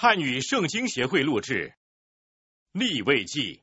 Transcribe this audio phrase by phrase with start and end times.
[0.00, 1.72] 汉语圣经协会录制，
[2.78, 3.62] 《立位记》。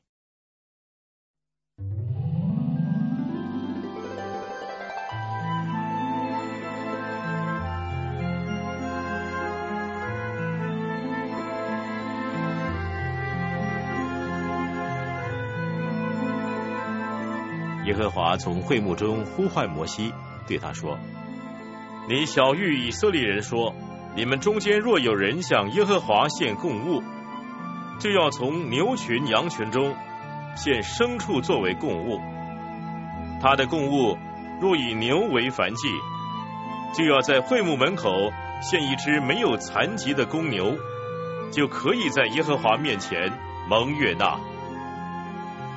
[17.86, 20.12] 耶和华从会幕中呼唤摩西，
[20.46, 20.98] 对他说
[22.10, 23.74] ：“你小谕以色列人说，
[24.16, 27.02] 你们中间若有人向耶和华献供物，
[27.98, 29.94] 就要从牛群、羊群中
[30.56, 32.18] 献牲畜作为供物。
[33.42, 34.16] 他的供物
[34.58, 35.88] 若以牛为凡祭，
[36.94, 40.78] 就要在会幕门口献一只没有残疾的公牛，
[41.52, 43.30] 就可以在耶和华面前
[43.68, 44.40] 蒙悦纳。”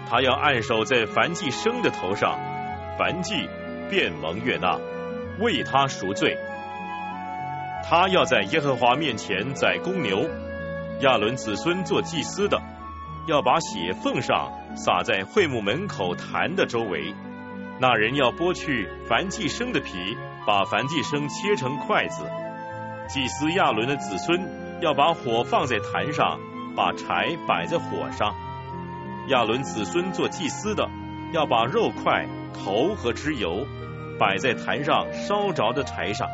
[0.10, 2.40] 他要按手在凡祭生的头上，
[2.98, 3.50] 凡祭
[3.90, 4.80] 便蒙悦纳，
[5.40, 6.38] 为他赎罪。
[7.84, 10.30] 他要在耶和华面前宰公牛，
[11.02, 12.62] 亚伦子孙做祭司的，
[13.28, 17.14] 要把血奉上，撒在会幕门口坛的周围。
[17.80, 22.24] 那人要剥去凡祭生的皮，把凡祭生切成筷子。
[23.08, 24.40] 祭司亚伦的子孙
[24.82, 26.40] 要把火放在坛上，
[26.76, 28.36] 把柴摆在火上。
[29.30, 30.88] 亚伦子孙做祭司的，
[31.34, 33.66] 要把肉块、头和脂油
[34.20, 36.28] 摆在坛上烧着的柴上。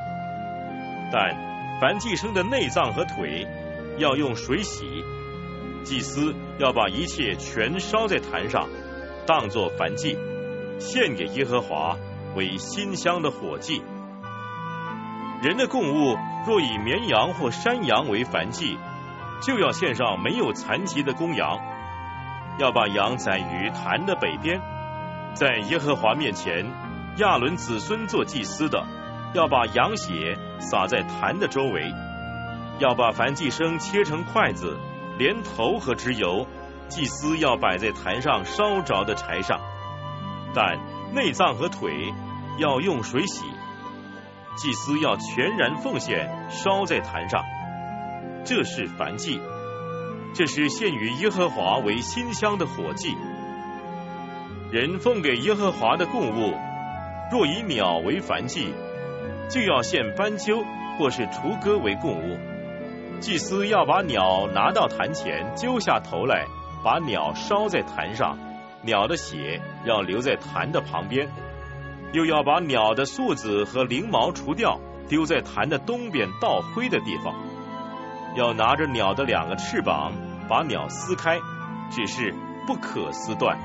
[1.11, 1.35] 但
[1.79, 3.47] 凡祭生的内脏和腿
[3.97, 5.03] 要用水洗。
[5.83, 8.67] 祭司要把一切全烧在坛上，
[9.27, 10.17] 当作凡祭，
[10.79, 11.95] 献给耶和华
[12.35, 13.83] 为馨香的火祭。
[15.43, 16.17] 人的供物
[16.47, 18.79] 若以绵羊或山羊为凡祭，
[19.43, 21.59] 就要献上没有残疾的公羊。
[22.57, 24.59] 要把羊宰于坛的北边，
[25.35, 26.65] 在耶和华面前，
[27.17, 28.87] 亚伦子孙做祭司的，
[29.35, 31.93] 要把羊血洒在坛的周围，
[32.79, 34.77] 要把凡祭生切成筷子，
[35.17, 36.47] 连头和脂油，
[36.87, 39.59] 祭司要摆在坛上烧着的柴上，
[40.53, 40.79] 但
[41.13, 42.13] 内脏和腿
[42.59, 43.43] 要用水洗，
[44.55, 47.43] 祭司要全然奉献烧在坛上，
[48.45, 49.41] 这是凡祭。
[50.33, 53.15] 这是献于耶和华为馨香的火祭。
[54.71, 56.53] 人奉给耶和华的供物，
[57.31, 58.73] 若以鸟为凡祭，
[59.49, 60.63] 就要献斑鸠
[60.97, 62.37] 或是雏鸽为供物。
[63.19, 66.45] 祭司要把鸟拿到坛前，揪下头来，
[66.83, 68.37] 把鸟烧在坛上，
[68.81, 71.29] 鸟的血要留在坛的旁边，
[72.11, 77.33] 又要把鸟的素子和翎毛除掉，丢在坛的东边倒灰的地方。
[78.35, 80.13] 要拿着鸟的两个翅膀。
[80.47, 81.39] 把鸟撕开，
[81.89, 82.31] 只是
[82.67, 83.57] 不可撕断。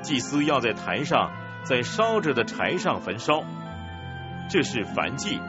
[0.00, 1.30] 祭司要在坛上，
[1.64, 3.42] 在烧着的柴上焚烧，
[4.48, 5.40] 这是燔祭，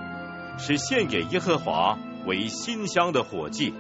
[0.58, 3.74] 是献给耶和华为馨香的火祭。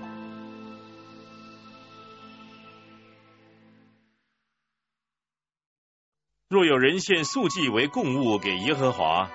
[6.50, 9.29] 若有人献素祭为供物给耶和华，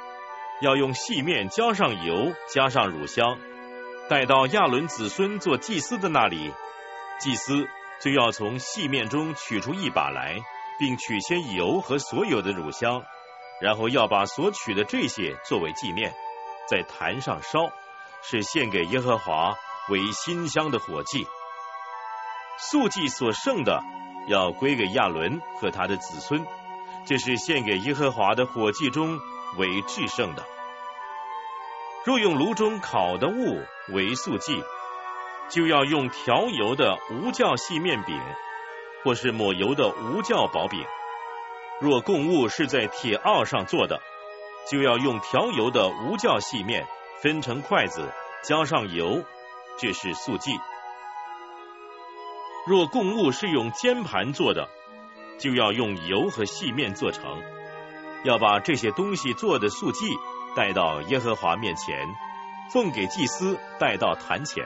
[0.63, 3.37] 要用细面浇上油，加上乳香，
[4.09, 6.53] 带到亚伦子孙做祭司的那里。
[7.21, 7.67] 祭司
[8.01, 10.39] 就要从细面中取出一把来，
[10.79, 13.03] 并取些油和所有的乳香，
[13.63, 16.13] 然后要把所取的这些作为纪念，
[16.69, 17.71] 在坛上烧，
[18.23, 19.55] 是献给耶和华
[19.89, 21.27] 为馨香的火祭。
[22.59, 23.83] 素祭所剩的
[24.27, 26.45] 要归给亚伦和他的子孙，
[27.07, 29.21] 这是献给耶和华的火祭中
[29.57, 30.45] 为至圣的。
[32.05, 34.63] 若用炉中烤的物为素祭。
[35.49, 38.19] 就要用调油的无酵细面饼，
[39.05, 40.83] 或是抹油的无酵薄饼。
[41.83, 44.01] 若供物是在铁鏊上做的，
[44.71, 46.87] 就要用调油的无酵细面
[47.21, 48.09] 分成筷子，
[48.45, 49.25] 浇上油，
[49.79, 50.53] 这是素祭。
[52.69, 54.69] 若供物是用煎盘做的，
[55.41, 57.43] 就要用油和细面做成。
[58.23, 60.07] 要把这些东西做的素祭
[60.55, 62.07] 带到耶和华面前，
[62.73, 64.65] 奉给祭司带到坛前。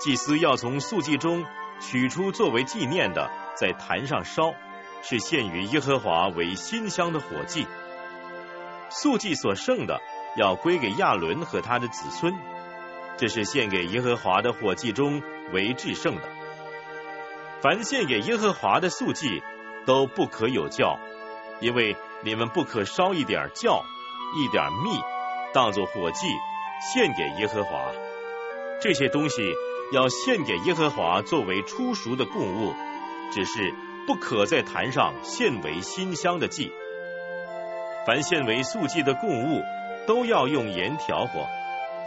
[0.00, 1.44] 祭司要从素祭中
[1.78, 4.54] 取出作为纪念的，在坛上烧，
[5.02, 7.66] 是献于耶和华为馨香的火祭。
[8.88, 10.00] 素祭所剩的，
[10.36, 12.34] 要归给亚伦和他的子孙，
[13.16, 15.22] 这是献给耶和华的火祭中
[15.52, 16.22] 为至圣的。
[17.60, 19.42] 凡献给耶和华的素祭，
[19.84, 20.98] 都不可有酵，
[21.60, 23.82] 因为你们不可烧一点酵、
[24.36, 24.90] 一点蜜，
[25.52, 26.26] 当作火祭
[26.94, 27.92] 献给耶和华。
[28.80, 29.42] 这些东西。
[29.92, 32.72] 要献给耶和华作为初熟的供物，
[33.30, 33.74] 只是
[34.06, 36.72] 不可在坛上献为馨香的祭。
[38.06, 39.62] 凡献为素祭的供物，
[40.06, 41.46] 都要用盐调和，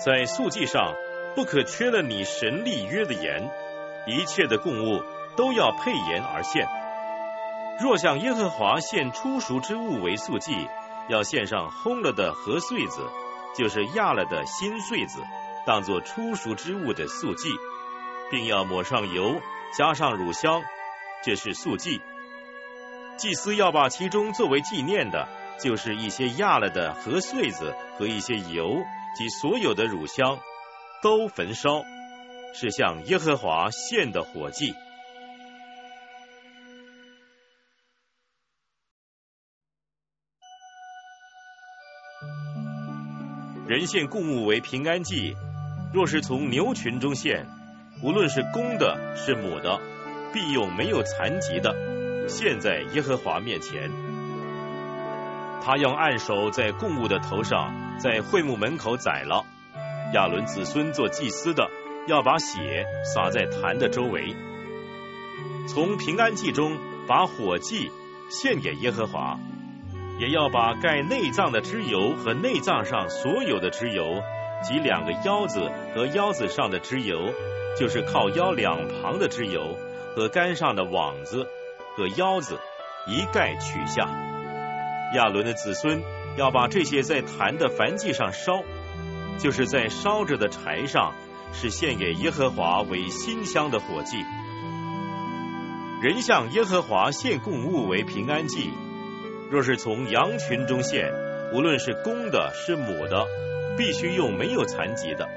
[0.03, 0.93] 在素祭上
[1.35, 3.49] 不可缺了你神立约的盐，
[4.05, 5.01] 一切的供物
[5.37, 6.67] 都要配盐而献。
[7.79, 10.67] 若向耶和华献初熟之物为素祭，
[11.07, 13.01] 要献上烘了的禾穗子，
[13.55, 15.21] 就是压了的新穗子，
[15.65, 17.49] 当作初熟之物的素祭，
[18.29, 19.41] 并要抹上油，
[19.77, 20.61] 加上乳香，
[21.25, 21.99] 这是素祭。
[23.17, 25.27] 祭司要把其中作为纪念的，
[25.59, 28.77] 就是一些压了的禾穗子和一些油
[29.17, 30.37] 及所有的乳香。
[31.01, 31.83] 都焚烧，
[32.55, 34.73] 是向耶和华献的火祭。
[43.67, 45.35] 人献供物为平安祭，
[45.93, 47.45] 若是从牛群中献，
[48.01, 49.79] 无论是公的，是母的，
[50.35, 51.73] 必用没有残疾的
[52.27, 53.89] 献在耶和华面前。
[55.63, 59.45] 他要按手在供物的头上，在会幕门口宰了。
[60.13, 61.71] 亚伦子孙做祭司的，
[62.07, 64.35] 要把血洒在坛的周围。
[65.69, 66.77] 从平安祭中
[67.07, 67.89] 把火祭
[68.29, 69.39] 献给耶和华，
[70.19, 74.21] 也要把盖内脏的脂油和内脏上所有的脂油
[74.61, 77.31] 及两个腰子和腰子上的脂油，
[77.79, 79.77] 就是靠腰两旁的脂油
[80.15, 81.45] 和杆上的网子
[81.95, 82.57] 和腰子
[83.07, 84.07] 一概取下。
[85.13, 86.01] 亚伦的子孙
[86.37, 88.63] 要把这些在坛的燔祭上烧。
[89.37, 91.13] 就是在烧着的柴上，
[91.51, 94.15] 是献给耶和华为馨香的火祭。
[96.01, 98.69] 人向耶和华献供物为平安祭，
[99.51, 101.11] 若是从羊群中献，
[101.51, 103.27] 无论是公的，是母的，
[103.77, 105.27] 必须用没有残疾的。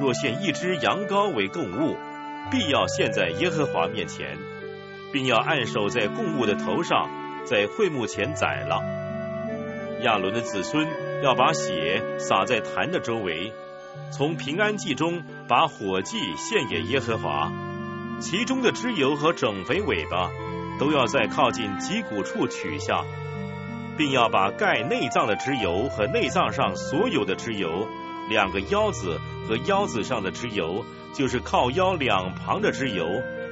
[0.00, 1.98] 若献一只羊羔为供物，
[2.50, 4.36] 必要献在耶和华面前，
[5.12, 7.08] 并要按手在供物的头上，
[7.44, 8.80] 在会幕前宰了。
[10.02, 10.86] 亚伦的子孙。
[11.22, 13.52] 要把血洒在坛的周围，
[14.10, 17.52] 从平安祭中把火祭献给耶和华，
[18.18, 20.32] 其中的脂油和整肥尾巴
[20.80, 23.04] 都要在靠近脊骨处取下，
[23.96, 27.86] 并要把盖内脏的脂油和内脏上所有的脂油，
[28.32, 30.84] 两个腰子和腰子上的脂油，
[31.14, 33.06] 就是靠腰两旁的脂油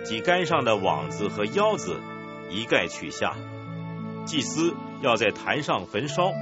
[0.04, 2.00] 及杆上的网子和腰子，
[2.48, 3.36] 一概取下。
[4.26, 6.32] 祭司要在坛上焚烧。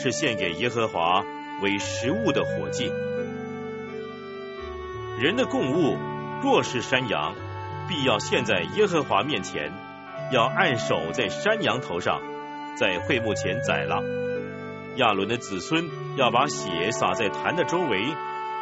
[0.00, 1.24] 是献给耶和华
[1.60, 2.92] 为食物的火祭。
[5.18, 5.96] 人的供物
[6.40, 7.34] 若是山羊，
[7.88, 9.72] 必要献在耶和华面前，
[10.30, 12.22] 要按手在山羊头上，
[12.78, 14.00] 在会幕前宰了。
[14.98, 18.02] 亚伦的子孙要把血洒在坛的周围，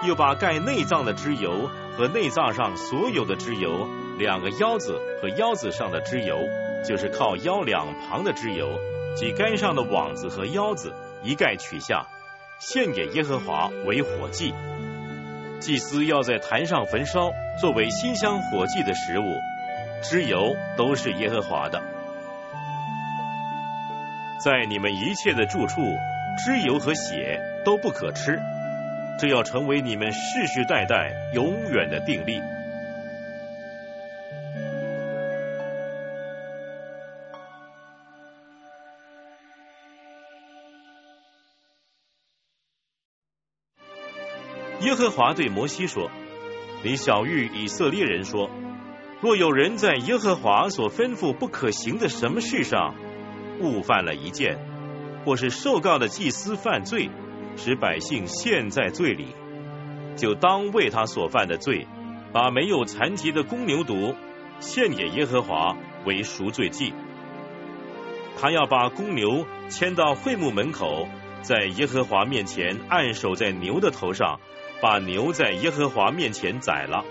[0.07, 3.89] 又把盖内脏的脂油和内脏上所有的脂油，
[4.19, 6.39] 两个腰子和腰子上的脂油，
[6.87, 8.79] 就是靠腰两旁的脂油
[9.17, 10.93] 及杆上的网子和腰子。
[11.23, 12.07] 一概取下，
[12.61, 14.55] 献给耶和华为火祭。
[15.59, 19.25] 祭司要在坛上焚烧，作为馨香火祭的食物。
[20.03, 21.83] 脂油都是耶和华的。
[24.45, 25.81] 在你们一切的住处，
[26.37, 28.39] 脂油和血都不可吃，
[29.19, 32.41] 这要成为你们世世代代永远的定力。
[44.83, 46.11] 耶和华对摩西说
[46.85, 48.51] ：“你小谕以色列人说，
[49.21, 52.95] 若有人在耶和华所吩咐不可行的什么事上
[53.61, 54.59] 误犯了一件，
[55.27, 57.11] 或是受告的祭司犯罪，
[57.57, 59.27] 使百姓陷在罪里，
[60.17, 61.87] 就当为他所犯的罪，
[62.33, 64.15] 把没有残疾的公牛犊
[64.61, 66.95] 献给耶和华为赎罪祭。
[68.41, 71.09] 他要把公牛牵到会幕门口，
[71.43, 74.41] 在耶和华面前按手在牛的头上。”
[74.79, 77.03] 把牛在耶和华面前宰了，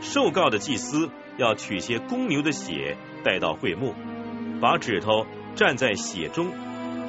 [0.00, 3.94] 受告的祭司要取些公牛的血带到会幕，
[4.60, 6.52] 把指头蘸在血中，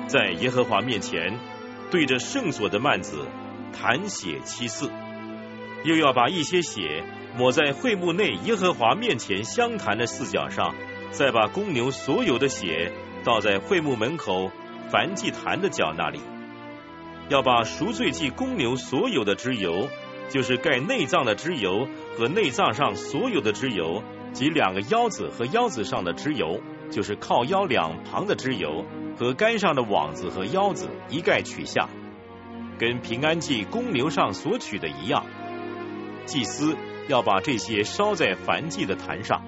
[0.07, 1.37] 在耶和华面前
[1.91, 3.27] 对着圣所的幔子
[3.73, 4.89] 弹血七次，
[5.83, 7.03] 又要把一些血
[7.37, 10.73] 抹在会幕内耶和华面前相谈的四角上，
[11.11, 14.49] 再把公牛所有的血倒在会幕门口
[14.89, 16.21] 燔祭坛的角那里。
[17.29, 19.89] 要把赎罪祭公牛所有的脂油，
[20.29, 21.85] 就是盖内脏的脂油
[22.17, 28.85] 和内脏上所有的脂油及两个腰子和腰子上的脂油，就是靠腰两旁的脂油
[29.17, 31.89] 和杆上的网子和腰子一概取下，
[32.77, 35.25] 跟平安祭公牛上所取的一样。
[36.25, 36.75] 祭司
[37.07, 39.41] 要把这些烧在燔祭的坛上。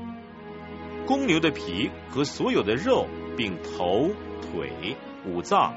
[1.06, 4.10] 公牛的皮和所有的肉，并头、
[4.42, 5.74] 腿、五脏、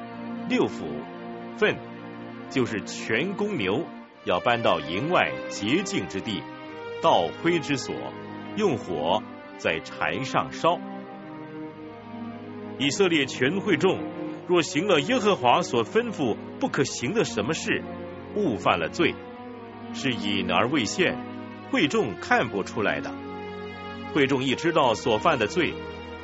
[0.49, 0.85] 六腑、
[1.57, 1.77] 粪。
[2.51, 3.87] 就是全公牛
[4.27, 6.43] 要搬到营外洁净之地，
[7.03, 7.95] 倒灰之所，
[8.59, 9.23] 用火
[9.57, 10.79] 在柴上烧。
[12.83, 14.01] 以色列全会众
[14.49, 17.81] 若行了耶和华所吩咐不可行的什么事，
[18.35, 19.15] 误犯了罪，
[19.95, 21.17] 是隐而未现，
[21.71, 23.15] 会众看不出来的。
[24.13, 25.75] 会众一知道所犯的罪，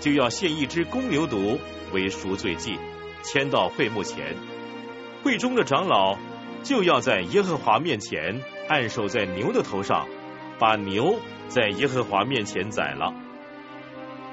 [0.01, 1.61] 就要献一只公牛犊
[1.93, 2.77] 为赎罪祭，
[3.23, 4.35] 牵到会幕前。
[5.23, 6.19] 会中的长老
[6.65, 10.09] 就要在耶和华面前按手在牛的头上，
[10.59, 13.15] 把牛在耶和华面前宰了。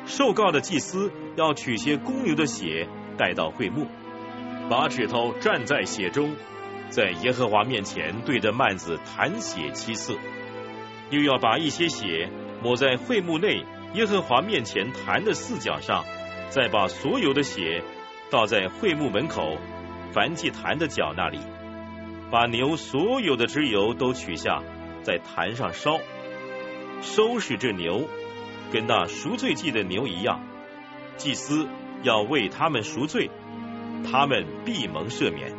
[0.06, 3.88] 受告的祭司要取些公牛的血带到会幕，
[4.70, 6.36] 把指头蘸在血中，
[6.90, 10.18] 在耶和华面前对着幔子弹血七次，
[11.10, 12.30] 又要把一些血
[12.62, 16.04] 抹在会幕内耶和华面前弹的四角上，
[16.50, 17.84] 再把所有的血
[18.30, 19.58] 倒在会幕门口。
[20.14, 21.40] 燔祭坛的脚那里，
[22.32, 24.64] 把牛所有的脂油都取下，
[25.02, 26.00] 在坛上烧，
[27.02, 28.08] 收拾这牛，
[28.72, 30.42] 跟那赎罪祭的牛一样。
[31.18, 31.68] 祭司
[32.04, 33.30] 要为他们赎罪，
[34.12, 35.54] 他们必蒙赦免。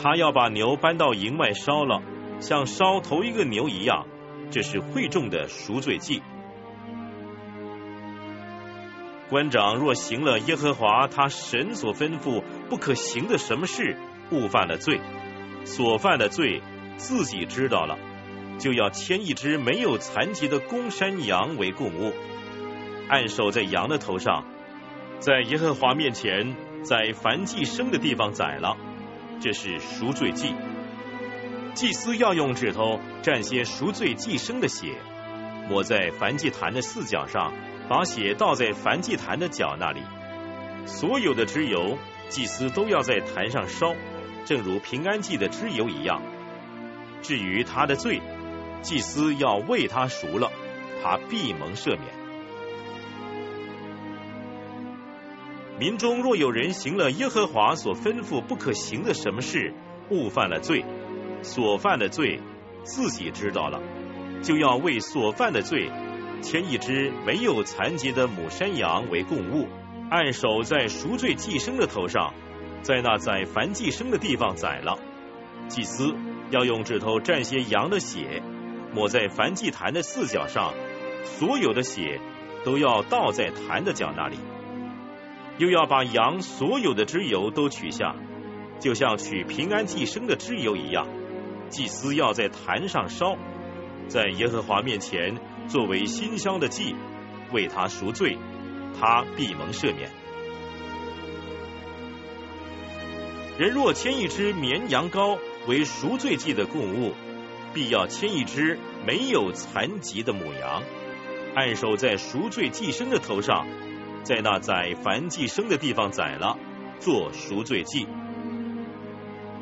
[0.00, 2.02] 他要把牛搬到营外烧了，
[2.40, 4.06] 像烧头一个牛一样，
[4.50, 6.22] 这是会众的赎罪祭。
[9.28, 13.96] 官长若行了耶和华他神所吩咐不可行的什么事，
[14.30, 15.00] 误犯了罪，
[15.64, 16.62] 所犯的罪
[16.96, 17.98] 自己知道了，
[18.58, 22.12] 就要牵一只没有残疾的公山羊为供物，
[23.08, 24.44] 按手在羊的头上，
[25.20, 28.76] 在耶和华面前，在凡祭生的地方宰了，
[29.40, 30.54] 这是赎罪祭。
[31.74, 34.94] 祭司要用指头蘸些赎罪祭生的血，
[35.68, 37.52] 抹在凡祭坛的四角上。
[37.88, 40.02] 把血倒在燔祭坛的角那里，
[40.84, 41.96] 所有的脂油，
[42.28, 43.94] 祭司都要在坛上烧，
[44.44, 46.20] 正如平安祭的脂油一样。
[47.22, 48.20] 至于他的罪，
[48.82, 50.50] 祭司要为他赎了，
[51.02, 52.18] 他必蒙赦免。
[55.78, 59.72] 民中若有人行了耶和华所吩咐不可行的什么事，
[60.10, 60.84] 误犯了罪，
[61.42, 62.40] 所犯的罪
[62.82, 63.80] 自己知道了，
[64.42, 65.90] 就要为所犯的罪。
[66.40, 69.66] 牵一只没有残疾的母山羊为供物，
[70.08, 72.32] 按手在赎罪祭生的头上，
[72.80, 74.98] 在那宰凡祭生的地方宰了。
[75.66, 76.14] 祭司
[76.50, 78.40] 要用指头蘸些羊的血，
[78.92, 80.74] 抹在凡祭坛的四角上，
[81.24, 82.20] 所有的血
[82.64, 84.38] 都要倒在坛的角那里。
[85.58, 88.14] 又要把羊所有的脂油都取下，
[88.80, 91.08] 就像取平安祭生的脂油一样。
[91.68, 93.36] 祭司要在坛上烧，
[94.08, 95.38] 在耶和华面前。
[95.68, 96.96] 作为馨香的祭，
[97.52, 98.38] 为他赎罪，
[98.98, 100.08] 他必蒙赦免。
[103.58, 107.12] 人若牵一只绵羊羔为赎罪祭的供物，
[107.72, 110.82] 必要牵一只没有残疾的母羊，
[111.54, 113.66] 按手在赎罪祭生的头上，
[114.22, 116.58] 在那宰凡祭生的地方宰了，
[117.00, 118.06] 做赎罪祭。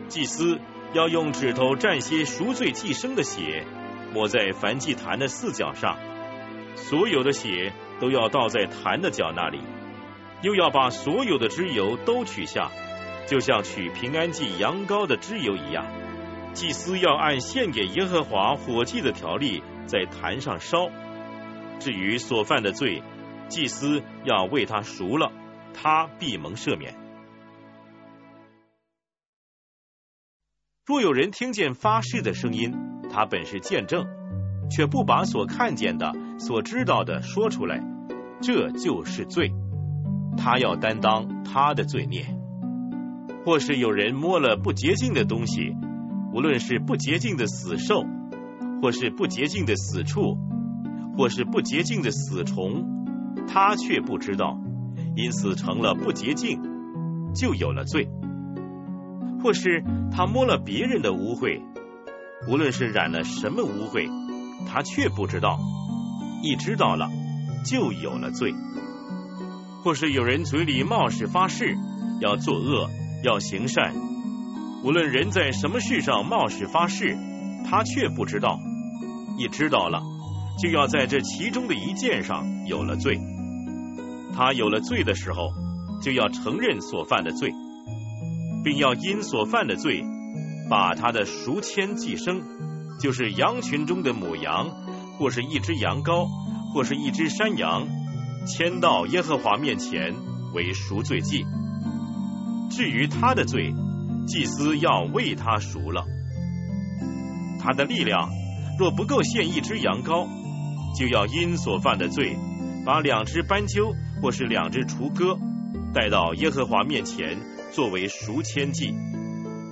[0.08, 0.58] 祭司
[0.92, 3.64] 要用指头蘸些赎罪祭生的血。
[4.14, 5.98] 抹在燔祭坛的四角上，
[6.74, 9.60] 所有的血都要倒在坛的角那里，
[10.42, 12.70] 又要把所有的脂油都取下，
[13.26, 15.84] 就像取平安祭羊羔的脂油一样。
[16.56, 20.88] 祭司要按献给耶和华火祭的条例在坛上烧。
[21.78, 23.02] 至于所犯的罪，
[23.50, 25.30] 祭司要为他赎了，
[25.74, 26.94] 他必蒙赦免。
[30.86, 32.74] 若有人听见发誓的声音，
[33.10, 34.06] 他本是见证，
[34.70, 37.84] 却不把所看见的、所知道的说出来，
[38.40, 39.52] 这就是罪。
[40.38, 42.24] 他要担当他的罪孽。
[43.44, 45.76] 或是有人摸了不洁净的东西，
[46.36, 48.04] 无论是不洁净的死兽，
[48.82, 50.36] 或是不洁净的死畜，
[51.16, 52.84] 或是不洁净的死虫，
[53.48, 54.60] 他却不知道，
[55.16, 56.60] 因此成了不洁净，
[57.34, 58.10] 就有了罪。
[59.42, 61.62] 或是他摸了别人的污秽。
[62.46, 64.06] 无论是染了什么污秽，
[64.68, 65.56] 他却不知道；
[66.42, 67.08] 一知道了，
[67.64, 68.52] 就有了罪。
[69.82, 71.78] 或是有人嘴里冒失发誓，
[72.20, 72.90] 要作恶，
[73.24, 73.94] 要行善。
[74.86, 77.18] 无论人在什么事上冒失发誓，
[77.68, 78.60] 他却不知道；
[79.36, 80.00] 一知道了，
[80.62, 83.18] 就要在这其中的一件上有了罪。
[84.32, 85.48] 他有了罪的时候，
[86.00, 87.52] 就要承认所犯的罪，
[88.62, 90.04] 并要因所犯的罪。
[90.70, 92.40] 把他的赎签寄生，
[93.00, 94.68] 就是羊群中的母羊，
[95.18, 96.28] 或是一只羊羔，
[96.72, 97.88] 或是一只山羊，
[98.46, 100.14] 牵到耶和华面前
[100.54, 101.44] 为赎罪祭。
[102.70, 103.74] 至于他的罪，
[104.26, 106.04] 祭司要为他赎了。
[107.60, 108.30] 他的力量
[108.78, 110.26] 若不够献一只羊羔，
[110.98, 112.36] 就要因所犯的罪，
[112.84, 115.38] 把两只斑鸠或是两只雏鸽
[115.94, 117.38] 带到耶和华面前，
[117.72, 118.94] 作为赎愆祭，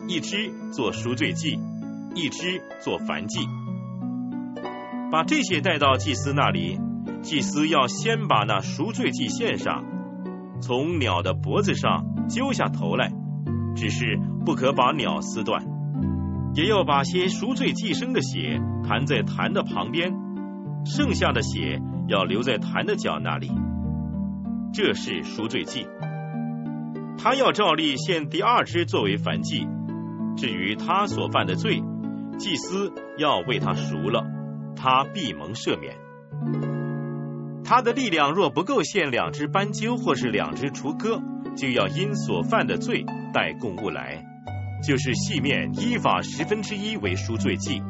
[0.08, 1.58] 一只做赎罪祭，
[2.14, 3.46] 一只做燔祭。
[5.12, 6.78] 把这些带到祭司那里，
[7.22, 9.84] 祭司要先把那赎罪祭献上，
[10.60, 13.12] 从鸟的脖子上揪下头来，
[13.74, 15.62] 只是不可把鸟撕断，
[16.54, 20.12] 也要把些赎罪祭生的血弹在坛的旁边，
[20.84, 23.50] 剩下的血要留在坛的脚那里。
[24.72, 25.86] 这是赎罪祭，
[27.16, 29.66] 他要照例献第二只作为燔祭。
[30.36, 31.82] 至于他所犯的罪，
[32.38, 34.24] 祭司要为他赎了。
[34.76, 35.96] 他必蒙赦免。
[37.64, 41.22] 他的力量若不够献两只斑鸠或是两只雏鸽，
[41.56, 44.24] 就要因所犯的罪带供物来，
[44.82, 47.82] 就是细面依法十分之一为赎罪祭，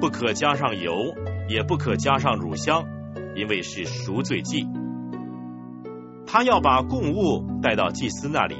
[0.00, 1.14] 不可加上油，
[1.48, 2.84] 也不可加上乳香，
[3.34, 4.66] 因为是赎罪祭。
[6.26, 8.56] 他要把供物带到祭司那里，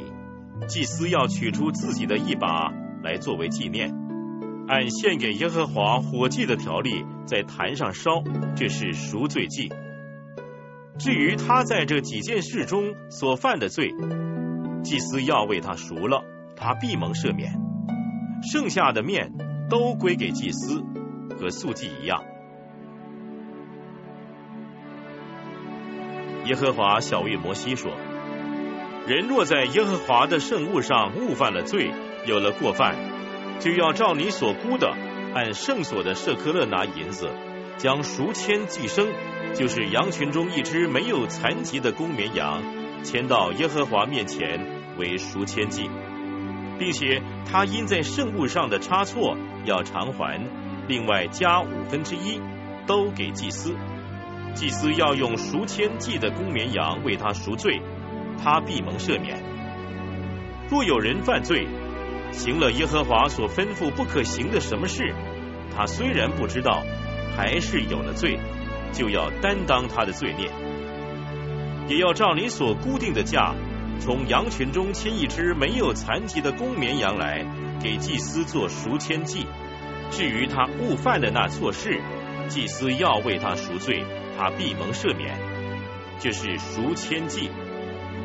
[0.69, 2.73] 祭司要取出自己的一把
[3.03, 3.95] 来作为纪念。
[4.69, 8.23] 按献给耶和华火祭的条例，在坛上烧，
[8.57, 9.71] 这是赎罪祭。
[10.99, 13.93] 至于他在这几件事中所犯的罪，
[14.87, 16.23] 祭司要为他赎了，
[16.57, 17.53] 他必蒙赦免。
[18.53, 19.33] 剩下的面
[19.69, 20.85] 都归给祭司，
[21.41, 22.23] 和素祭一样。
[26.45, 27.91] 耶和华小谕摩西说：
[29.09, 31.91] 人若在耶和华的圣物上误犯了罪，
[32.25, 32.95] 有了过犯。
[33.59, 34.95] 就要照你所估的，
[35.35, 37.29] 按圣所的舍科勒拿银子，
[37.79, 39.09] 将赎签寄生，
[39.53, 42.63] 就是羊群中一只没有残疾的公绵羊，
[43.03, 44.61] 牵到耶和华面前
[44.99, 45.91] 为赎签祭，
[46.79, 50.41] 并且他因在圣物上的差错要偿还，
[50.89, 52.41] 另外加五分之一，
[52.87, 53.75] 都给祭司。
[54.55, 57.81] 祭司要用赎签祭的公绵羊为他赎罪，
[58.43, 59.43] 他必蒙赦免。
[60.71, 61.67] 若有人犯罪，
[62.33, 65.15] 行了耶和华所吩咐不可行的什么事，
[65.75, 66.83] 他虽然不知道，
[67.37, 68.39] 还是有了罪，
[68.93, 70.51] 就要担当他的罪孽，
[71.89, 73.55] 也要照你所固定的价，
[74.01, 77.45] 从羊群中牵一只没有残疾的公绵羊来，
[77.83, 79.47] 给祭司做赎愆祭。
[80.11, 82.01] 至于他误犯的那错事，
[82.49, 84.05] 祭司要为他赎罪，
[84.39, 85.37] 他必蒙赦免。
[86.21, 87.51] 这是赎愆祭，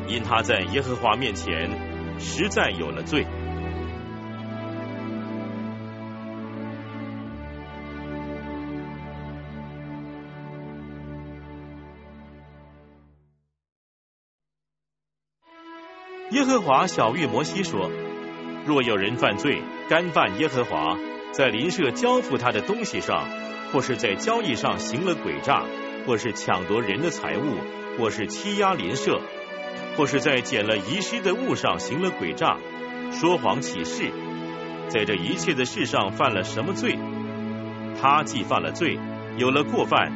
[0.06, 1.68] 因他在耶和华面前
[2.20, 3.26] 实在有了罪。
[16.32, 17.90] 耶和华小谕摩西说
[18.64, 20.96] ：“若有人犯罪，干犯耶和华，
[21.30, 23.28] 在邻舍交付他的东西上，
[23.70, 25.62] 或是在交易上行了诡诈，
[26.06, 27.58] 或是抢夺人的财物，
[27.98, 29.20] 或是欺压邻舍，
[29.94, 32.56] 或是在捡了遗失的物上行了诡诈，
[33.10, 34.10] 说谎起誓，
[34.88, 36.98] 在这一切的事上犯了什么罪？
[38.00, 38.98] 他既犯了罪，
[39.36, 40.10] 有了过犯，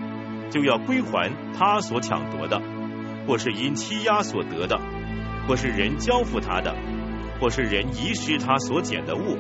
[0.51, 2.63] 就要归还他所抢夺的，
[3.27, 4.81] 或是因欺压所得的。”
[5.47, 6.75] 或是人交付他的，
[7.41, 9.39] 或是人遗失他所捡的物，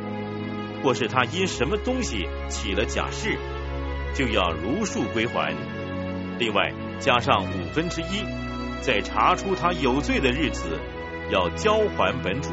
[0.83, 3.37] 或是他因什么东西起了假誓，
[4.15, 5.55] 就要如数归还。
[6.39, 8.25] 另外加上五分之一，
[8.83, 10.79] 在查出他有罪的日子，
[11.31, 12.53] 要交还本主，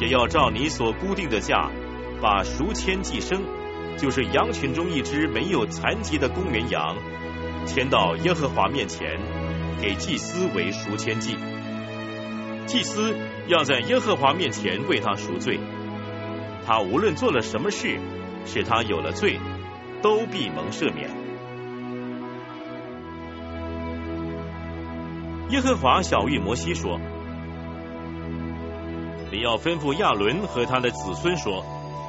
[0.00, 1.70] 也要照你所固定的价，
[2.20, 3.42] 把赎签寄生，
[3.96, 6.96] 就是羊群中一只没有残疾的公绵羊，
[7.64, 9.18] 牵到耶和华面前，
[9.80, 11.36] 给祭司为赎签祭。
[12.66, 13.14] 祭司
[13.46, 15.60] 要在耶和华面前为他赎罪，
[16.66, 18.00] 他无论做了什么事，
[18.44, 19.38] 使他有了罪，
[20.02, 21.08] 都必蒙赦免。
[25.50, 26.98] 耶和华小谕摩西说
[29.30, 31.64] ：“你要吩咐亚伦和他的子孙说，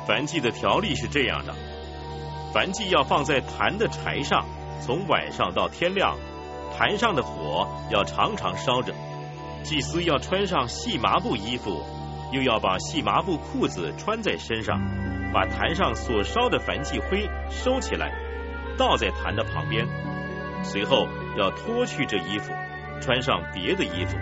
[0.08, 1.54] 凡祭的条例是这样的：
[2.52, 4.44] 凡祭要放在坛的柴上，
[4.82, 6.18] 从晚上到天亮，
[6.76, 8.92] 坛上的火要常常烧着。”
[9.64, 11.84] 祭司要穿上细麻布衣服，
[12.32, 14.80] 又要把细麻布裤子穿在身上，
[15.34, 18.12] 把坛上所烧的燔祭灰收起来，
[18.78, 19.86] 倒在坛的旁边。
[20.64, 22.54] 随后要脱去这衣服，
[23.02, 24.18] 穿上别的衣服，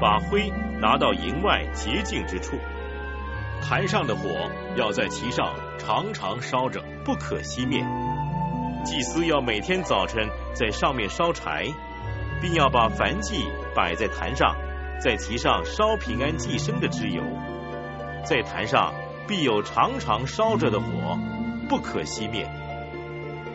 [0.00, 2.56] 把灰拿到营外洁净之处。
[3.60, 4.28] 坛上的火
[4.76, 7.84] 要在其上常常烧着，不可熄灭。
[8.84, 11.66] 祭司要每天早晨在上面烧柴，
[12.42, 13.42] 并要把燔祭
[13.74, 14.54] 摆在坛上。
[15.04, 17.22] 在其上烧平安寄生的脂油，
[18.24, 18.94] 在坛上
[19.28, 20.86] 必有常常烧着的火，
[21.68, 22.50] 不可熄灭。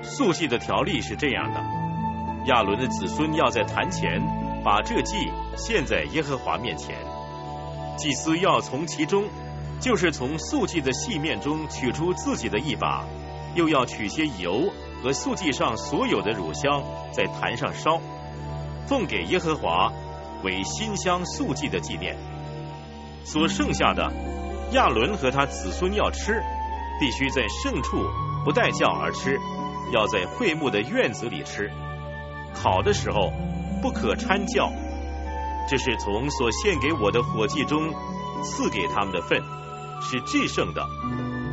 [0.03, 1.59] 素祭的条例是这样的：
[2.45, 4.21] 亚伦的子孙要在坛前
[4.63, 5.15] 把这祭
[5.57, 6.95] 献在耶和华面前，
[7.97, 9.23] 祭司要从其中，
[9.79, 13.03] 就是从素祭的细面中取出自己的一把，
[13.55, 17.99] 又要取些油和素祭上所有的乳香，在坛上烧，
[18.85, 19.91] 奉给耶和华
[20.43, 22.17] 为馨香素祭的纪念。
[23.23, 24.11] 所剩下的，
[24.71, 26.41] 亚伦和他子孙要吃，
[26.99, 27.97] 必须在圣处
[28.43, 29.37] 不带教而吃。
[29.91, 31.71] 要在会幕的院子里吃，
[32.53, 33.31] 烤的时候
[33.81, 34.71] 不可掺教。
[35.67, 37.91] 这是从所献给我的火祭中
[38.43, 39.41] 赐给他们的份，
[39.99, 40.85] 是制胜的，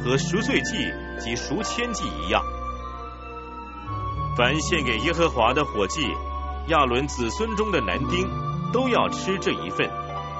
[0.05, 2.42] 和赎罪祭及赎千祭一样。
[4.37, 6.03] 凡献给耶和华的火祭，
[6.68, 8.29] 亚伦子孙中的男丁
[8.72, 9.88] 都要吃这一份，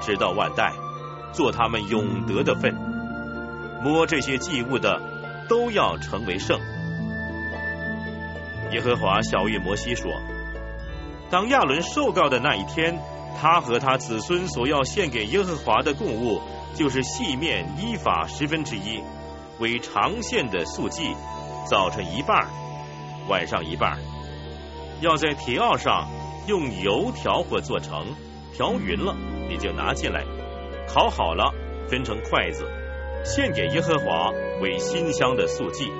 [0.01, 0.73] 直到万代，
[1.31, 2.75] 做他们永得的份。
[3.83, 5.01] 摸这些祭物的，
[5.47, 6.59] 都要成为圣。
[8.71, 10.11] 耶和华小谕摩西说
[11.31, 12.99] ：“当亚伦受告的那一天，
[13.39, 16.41] 他和他子孙所要献给耶和华的供物，
[16.73, 19.01] 就是细面依法十分之一，
[19.59, 21.15] 为长线的素祭，
[21.69, 22.47] 早晨一半，
[23.29, 23.97] 晚上一半，
[24.99, 26.09] 要在铁奥上
[26.47, 28.07] 用油调或做成，
[28.53, 29.15] 调匀了，
[29.47, 30.23] 你就拿进来，
[30.87, 31.53] 烤好了，
[31.87, 32.65] 分成筷子，
[33.23, 34.31] 献给耶和华
[34.61, 35.91] 为馨香的素祭。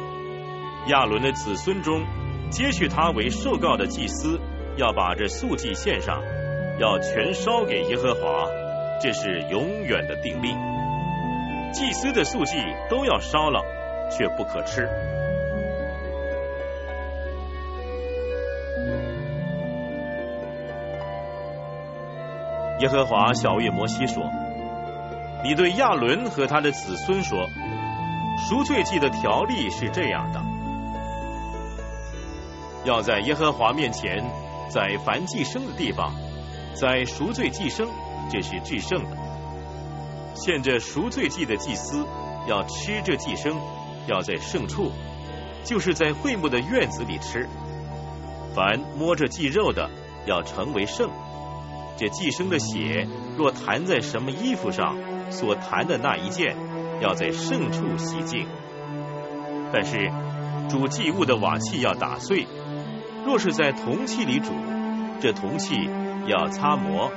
[0.87, 2.01] 亚伦的子孙中。”
[2.49, 4.39] 接续他为受告的祭司，
[4.77, 6.23] 要把这素祭献上，
[6.79, 8.47] 要全烧给耶和华，
[9.01, 10.55] 这是永远的定例。
[11.73, 12.55] 祭司的素祭
[12.89, 13.59] 都要烧了，
[14.09, 14.87] 却不可吃。
[22.79, 24.23] 耶和华小谕摩西说
[25.43, 27.49] ：“你对亚伦和他的子孙说，
[28.37, 30.39] 赎罪祭的条例是这样的。”
[32.85, 34.23] 要在耶和华面前，
[34.69, 36.13] 在凡祭生的地方，
[36.73, 37.89] 在赎罪祭生，
[38.29, 39.17] 这是至圣的。
[40.35, 42.05] 献这赎罪祭的祭司
[42.47, 43.59] 要吃这祭生，
[44.07, 44.91] 要在圣处，
[45.63, 47.49] 就是在会幕的院子里吃。
[48.53, 49.89] 凡摸着祭肉的，
[50.27, 51.09] 要成为圣。
[51.97, 53.07] 这寄生的血
[53.37, 54.95] 若弹在什么衣服上，
[55.31, 56.55] 所弹的那一件，
[57.01, 58.47] 要在圣处洗净。
[59.73, 60.11] 但是
[60.69, 62.47] 煮祭物的瓦器要打碎。
[63.25, 64.51] 若是在铜器里煮，
[65.19, 65.89] 这铜器
[66.27, 67.11] 要擦磨，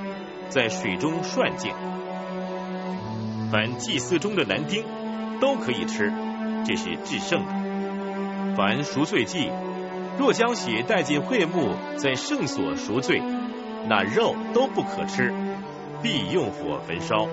[0.49, 1.73] 在水中涮净。
[3.53, 4.85] 凡祭祀中的男丁
[5.40, 6.12] 都可以吃，
[6.64, 8.55] 这是制胜的。
[8.57, 9.51] 凡赎罪祭，
[10.19, 13.23] 若将血带进会幕，在圣所赎罪，
[13.88, 15.33] 那肉都不可吃，
[16.03, 17.27] 必用火焚烧。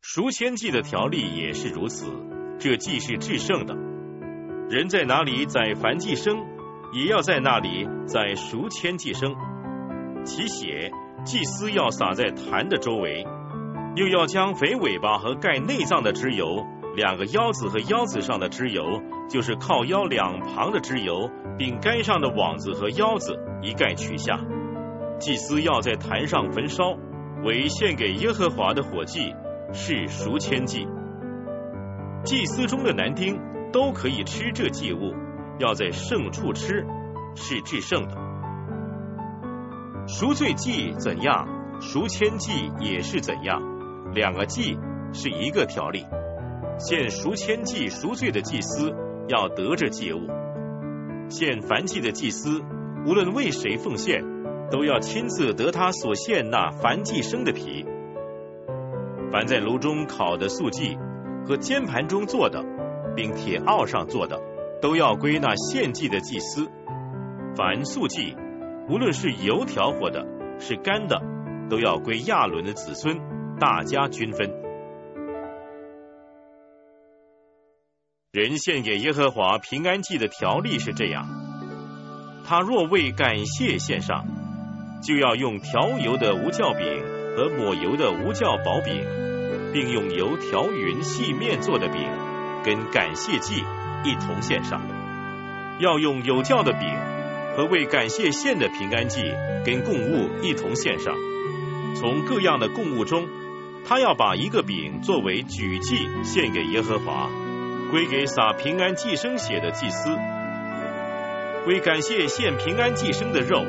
[0.00, 2.06] 赎千祭的条例也是如此，
[2.58, 3.76] 这既是制胜的。
[4.68, 6.44] 人在哪里宰凡祭生，
[6.92, 9.36] 也要在那里宰赎千祭生。
[10.24, 10.90] 其血
[11.24, 13.24] 祭司要撒在坛的周围，
[13.94, 24.38] 又要将肥尾巴和盖内脏的脂油，两个腰子和腰子上的脂油，就是靠腰两旁的脂油，并该上的网子和腰子一概取下。
[25.18, 26.96] 祭司要在坛上焚烧，
[27.44, 29.34] 为献给耶和华的火祭。
[29.72, 30.84] 是赎千祭，
[32.24, 33.38] 祭司中的男丁
[33.72, 35.14] 都可以吃这祭物，
[35.60, 36.84] 要在圣处吃，
[37.36, 38.16] 是至圣的。
[40.08, 41.46] 赎罪祭怎样，
[41.80, 43.62] 赎千祭也是怎样，
[44.12, 44.76] 两个祭
[45.12, 46.04] 是一个条例。
[46.80, 48.90] 献赎千祭赎罪的祭司
[49.28, 50.20] 要得这祭物，
[51.28, 52.62] 献凡祭的祭司
[53.06, 54.24] 无论为谁奉献，
[54.70, 57.84] 都要亲自得他所献那凡祭生的皮。
[59.30, 60.96] 凡在炉中烤的素祭
[61.46, 62.64] 和煎盘中做的，
[63.14, 64.40] 并铁鏊上做的，
[64.80, 66.66] 都要归那献祭的祭司。
[67.54, 68.34] 凡素祭，
[68.88, 70.26] 无论是油调和的，
[70.58, 71.20] 是干的，
[71.68, 73.18] 都要归亚伦的子孙，
[73.60, 74.59] 大家均分。
[78.32, 81.26] 人献给耶和华平安祭的条例是这样：
[82.44, 84.24] 他若为感谢献上，
[85.02, 86.86] 就要用调油的无酵饼
[87.36, 89.04] 和抹油的无酵薄饼。
[89.72, 92.08] 并用油调匀细面做的饼，
[92.64, 93.64] 跟感谢祭
[94.04, 94.80] 一同献上。
[95.80, 96.88] 要用有酵的饼
[97.56, 99.22] 和为感谢献的平安祭
[99.64, 101.14] 跟供物一同献上。
[101.96, 103.28] 从各样的供物中，
[103.84, 107.28] 他要把一个饼作为举祭献给耶和华，
[107.90, 110.10] 归给撒平安祭生血的祭司。
[111.66, 113.66] 为感谢献平安祭生的肉，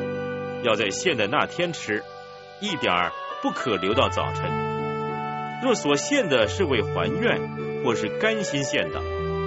[0.64, 2.04] 要在献的那天吃，
[2.60, 4.50] 一点儿不可留到早晨。
[5.64, 9.02] 若所献的是为还愿，或是甘心献的，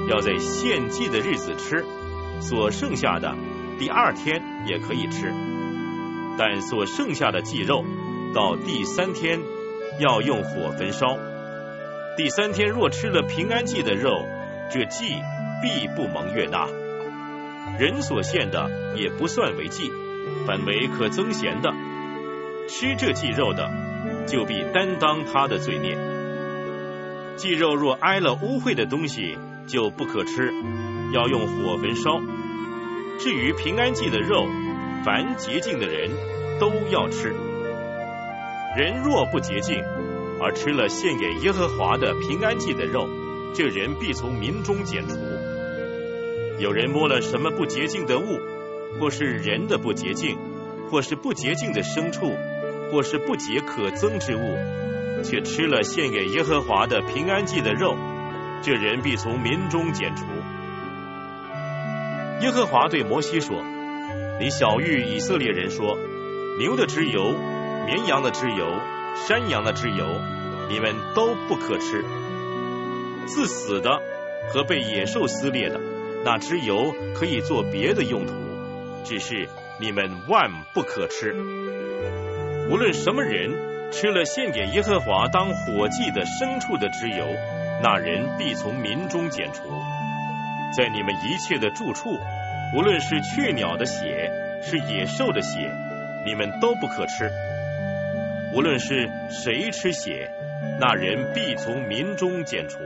[0.09, 1.85] 要在献祭的日子吃；
[2.41, 3.35] 所剩下的
[3.79, 5.33] 第二天也可以吃。
[6.37, 7.85] 但所剩下的祭肉，
[8.35, 9.41] 到第三天
[10.01, 11.17] 要用火焚烧。
[12.17, 14.25] 第三天若吃了平安祭的肉，
[14.71, 15.23] 这祭
[15.63, 16.67] 必不蒙悦纳。
[17.79, 19.91] 人所献的也不算为祭，
[20.47, 21.73] 反为可增贤的。
[22.69, 23.71] 吃这祭肉的，
[24.27, 25.99] 就必担当他的罪孽。
[27.37, 30.53] 祭肉若挨了污秽的东西，就不可吃，
[31.13, 32.21] 要用火焚烧。
[33.19, 34.47] 至于平安祭的肉，
[35.05, 36.11] 凡洁净的人
[36.59, 37.35] 都要吃。
[38.77, 39.83] 人若不洁净，
[40.41, 43.09] 而吃了献给耶和华的平安祭的肉，
[43.55, 45.17] 这人必从民中剪除。
[46.59, 48.41] 有人摸了什么不洁净的物，
[49.01, 50.37] 或是人的不洁净，
[50.91, 52.33] 或是不洁净的牲畜，
[52.91, 57.97] 或是不洁可憎之物，却吃了献给耶和华的平安祭的肉，
[58.63, 60.25] 这人必从民中剪除。
[62.41, 63.63] 耶和华对摩西说
[64.41, 65.97] ：“你小谕以色列人说，
[66.59, 67.33] 牛的脂油、
[67.87, 68.67] 绵羊的脂油、
[69.27, 70.05] 山羊的脂油，
[70.69, 72.05] 你们都不可吃。
[73.27, 74.01] 自死的
[74.49, 75.81] 和被野兽撕裂的。”
[76.25, 78.33] 那脂油可以做别的用途，
[79.05, 79.47] 只是
[79.79, 81.35] 你们万不可吃。
[82.71, 87.27] 无论什么人吃了献给耶和华当火祭的牲畜的脂油，
[87.83, 89.65] 那人必从民中剪除。
[90.75, 92.19] 在你们一切的住处，
[92.75, 94.33] 无论是雀鸟的血，
[94.63, 95.71] 是野兽的血，
[96.25, 97.31] 你们都不可吃。
[98.55, 100.31] 无论是谁吃血，
[100.81, 102.79] 那人必从民中剪除。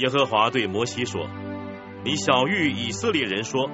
[0.00, 1.28] 耶和华对摩西说
[2.04, 3.70] ：“你小谕以色列人说，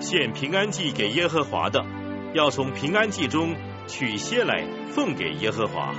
[0.00, 1.84] 献平安祭给耶和华的，
[2.32, 3.54] 要从平安祭中
[3.86, 5.92] 取些来奉给耶和华。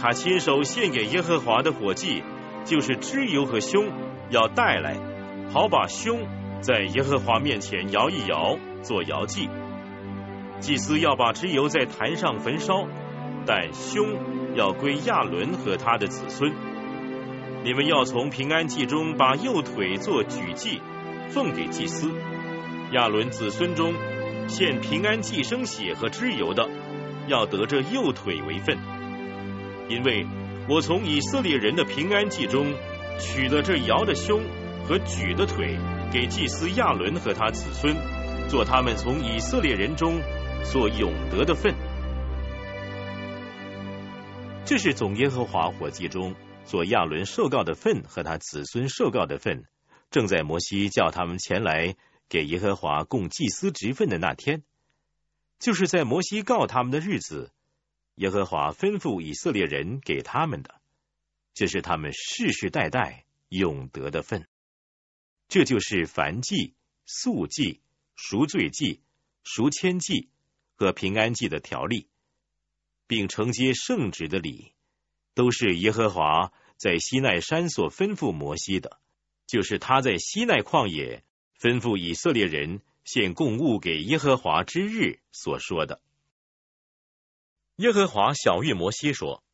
[0.00, 2.22] 他亲手献给耶和华的火祭，
[2.64, 3.90] 就是脂油和胸，
[4.30, 4.96] 要带来，
[5.52, 6.28] 好把胸
[6.60, 9.48] 在耶和华面前摇一摇，做摇祭。
[10.60, 12.86] 祭司要把脂油在坛上焚烧，
[13.44, 16.52] 但胸要归亚伦和他的子孙。”
[17.68, 20.80] 你们要从平安祭中把右腿做举祭，
[21.28, 22.10] 奉给祭司
[22.92, 23.92] 亚伦子孙中
[24.48, 26.66] 献平安祭生血和脂油的，
[27.26, 28.78] 要得这右腿为份，
[29.90, 30.26] 因为
[30.66, 32.72] 我从以色列人的平安祭中
[33.18, 34.40] 取了这摇的胸
[34.86, 35.76] 和举的腿，
[36.10, 37.94] 给祭司亚伦和他子孙
[38.48, 40.18] 做他们从以色列人中
[40.64, 41.74] 所永得的份。
[44.64, 46.34] 这是总耶和华火祭中。
[46.68, 49.64] 做亚伦受告的份和他子孙受告的份，
[50.10, 51.96] 正在摩西叫他们前来
[52.28, 54.62] 给耶和华供祭司职份的那天，
[55.58, 57.52] 就是在摩西告他们的日子，
[58.16, 60.74] 耶和华吩咐以色列人给他们的，
[61.54, 64.46] 这是他们世世代代永得的份。
[65.48, 66.74] 这就是凡祭、
[67.06, 67.80] 素祭、
[68.14, 69.00] 赎罪祭、
[69.42, 70.28] 赎愆祭
[70.74, 72.08] 和平安祭的条例，
[73.06, 74.74] 并承接圣旨的礼。
[75.38, 78.98] 都是耶和华在西奈山所吩咐摩西的，
[79.46, 81.22] 就是他在西奈旷野
[81.60, 86.00] 吩咐以色列人献供物给耶和华之日所说的。
[87.76, 89.44] 耶和华小谕摩西说：“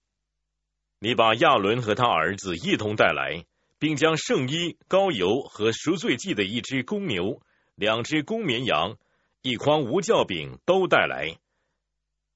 [1.00, 3.44] 你把亚伦和他儿子一同带来，
[3.78, 7.42] 并将圣衣、膏油和赎罪祭的一只公牛、
[7.74, 8.96] 两只公绵羊、
[9.42, 11.36] 一筐无酵饼都带来，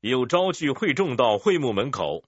[0.01, 2.25] 有招聚会众到会幕门口。”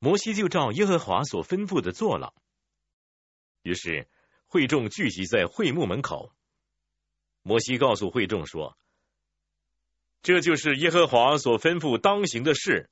[0.00, 2.32] 摩西就照耶和华所吩咐的做了。
[3.62, 4.08] 于是
[4.46, 6.32] 会众聚集在会幕门口。
[7.42, 8.78] 摩西告诉会众说
[10.22, 12.88] ：“这就是耶和华所吩咐当行的事。”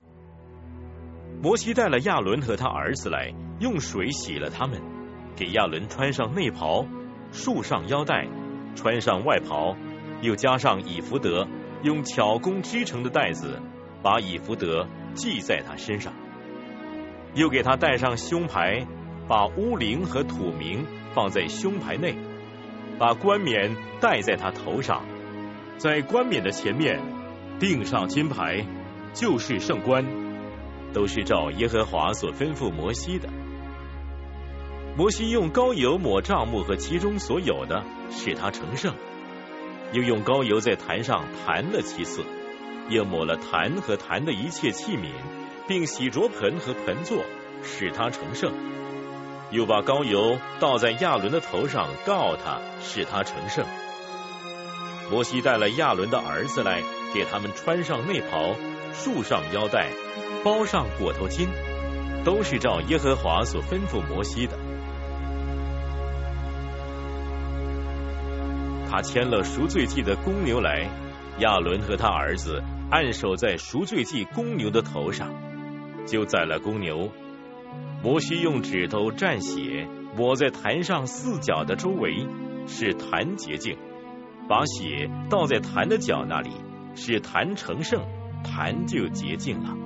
[1.42, 4.83] 摩西带了亚伦和他儿子来，用水洗了他们，
[5.35, 6.87] 给亚伦穿上内袍，
[7.33, 8.29] 束上腰带，
[8.77, 9.75] 穿上外袍，
[10.21, 11.49] 又加上以福德，
[11.85, 13.62] 用巧工织成的带子，
[14.03, 16.12] 把以福德系在他身上。
[17.34, 18.86] 又给他戴上胸牌，
[19.28, 22.16] 把乌灵和土名放在胸牌内，
[22.98, 25.04] 把冠冕戴在他头上，
[25.76, 27.00] 在冠冕的前面
[27.60, 28.64] 钉上金牌，
[29.12, 30.04] 就是圣冠，
[30.92, 33.28] 都是照耶和华所吩咐摩西的。
[34.96, 38.94] 摩西用膏油抹帐幕和其中所有的，使他成圣；
[39.92, 42.24] 又用膏油在坛上弹了七次，
[42.88, 45.10] 又抹了坛和坛的一切器皿。
[45.68, 47.22] 并洗濯盆和盆座，
[47.62, 48.50] 使他成圣；
[49.50, 53.64] 又把膏油倒在亚伦的头上，告他，使他成圣。
[55.11, 56.83] 摩西带了亚伦的儿子来，
[57.14, 58.54] 给他们穿上内袍，
[58.94, 59.90] 束上腰带，
[60.42, 61.48] 包上裹头巾，
[62.24, 64.59] 都是照耶和华所吩咐摩西的。
[68.90, 70.88] 他牵了赎罪祭的公牛来，
[71.40, 75.31] 亚伦和他儿子按手在赎罪祭公牛的头上，
[76.09, 77.11] 就宰了公牛。
[78.03, 82.27] 摩西用指头蘸血，抹在坛上四角的周围，
[82.66, 83.77] 使坛洁净；
[84.49, 86.51] 把血倒在坛的角那里，
[86.94, 88.03] 使坛成圣，
[88.42, 89.77] 坛就洁净了。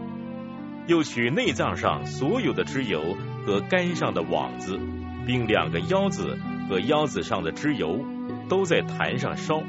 [0.86, 4.78] 又取内脏上所有的脂油和肝上的网子，
[5.26, 7.98] 并两个腰子和腰子上的脂油。
[8.48, 9.62] 都在坛上烧，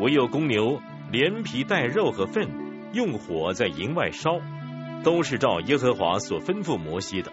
[0.00, 0.80] 唯有公牛
[1.12, 2.48] 连皮带肉和粪，
[2.92, 4.40] 用火在营外烧，
[5.02, 7.32] 都是照耶和华所吩咐摩西的。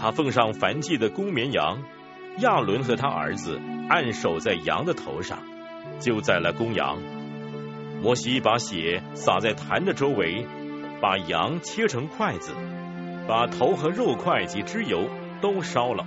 [0.00, 1.82] 他奉上燔祭的公绵羊，
[2.38, 5.38] 亚伦和他儿子按手在羊的头上，
[6.00, 6.98] 就宰了公羊。
[8.02, 10.46] 摩西把血洒在坛的周围，
[11.00, 12.52] 把羊切成筷子，
[13.26, 15.08] 把头和肉块及脂油
[15.40, 16.06] 都烧了，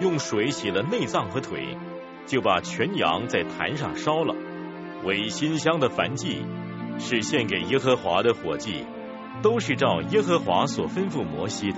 [0.00, 1.78] 用水洗了内脏和腿。
[2.26, 4.34] 就把全羊在坛上烧了，
[5.04, 6.42] 为馨香的燔祭，
[6.98, 8.86] 是献给耶和华的火祭，
[9.44, 11.76] 都是照耶和华所吩咐摩西的。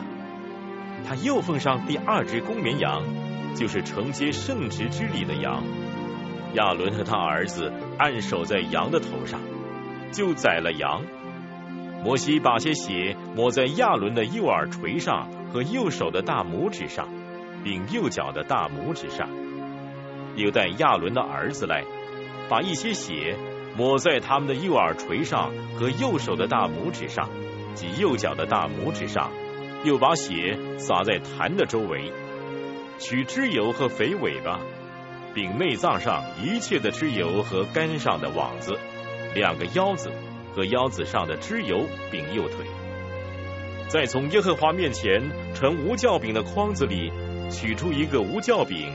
[1.04, 3.02] 他又奉上第二只公绵羊，
[3.56, 5.64] 就是承接圣职之礼的羊。
[6.54, 9.40] 亚伦和他儿子按手在羊的头上，
[10.12, 11.02] 就宰了羊。
[12.04, 17.08] 摩西把些血抹在亚伦的右耳垂上和右手的大拇指上，
[17.64, 19.28] 并右脚的大拇指上。
[20.36, 21.82] 又带亚伦的儿子来，
[22.48, 23.36] 把一些血
[23.76, 27.28] 抹在他们的右耳垂上和右手的大拇指上
[27.76, 29.30] 及右脚的大拇指上，
[29.84, 32.10] 又把血洒在坛的周围，
[32.98, 34.58] 取脂油和肥尾巴，
[35.32, 38.76] 并内脏上一切的脂油和肝上的网子，
[39.34, 40.10] 两个腰子
[40.54, 42.66] 和腰子上的脂油，并右腿。
[43.88, 45.22] 再从耶和华面前
[45.54, 47.12] 盛无酵饼的筐子里
[47.50, 48.92] 取出一个无酵饼。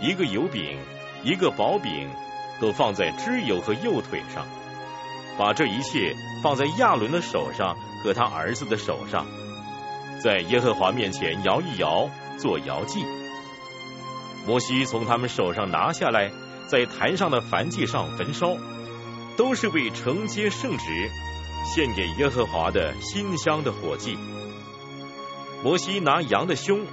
[0.00, 0.78] 一个油饼，
[1.22, 2.08] 一个薄饼，
[2.60, 4.44] 都放在脂油和右腿上，
[5.38, 9.26] 把这一切放在亚伦的手上和他儿子的手上，
[10.22, 13.04] 在耶和华面前摇一摇，做摇祭。
[14.46, 16.30] 摩西从他们手上拿下来，
[16.68, 18.56] 在坛上的燔祭上焚烧，
[19.36, 21.10] 都是为承接圣职，
[21.64, 24.18] 献给耶和华的馨香的火祭。
[25.62, 26.84] 摩西拿羊的胸，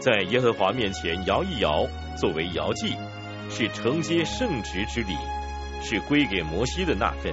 [0.00, 1.86] 在耶和华面前摇一摇。
[2.16, 2.94] 作为摇祭，
[3.48, 5.16] 是承接圣职之礼，
[5.80, 7.32] 是归给摩西的那份。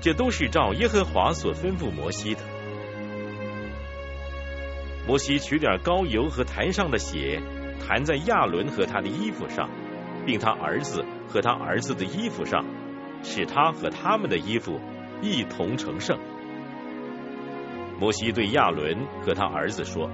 [0.00, 2.40] 这都是照耶和华所吩咐摩西的。
[5.06, 7.42] 摩西取点膏油和坛上的血，
[7.86, 9.68] 弹在亚伦和他的衣服上，
[10.24, 12.64] 并他儿子和他儿子的衣服上，
[13.22, 14.80] 使他和他们的衣服
[15.20, 16.18] 一同成圣。
[17.98, 20.10] 摩西对亚伦和他儿子说：“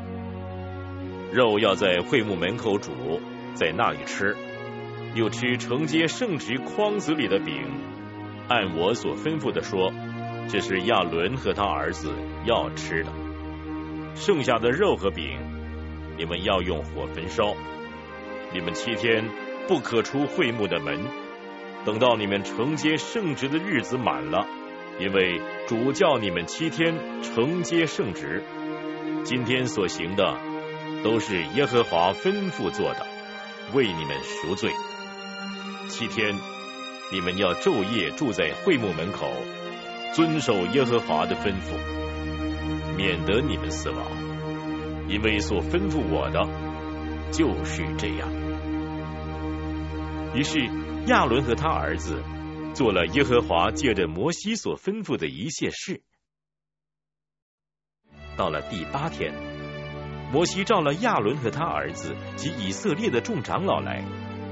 [1.33, 2.93] 肉要在会幕门口煮。”
[3.55, 4.37] 在那里吃，
[5.15, 7.55] 又吃承接圣职筐子里的饼。
[8.49, 9.93] 按我所吩咐的说，
[10.49, 12.13] 这是亚伦和他儿子
[12.45, 13.11] 要吃的。
[14.15, 15.39] 剩下的肉和饼，
[16.17, 17.55] 你们要用火焚烧。
[18.53, 19.25] 你们七天
[19.67, 21.01] 不可出会幕的门，
[21.85, 24.47] 等到你们承接圣职的日子满了，
[25.01, 28.43] 因为主叫你们七天承接圣职。
[29.25, 30.39] 今天所行的，
[31.03, 33.05] 都是耶和华吩咐做的。
[33.75, 34.71] 为你们赎罪，
[35.89, 36.33] 七天，
[37.13, 39.31] 你们要昼夜住在会幕门口，
[40.13, 41.77] 遵守耶和华的吩咐，
[42.97, 44.05] 免得你们死亡。
[45.09, 46.45] 因为所吩咐我的
[47.31, 48.29] 就是这样。
[50.35, 50.59] 于是
[51.07, 52.23] 亚伦和他儿子
[52.75, 56.03] 做了耶和华借着摩西所吩咐的一切事。
[58.37, 59.33] 到了第八天。
[60.33, 64.05] 摩西召了亚伦和他儿子及以色列的众长老来，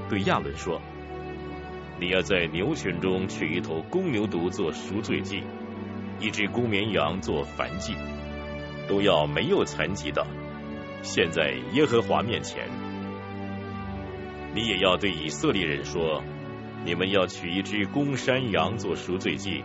[0.09, 0.81] 对亚伦说
[1.99, 5.43] ：“你要在牛群中取一头公牛犊做赎罪祭，
[6.19, 7.95] 一只公绵羊做燔祭，
[8.87, 10.25] 都要没有残疾的，
[11.01, 12.69] 献在耶和华面前。
[14.53, 16.23] 你也要对以色列人说：
[16.85, 19.63] 你们要取一只公山羊做赎罪祭，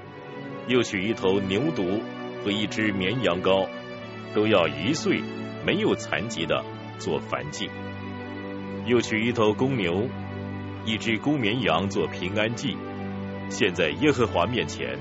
[0.68, 2.00] 又取一头牛犊
[2.44, 3.68] 和一只绵羊羔，
[4.34, 5.20] 都要一岁。”
[5.62, 6.64] 没有残疾的
[6.98, 7.68] 做燔祭，
[8.86, 10.08] 又取一头公牛，
[10.84, 12.76] 一只公绵羊做平安祭，
[13.50, 14.98] 献在耶和华面前，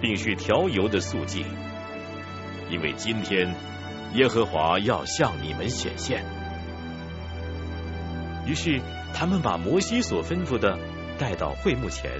[0.00, 1.44] 并需调油的素祭，
[2.70, 3.54] 因为今天
[4.14, 6.24] 耶和华要向你们显现。
[8.46, 8.80] 于是
[9.14, 10.78] 他们把摩西所吩咐的
[11.18, 12.10] 带到会幕前，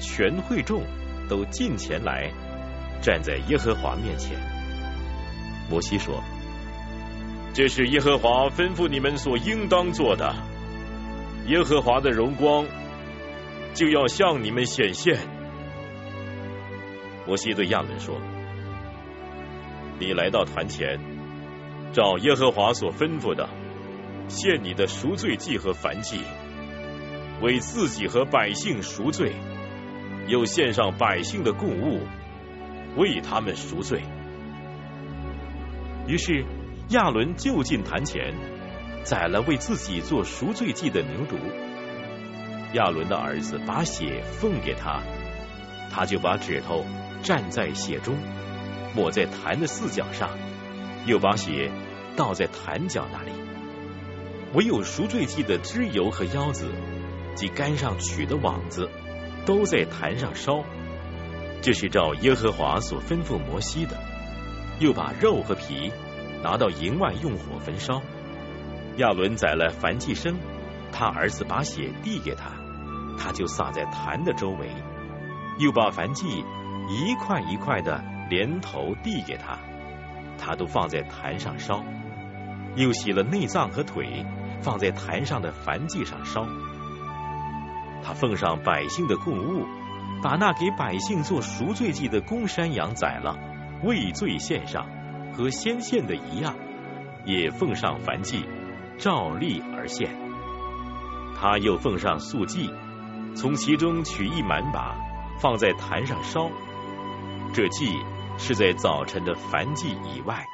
[0.00, 0.82] 全会众
[1.28, 2.30] 都进前来，
[3.00, 4.36] 站在耶和华面前。
[5.70, 6.22] 摩西说
[7.54, 10.34] ：“这是耶和华吩咐你们所应当做的。
[11.46, 12.66] 耶和华的荣光
[13.74, 15.18] 就要向你们显现。”
[17.26, 18.16] 摩西对亚伦说
[19.98, 20.98] ：“你来到坛前，
[21.92, 23.48] 照耶和华所吩咐的，
[24.28, 26.20] 献你的赎罪祭和燔祭，
[27.40, 29.32] 为自己和百姓赎罪，
[30.28, 32.00] 又献上百姓的供物，
[32.96, 34.02] 为他们赎罪。”
[36.06, 36.44] 于是
[36.90, 38.34] 亚伦就近坛前，
[39.04, 41.36] 宰了为自己做赎罪祭的牛犊。
[42.72, 45.00] 亚伦的儿子把血奉给他，
[45.92, 46.84] 他就把指头。
[47.22, 48.18] 蘸在血中，
[48.94, 50.28] 抹在坛的四角上，
[51.06, 51.70] 又把血
[52.16, 53.30] 倒在坛角那里。
[54.52, 56.70] 唯有赎罪祭的脂油和腰子
[57.34, 58.90] 及杆上取的网子，
[59.46, 60.62] 都在坛上烧。
[61.62, 63.96] 这是照耶和华所吩咐摩西的。
[64.78, 65.90] 又把肉和皮
[66.42, 68.02] 拿到营外用火焚烧。
[68.96, 70.34] 亚伦宰了燔祭牲，
[70.92, 72.50] 他儿子把血递给他，
[73.18, 74.70] 他就撒在坛的周围，
[75.58, 76.44] 又把燔祭。
[76.86, 79.58] 一块一块的连头递给他，
[80.36, 81.82] 他都放在坛上烧，
[82.76, 84.26] 又洗了内脏和腿，
[84.60, 86.46] 放在坛上的燔祭上烧。
[88.02, 89.64] 他奉上百姓的供物，
[90.22, 93.34] 把那给百姓做赎罪祭的公山羊宰了，
[93.82, 94.86] 畏罪献上，
[95.32, 96.54] 和先献的一样，
[97.24, 98.44] 也奉上燔祭，
[98.98, 100.10] 照例而献。
[101.36, 102.70] 他又奉上素祭，
[103.34, 104.96] 从其中取一满把，
[105.38, 106.50] 放在坛上烧。
[107.52, 107.86] 这祭
[108.38, 110.44] 是在早晨的燔祭以外。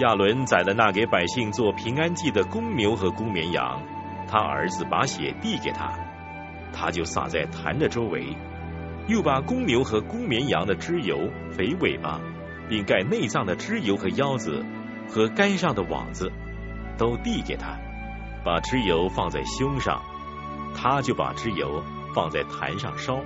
[0.00, 3.82] 亚伦宰了那给百姓做平安祭的公牛和公绵羊，
[4.28, 5.92] 他儿子把血递给他，
[6.72, 8.36] 他就撒在坛的周围，
[9.08, 12.20] 又把公牛和公绵羊的脂油、肥尾巴，
[12.68, 14.64] 并盖内脏的脂油和腰子
[15.08, 16.30] 和杆上的网子，
[16.98, 17.78] 都递给他，
[18.44, 20.02] 把脂油放在胸上，
[20.74, 21.82] 他就把脂油
[22.14, 23.20] 放在坛上烧。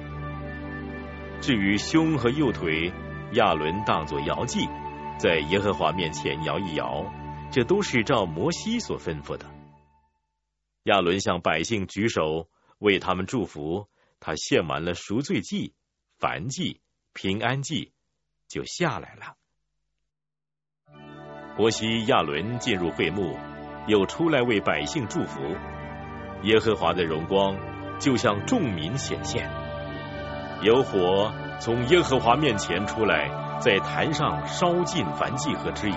[1.41, 2.93] 至于胸和右腿，
[3.33, 4.68] 亚伦当作摇祭，
[5.18, 7.05] 在耶和华面前摇一摇，
[7.51, 9.47] 这都是照摩西所吩咐的。
[10.85, 13.89] 亚伦向百姓举手为他们祝福，
[14.20, 15.74] 他献完了赎罪祭、
[16.20, 16.80] 燔祭、
[17.12, 17.93] 平安祭，
[18.47, 19.37] 就下来了。
[21.57, 23.36] 摩西、亚伦进入会幕，
[23.86, 25.40] 又出来为百姓祝福。
[26.42, 27.57] 耶和华的荣光
[27.98, 29.48] 就向众民显现。
[30.62, 31.30] 有火
[31.61, 35.96] 从耶和华面前出来，在坛上烧尽燔祭和脂油。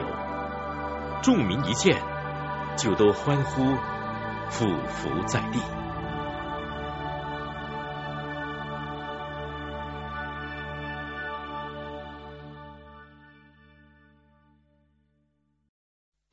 [1.21, 1.97] 众民一见，
[2.77, 3.63] 就都欢呼，
[4.49, 5.59] 俯伏在地。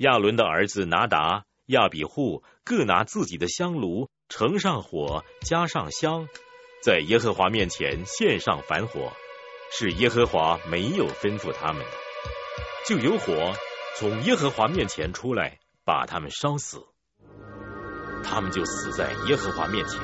[0.03, 6.29] 亚伦的儿子拿达、亚比户各拿自己的香炉，盛上火，加上香。
[6.83, 9.13] 在耶和华面前献上凡火，
[9.71, 11.91] 是耶和华没有吩咐他们的，
[12.89, 13.53] 就有火
[13.97, 16.85] 从耶和华面前出来，把他们烧死，
[18.25, 20.01] 他们就死在耶和华面前。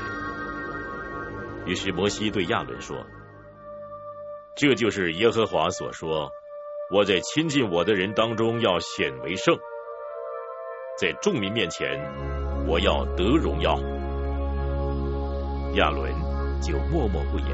[1.66, 3.04] 于是摩西对亚伦说
[4.56, 6.30] ：“这就是耶和华所说，
[6.94, 9.58] 我在亲近我的人当中要显为圣，
[11.00, 11.86] 在众民面前
[12.66, 13.78] 我要得荣耀。”
[15.76, 16.12] 亚伦。
[16.60, 17.48] 就默默不言。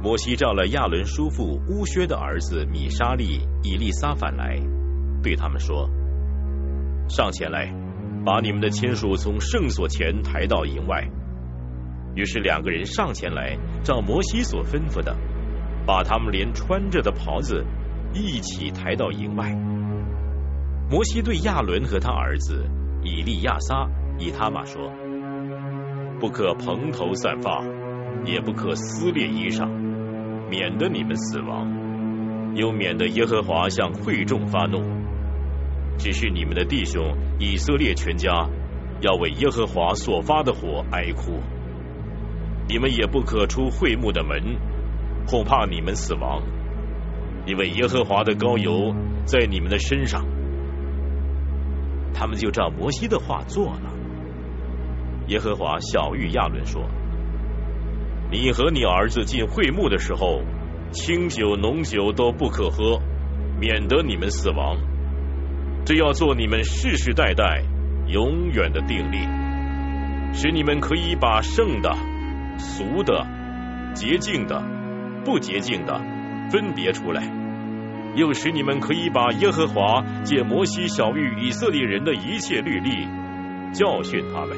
[0.00, 4.60] 摩西召了亚伦叔父乌薛的儿子米沙利、以利撒反来，
[5.24, 5.90] 对他们说
[7.10, 7.74] ：“上前来，
[8.24, 11.04] 把你们的亲属从圣所前抬到营外。”
[12.14, 15.16] 于是两个人上前来，照摩西所吩咐的，
[15.84, 17.64] 把他们连穿着的袍子
[18.12, 19.52] 一起抬到营外。
[20.90, 22.64] 摩西对亚伦和他儿子
[23.02, 24.92] 以利亚撒、以他玛说。
[26.20, 27.64] 不可蓬头散发，
[28.24, 29.68] 也不可撕裂衣裳，
[30.48, 34.80] 免得你们死亡，又免得耶和华向会众发怒。
[35.98, 38.48] 只是你们的弟兄以色列全家
[39.00, 41.40] 要为耶和华所发的火哀哭。
[42.68, 44.56] 你们也不可出会幕的门，
[45.26, 46.42] 恐怕你们死亡，
[47.46, 50.24] 因为耶和华的膏油在你们的身上。
[52.14, 53.92] 他们就照摩西的话做了。
[55.26, 56.88] 耶和华小谕亚伦说
[58.30, 60.42] ：“你和你儿子进会幕的时候，
[60.92, 63.00] 清酒浓酒都不可喝，
[63.60, 64.78] 免得你们死亡。
[65.84, 67.62] 这要做你们世世代代
[68.06, 69.18] 永远的定例。
[70.32, 71.94] 使你们可以把圣的、
[72.58, 73.24] 俗的、
[73.94, 74.62] 洁净的、
[75.24, 76.00] 不洁净的
[76.50, 77.22] 分别出来，
[78.16, 83.08] 又使你们可以把耶和华借摩西小谕以色列人的一切律例
[83.72, 84.56] 教训他们。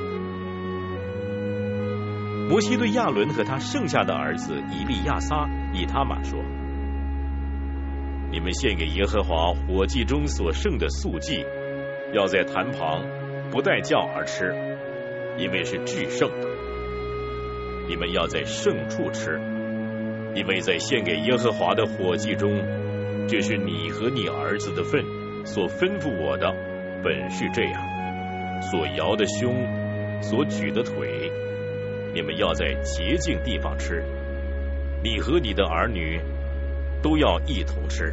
[2.49, 6.39] 摩西对亚伦和他剩下的儿子以利亚撒、以他玛说
[8.31, 11.45] ：“你们献给耶和华火祭中所剩的素祭，
[12.13, 13.03] 要在坛旁
[13.51, 14.55] 不带教而吃，
[15.39, 16.49] 因为是至圣的。
[17.89, 19.41] 你们要在圣处吃，
[20.35, 22.63] 因为在献给耶和华的火祭中，
[23.29, 25.05] 这是你和你儿子的份。
[25.45, 26.53] 所吩咐我的
[27.05, 27.81] 本是这样：
[28.63, 29.55] 所摇的胸，
[30.21, 31.31] 所举的腿。”
[32.13, 34.03] 你们要在洁净地方吃，
[35.05, 36.19] 你和你的儿女
[37.03, 38.13] 都要一同吃，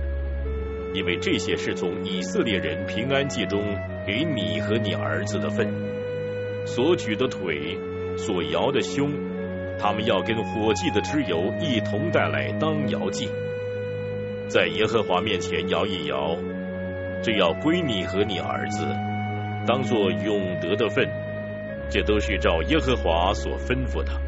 [0.94, 3.64] 因为这些是从以色列人平安祭中
[4.06, 5.74] 给你和你儿子的份。
[6.66, 7.78] 所举的腿，
[8.18, 9.10] 所摇的胸，
[9.80, 13.30] 他们要跟火祭的脂油一同带来当摇祭，
[14.54, 16.38] 在耶和华面前摇一摇，
[17.24, 18.86] 这要归你和你儿子，
[19.66, 21.10] 当做永得的份。
[21.90, 24.22] 这都是照耶和华所吩咐的。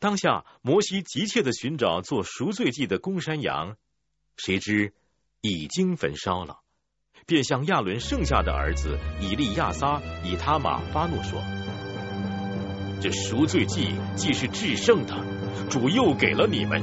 [0.00, 3.76] 当下，摩西急切的寻找做赎罪祭的公山羊，
[4.36, 4.92] 谁知
[5.40, 6.63] 已经焚烧了，
[7.26, 11.40] 便向亚伦剩下的儿子以利亚撒、以他玛发怒说
[13.00, 15.14] ：“这赎罪祭既是至圣的，
[15.70, 16.82] 主又给了你们。”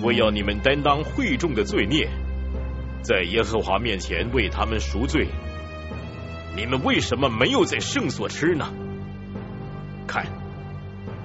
[0.00, 2.08] 我要你们担当会众的罪孽，
[3.02, 5.26] 在耶和华面前为他们赎罪。
[6.54, 8.72] 你们为什么没有在圣所吃呢？
[10.06, 10.24] 看，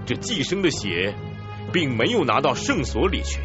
[0.07, 1.13] 这寄生的血，
[1.71, 3.39] 并没有拿到圣所里去。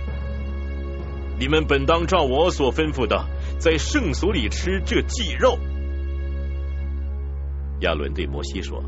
[1.39, 3.27] 你们本当照我所吩咐的，
[3.59, 5.59] 在圣所里吃这祭肉。
[7.81, 8.83] 亚伦对摩西说：“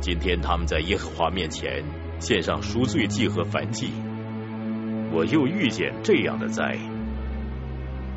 [0.00, 1.82] 今天他们在耶和华面前
[2.18, 3.90] 献上赎罪祭和燔祭。”
[5.14, 6.78] 我又遇见这样的灾。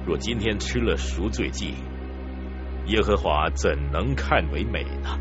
[0.05, 1.74] 若今天吃了赎罪祭，
[2.88, 5.20] 耶和华怎能看为美呢？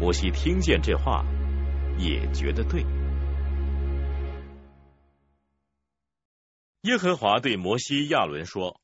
[0.00, 1.24] 摩西听见这话，
[1.98, 2.84] 也觉得对。
[6.82, 8.80] 耶和华对摩西、亚伦说：“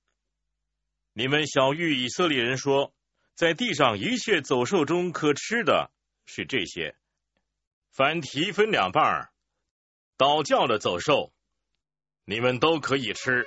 [1.14, 2.92] 你们小谕以色列人说，
[3.34, 5.90] 在地上一切走兽中可吃的
[6.24, 6.94] 是这些，
[7.90, 9.30] 凡蹄分两半儿。”
[10.16, 11.32] 倒教的走兽，
[12.24, 13.46] 你们都可以吃。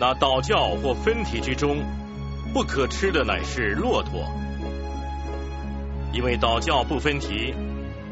[0.00, 1.84] 那倒教或分体之中
[2.54, 4.26] 不可吃的乃是骆驼，
[6.14, 7.54] 因为倒教不分蹄，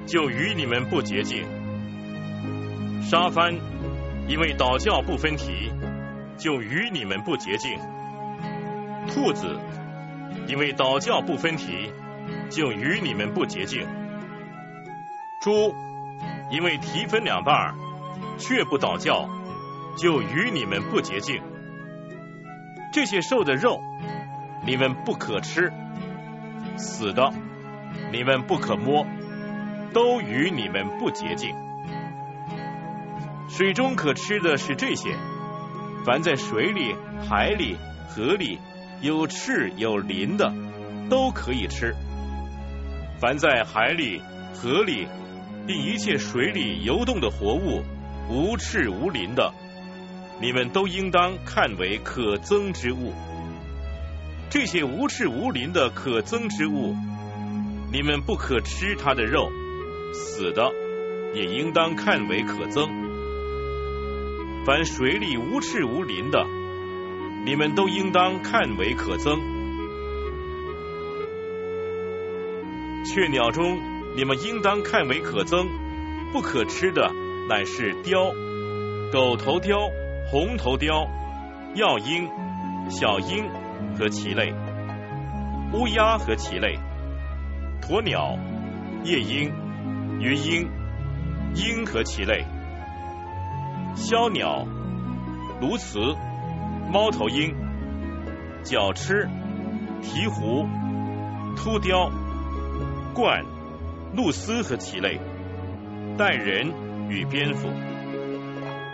[0.07, 1.45] 就与你们不洁净；
[3.03, 3.55] 沙帆，
[4.27, 5.71] 因为倒教不分题，
[6.37, 7.79] 就与你们不洁净；
[9.09, 9.59] 兔子，
[10.47, 11.91] 因为倒教不分题，
[12.51, 13.87] 就与你们不洁净；
[15.41, 15.75] 猪。
[16.49, 17.75] 因为蹄分两半儿，
[18.39, 19.29] 却不倒教，
[19.99, 21.43] 就与你们不洁净。
[22.93, 23.83] 这些兽的肉，
[24.65, 25.73] 你们不可吃；
[26.77, 27.33] 死的，
[28.13, 29.05] 你们不可摸，
[29.93, 31.66] 都与你们不洁净。
[33.49, 35.15] 水中可吃的是这些：
[36.05, 36.95] 凡在水里、
[37.29, 37.77] 海里、
[38.09, 38.59] 河里
[39.01, 40.53] 有翅有鳞的，
[41.09, 41.93] 都可以吃；
[43.21, 44.21] 凡在海里、
[44.55, 45.07] 河里。
[45.67, 47.83] 并一切水里游动的活物，
[48.31, 49.53] 无翅无鳞的，
[50.41, 53.13] 你们都应当看为可憎之物。
[54.49, 56.95] 这些无翅无鳞的可憎之物，
[57.93, 59.49] 你们不可吃它的肉；
[60.15, 60.71] 死的
[61.35, 62.89] 也应当看为可憎。
[64.67, 66.45] 凡水里无翅无鳞的，
[67.45, 69.39] 你们都应当看为可憎。
[73.05, 73.79] 雀鸟中。
[74.17, 75.69] 你们应当看为可憎、
[76.33, 77.13] 不可吃的，
[77.51, 78.33] 乃是雕、
[79.13, 79.91] 狗头雕、
[80.31, 81.07] 红头雕、
[81.75, 82.27] 药鹰、
[82.89, 83.47] 小鹰
[83.95, 84.55] 和其类；
[85.75, 86.79] 乌鸦和其类；
[87.83, 88.39] 鸵鸟、
[89.05, 89.53] 夜鹰、
[90.19, 90.67] 鱼鹰、
[91.55, 92.43] 鹰和其类；
[93.97, 94.67] 枭鸟、
[95.61, 96.17] 鸬鹚、
[96.93, 97.55] 猫头鹰、
[98.63, 99.29] 角鸱、
[100.03, 100.67] 鹈鹕、
[101.57, 102.11] 秃雕、
[103.15, 103.45] 鹳。
[104.15, 105.21] 鹭丝和其类，
[106.17, 106.73] 带人
[107.11, 107.69] 与蝙蝠，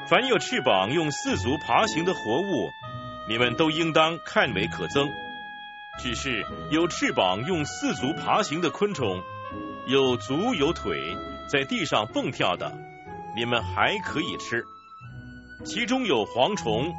[0.08, 2.70] 凡有翅膀用四足爬行的活物，
[3.28, 5.08] 你们都应当看为可憎。
[6.00, 9.22] 只是有翅膀用四足爬行的昆虫，
[9.86, 10.98] 有足有腿
[11.48, 12.72] 在地上蹦跳的，
[13.36, 14.64] 你们还可以吃。
[15.64, 16.92] 其中有蝗虫、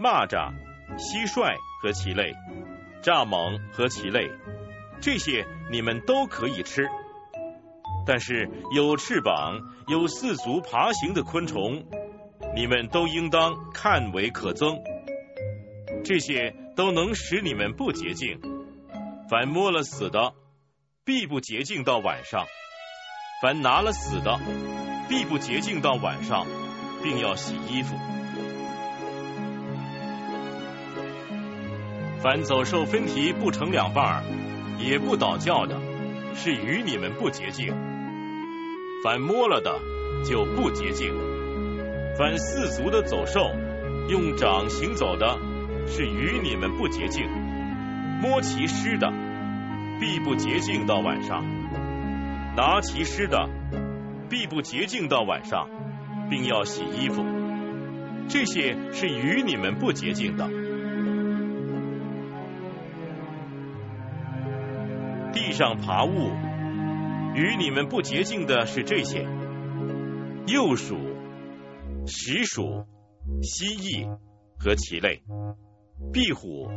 [0.00, 0.52] 蚂蚱、
[0.96, 2.34] 蟋蟀和其类，
[3.02, 4.30] 蚱蜢和其类，
[5.00, 6.88] 这些你们都可以吃。
[8.06, 11.84] 但是有翅膀、有四足爬行的昆虫，
[12.56, 14.80] 你们都应当看为可憎。
[16.04, 18.40] 这些都能使你们不洁净。
[19.28, 20.32] 凡摸了死的，
[21.04, 22.44] 必不洁净到晚上；
[23.40, 24.40] 凡拿了死的，
[25.08, 26.46] 必不洁净到晚上，
[27.02, 27.96] 并要洗衣服。
[32.22, 34.22] 凡走兽分蹄不成两半儿
[34.78, 35.76] 也不倒叫的，
[36.34, 37.74] 是与你们不洁净。
[39.02, 39.80] 凡摸了的
[40.24, 41.12] 就不洁净。
[42.16, 43.50] 凡四足的走兽，
[44.08, 45.38] 用掌行走的，
[45.88, 47.28] 是与你们不洁净。
[48.20, 49.12] 摸其尸的，
[49.98, 51.42] 必不洁净到晚上；
[52.56, 53.48] 拿其尸的，
[54.28, 55.68] 必不洁净到晚上，
[56.32, 57.22] 并要洗衣服。
[58.26, 60.48] 这些是与你们不洁净的。
[65.34, 66.32] 地上爬物。
[67.34, 69.26] 与你们不洁净的是这些：
[70.46, 70.96] 鼬鼠、
[72.06, 72.86] 石鼠、
[73.42, 74.18] 蜥蜴
[74.58, 75.20] 和其类；
[76.14, 76.70] 壁虎、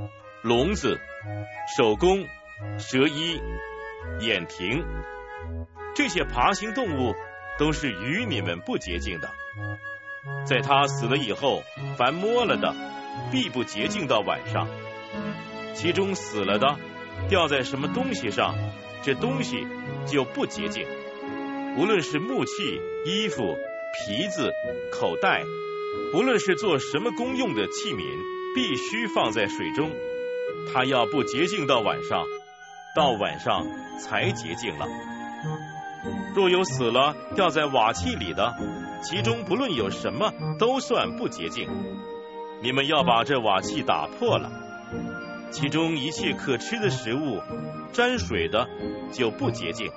[0.44, 0.98] 笼子、
[1.78, 2.26] 手工、
[2.78, 3.40] 蛇衣、
[4.20, 4.84] 眼蜓。
[5.94, 7.14] 这些爬行动物
[7.58, 9.30] 都是与你们不洁净的。
[10.46, 11.64] 在他死了以后，
[11.98, 12.76] 凡摸了的，
[13.32, 14.68] 必不洁净到晚上。
[15.74, 16.78] 其中死了的，
[17.30, 18.56] 掉在什么东西上？
[19.04, 19.68] 这东西
[20.08, 20.88] 就不洁净，
[21.78, 23.56] 无论是木器、衣服、
[23.94, 24.52] 皮子、
[24.92, 25.44] 口袋，
[26.12, 28.02] 不论是做什么公用的器皿，
[28.56, 29.92] 必须放在水中。
[30.74, 32.26] 它要不洁净到晚上，
[32.96, 33.68] 到晚上
[34.00, 34.88] 才洁净了。
[36.34, 38.56] 若有死了掉在瓦器里的，
[39.04, 41.70] 其中不论有什么，都算不洁净。
[42.62, 44.52] 你们要把这瓦器打破了。
[45.52, 47.42] 其中一切可吃的食物，
[47.94, 48.68] 沾水的
[49.12, 49.92] 就不洁净，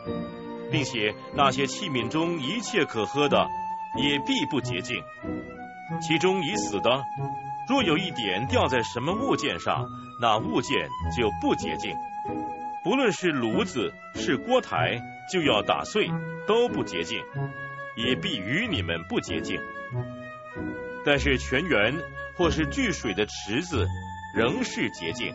[0.71, 3.49] 并且那些器皿中一切可喝的
[3.97, 5.03] 也必不洁净。
[6.01, 7.03] 其中已死的，
[7.69, 9.89] 若有一点掉在什么物件上，
[10.21, 11.97] 那物件就不洁净。
[12.85, 15.01] 不论是炉子是锅台，
[15.33, 16.09] 就要打碎，
[16.47, 17.19] 都不洁净，
[17.99, 19.61] 也必与你们不洁净。
[21.05, 21.95] 但是泉源
[22.37, 23.87] 或是聚水的池子，
[24.35, 25.35] 仍是洁净。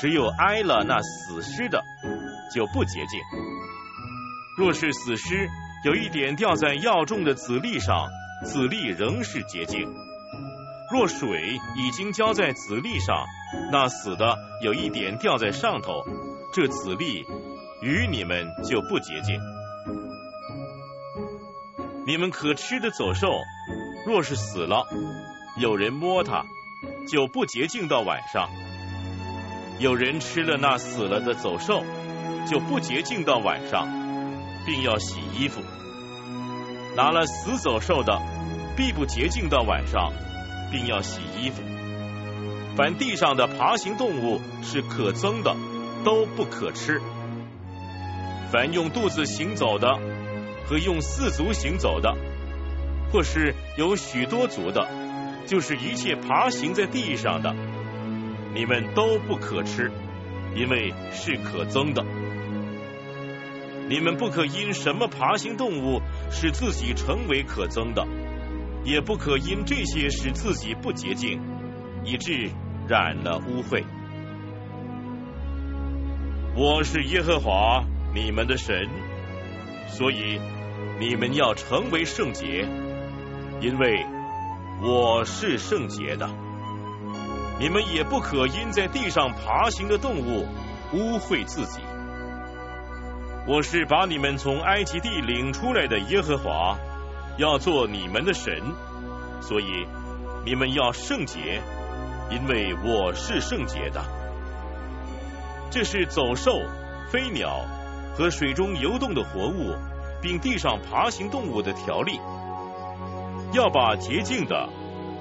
[0.00, 1.82] 只有挨了那死尸的，
[2.54, 3.20] 就不洁净。
[4.56, 5.48] 若是死尸
[5.84, 8.08] 有一点掉在药中的籽粒上，
[8.44, 9.92] 籽粒仍是洁净。
[10.90, 13.26] 若水已经浇在籽粒上，
[13.70, 16.02] 那死的有一点掉在上头，
[16.52, 17.24] 这籽粒
[17.82, 19.40] 与你们就不洁净。
[22.04, 23.28] 你们可吃的走兽，
[24.04, 24.86] 若是死了，
[25.56, 26.44] 有人摸它，
[27.06, 28.50] 就不洁净到晚上。
[29.78, 31.84] 有人吃了那死了的走兽，
[32.50, 33.88] 就不洁净到晚上，
[34.66, 35.60] 并要洗衣服。
[36.96, 38.20] 拿了死走兽的，
[38.76, 40.12] 必不洁净到晚上，
[40.72, 41.62] 并要洗衣服。
[42.76, 45.54] 凡地上的爬行动物是可憎的，
[46.04, 47.00] 都不可吃。
[48.50, 49.98] 凡用肚子行走的
[50.66, 52.16] 和用四足行走的，
[53.10, 54.88] 或是有许多足的，
[55.46, 57.54] 就是一切爬行在地上的。
[58.54, 59.90] 你们都不可吃，
[60.54, 62.04] 因为是可憎的。
[63.88, 66.00] 你们不可因什么爬行动物
[66.30, 68.06] 使自己成为可憎的，
[68.84, 71.40] 也不可因这些使自己不洁净，
[72.04, 72.50] 以致
[72.88, 73.84] 染了污秽。
[76.54, 77.84] 我是耶和华
[78.14, 78.88] 你们的神，
[79.88, 80.40] 所以
[80.98, 82.66] 你们要成为圣洁，
[83.60, 84.06] 因为
[84.82, 86.28] 我是圣洁的。
[87.60, 90.46] 你们也不可因在地上爬行的动物
[90.92, 91.80] 污秽自己。
[93.46, 96.76] 我是把你们从埃及地领出来的耶和华，
[97.38, 98.60] 要做你们的神，
[99.40, 99.86] 所以
[100.44, 101.60] 你们要圣洁，
[102.30, 104.02] 因为我是圣洁的。
[105.70, 106.60] 这是走兽、
[107.10, 107.64] 飞鸟
[108.14, 109.74] 和水中游动的活物，
[110.20, 112.20] 并地上爬行动物的条例，
[113.52, 114.68] 要把洁净的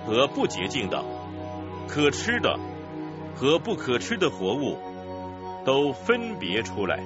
[0.06, 1.04] 和不洁净的。
[1.88, 2.58] 可吃的
[3.36, 4.78] 和不可吃的活物
[5.66, 7.04] 都分别出来。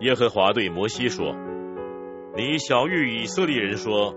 [0.00, 1.34] 耶和华对摩西说
[2.36, 4.14] ：“你小谕以色列人说，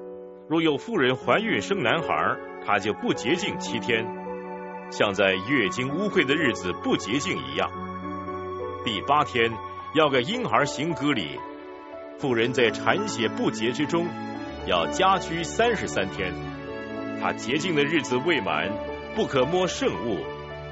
[0.47, 4.05] 若有妇人怀孕生男孩，他就不洁净七天。”
[4.91, 7.71] 像在月经污秽的日子不洁净一样。
[8.85, 9.51] 第八天
[9.95, 11.39] 要给婴孩行割礼，
[12.19, 14.05] 妇人在产血不洁之中
[14.67, 16.31] 要家居三十三天。
[17.19, 18.69] 她洁净的日子未满，
[19.15, 20.19] 不可摸圣物，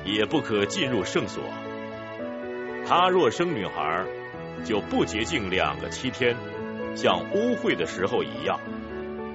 [0.06, 1.44] 也不可进入圣所。
[2.88, 4.06] 她若生女孩，
[4.64, 6.36] 就不洁净两个七天，
[6.96, 8.60] 像污秽的时候一样，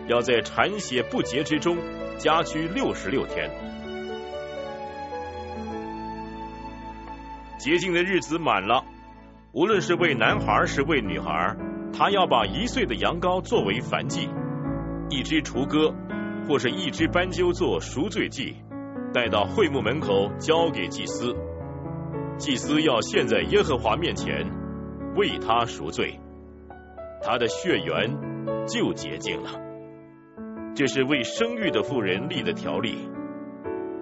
[0.09, 1.77] 要在产血不洁之中
[2.19, 3.51] 家居六十六天。
[7.59, 8.85] 洁净的日子满了，
[9.53, 11.57] 无论是为男孩是为女孩，
[11.93, 14.29] 他要把一岁的羊羔作为燔祭，
[15.09, 15.93] 一只雏鸽
[16.47, 18.57] 或是一只斑鸠做赎罪祭，
[19.13, 21.35] 带到会幕门口交给祭司。
[22.39, 24.47] 祭司要献在耶和华面前，
[25.17, 26.21] 为他赎罪，
[27.23, 28.19] 他的血缘
[28.67, 29.51] 就洁净了。
[30.75, 33.09] 这是为生育的妇人立的条例，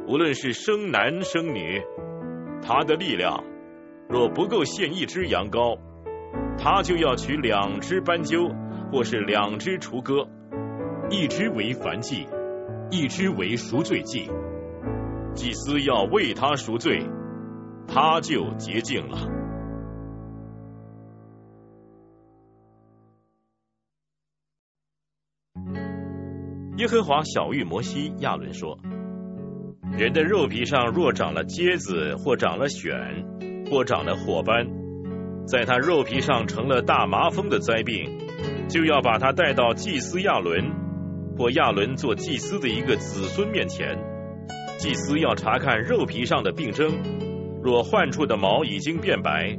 [0.07, 1.83] 无论是生男生女，
[2.63, 3.45] 他的力量。
[4.09, 5.79] 若不够献一只羊羔，
[6.59, 8.51] 他就要取两只斑鸠，
[8.93, 10.29] 或是两只雏鸽，
[11.09, 12.27] 一只为燔祭，
[12.91, 14.31] 一只为赎罪祭。
[15.35, 17.03] 祭司要为他赎罪，
[17.89, 19.19] 他就洁净了。
[26.77, 28.79] 耶和华小玉摩西亚伦说
[29.97, 33.25] ：“人的肉皮上若长了疖子，或长了癣。”
[33.71, 34.69] 或长了火斑，
[35.47, 38.19] 在他肉皮上成了大麻风的灾病，
[38.69, 40.71] 就要把他带到祭司亚伦
[41.39, 43.99] 或亚伦做祭司的一个子孙面前。
[44.77, 46.93] 祭司要查看肉皮上的病征，
[47.63, 49.57] 若患处的毛已经变白，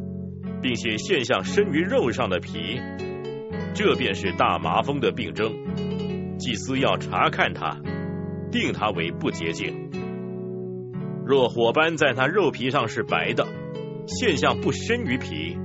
[0.62, 2.80] 并且现象深于肉上的皮，
[3.74, 5.52] 这便是大麻风的病征。
[6.38, 7.80] 祭司要查看他，
[8.52, 9.90] 定他为不洁净。
[11.26, 13.46] 若火斑在他肉皮上是白的。
[14.08, 15.58] 现象不深于皮，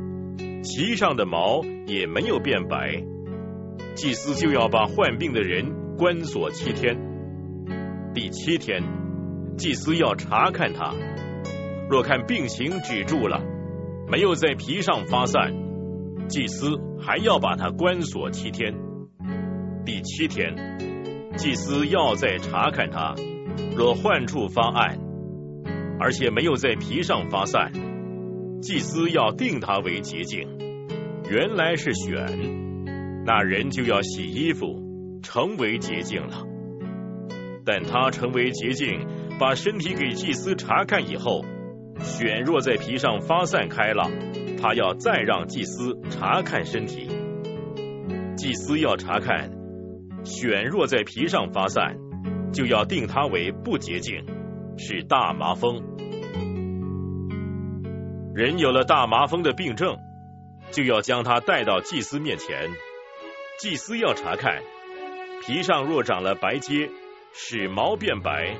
[0.63, 3.05] 其上的毛也没有变白，
[3.95, 6.97] 祭司就要把患病的人关锁七天。
[8.15, 8.83] 第七天，
[9.59, 10.95] 祭司要查看他，
[11.91, 13.43] 若看病情止住了，
[14.11, 15.53] 没有在皮上发散，
[16.27, 18.75] 祭司还要把他关锁七天。
[19.85, 20.55] 第七天，
[21.37, 23.15] 祭司要再查看他，
[23.75, 24.99] 若患处发暗，
[25.99, 27.73] 而且没有在皮上发散。
[28.61, 30.47] 祭司要定他为洁净，
[31.31, 34.83] 原来是选，那人就要洗衣服，
[35.23, 36.45] 成为洁净了。
[37.65, 39.07] 但他成为洁净，
[39.39, 41.43] 把身体给祭司查看以后，
[42.01, 44.11] 选若在皮上发散开了，
[44.61, 47.09] 他要再让祭司查看身体。
[48.37, 49.51] 祭司要查看，
[50.25, 51.97] 选若在皮上发散，
[52.53, 54.25] 就要定它为不洁净，
[54.77, 55.83] 是大麻风。
[58.35, 59.97] 人有了大麻风的病症，
[60.71, 62.71] 就要将它带到祭司面前。
[63.59, 64.63] 祭司要查看
[65.43, 66.89] 皮上若长了白疖，
[67.33, 68.57] 使毛变白，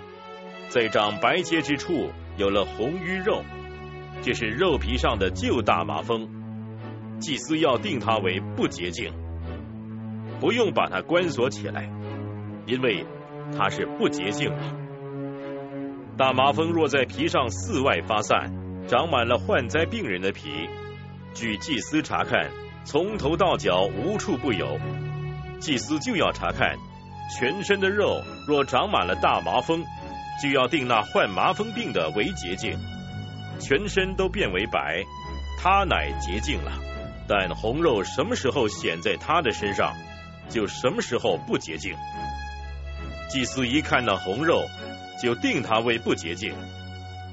[0.69, 3.43] 在长白疖之处有了红瘀肉，
[4.23, 6.29] 这是肉皮上的旧大麻风。
[7.21, 9.13] 祭司要定它为不洁净，
[10.41, 11.89] 不用把它关锁起来，
[12.67, 13.05] 因为
[13.57, 14.63] 他是不洁净的。
[16.17, 18.59] 大麻风若在皮上四外发散。
[18.89, 20.51] 长满了患灾病人的皮，
[21.33, 22.51] 据祭司查看，
[22.83, 24.81] 从头到脚无处不有。
[25.61, 26.75] 祭司就要查看
[27.39, 29.85] 全身的肉，若长满了大麻风，
[30.43, 32.77] 就要定那患麻风病的为洁净。
[33.61, 35.05] 全身都变为白，
[35.57, 36.73] 他乃洁净了。
[37.29, 39.95] 但红肉什么时候显在他的身上，
[40.51, 41.95] 就什么时候不洁净。
[43.31, 44.67] 祭司一看那红肉，
[45.23, 46.53] 就定他为不洁净。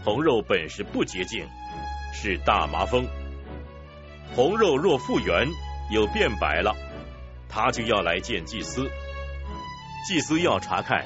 [0.03, 1.45] 红肉本是不洁净，
[2.13, 3.05] 是大麻风。
[4.35, 5.47] 红肉若复原，
[5.91, 6.75] 又变白了，
[7.49, 8.87] 他就要来见祭司。
[10.07, 11.03] 祭司要查看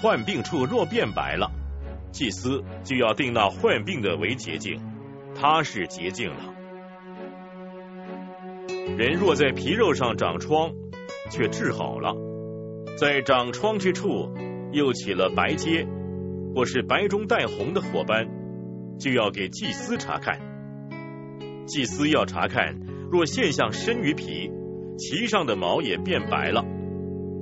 [0.00, 1.50] 患病处若变白了，
[2.10, 4.80] 祭司就要定那患病的为洁净，
[5.38, 6.54] 他是洁净了。
[8.96, 10.72] 人若在皮肉上长疮，
[11.32, 12.14] 却治好了，
[12.96, 14.28] 在长疮之处
[14.70, 15.84] 又起了白疖。
[16.54, 18.28] 或是白中带红的火斑，
[18.98, 20.38] 就要给祭司查看。
[21.64, 22.78] 祭司要查看，
[23.10, 24.50] 若现象深于皮，
[24.98, 26.62] 其上的毛也变白了，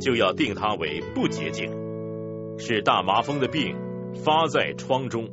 [0.01, 1.69] 就要定他为不洁净，
[2.57, 3.77] 是大麻风的病
[4.25, 5.29] 发在疮中。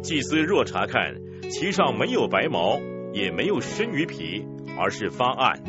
[0.00, 1.16] 祭司若查看
[1.50, 2.78] 其上没有白毛，
[3.12, 4.46] 也没有深于皮，
[4.78, 5.60] 而是发暗，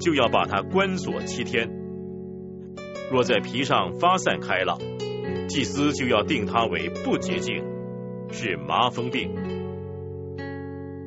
[0.00, 1.68] 就要把它关锁七天。
[3.10, 4.78] 若在皮上发散开了。
[5.48, 7.64] 祭司就要定他为不洁净，
[8.32, 9.30] 是麻风病。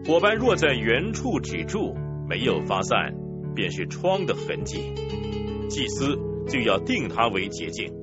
[0.05, 1.93] 火斑若在原处止住，
[2.27, 3.13] 没有发散，
[3.53, 4.93] 便是疮的痕迹，
[5.67, 6.17] 祭司
[6.47, 7.93] 就要定他为洁净。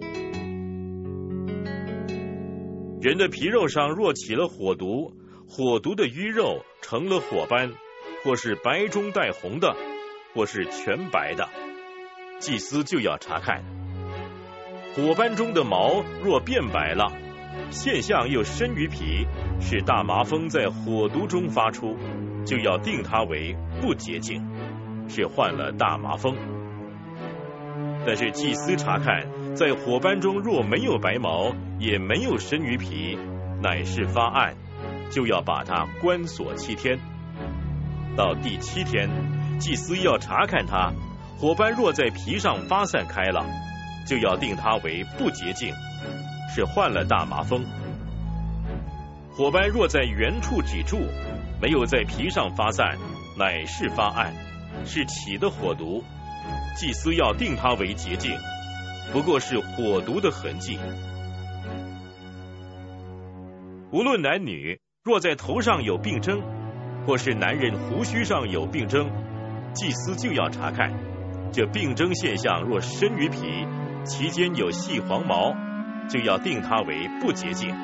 [3.00, 5.14] 人的皮肉上若起了火毒，
[5.48, 7.72] 火毒的淤肉成了火斑，
[8.22, 9.74] 或是白中带红的，
[10.36, 11.48] 或是全白的，
[12.38, 13.62] 祭司就要查看。
[14.94, 17.10] 火斑中的毛若变白了，
[17.70, 19.26] 现象又深于皮，
[19.60, 21.96] 是大麻风在火毒中发出，
[22.44, 24.46] 就要定它为不洁净，
[25.08, 26.36] 是患了大麻风。
[28.06, 33.18] 但是祭司查看，在火斑中若没有白毛，也没有深于皮，
[33.62, 34.54] 乃是发暗，
[35.10, 36.98] 就要把它关锁七天。
[38.16, 39.10] 到第七天，
[39.58, 40.92] 祭司要查看它，
[41.38, 43.44] 火斑若在皮上发散开了。
[44.06, 45.74] 就要定他为不洁净，
[46.54, 47.66] 是患了大麻风。
[49.32, 50.98] 火斑若在原处止住，
[51.60, 52.96] 没有在皮上发散，
[53.36, 54.32] 乃是发暗，
[54.84, 56.04] 是起的火毒。
[56.76, 58.30] 祭司要定他为洁净，
[59.12, 60.78] 不过是火毒的痕迹。
[63.90, 66.40] 无论男女，若在头上有病征，
[67.04, 69.10] 或是男人胡须上有病征，
[69.76, 70.92] 祭司就要查看。
[71.52, 73.38] 这病征现象若深于皮。
[74.08, 75.52] 其间有细黄毛，
[76.08, 77.74] 就要定它为不洁净。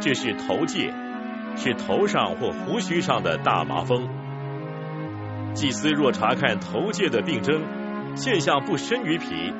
[0.00, 0.94] 这是头戒，
[1.56, 4.08] 是头上或胡须上的大麻风。
[5.54, 7.62] 祭司若查看头戒的病征，
[8.14, 9.52] 现象不深于皮，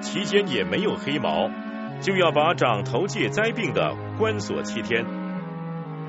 [0.00, 1.50] 其间也没有黑毛，
[2.00, 5.04] 就要把长头戒灾病的关锁七天。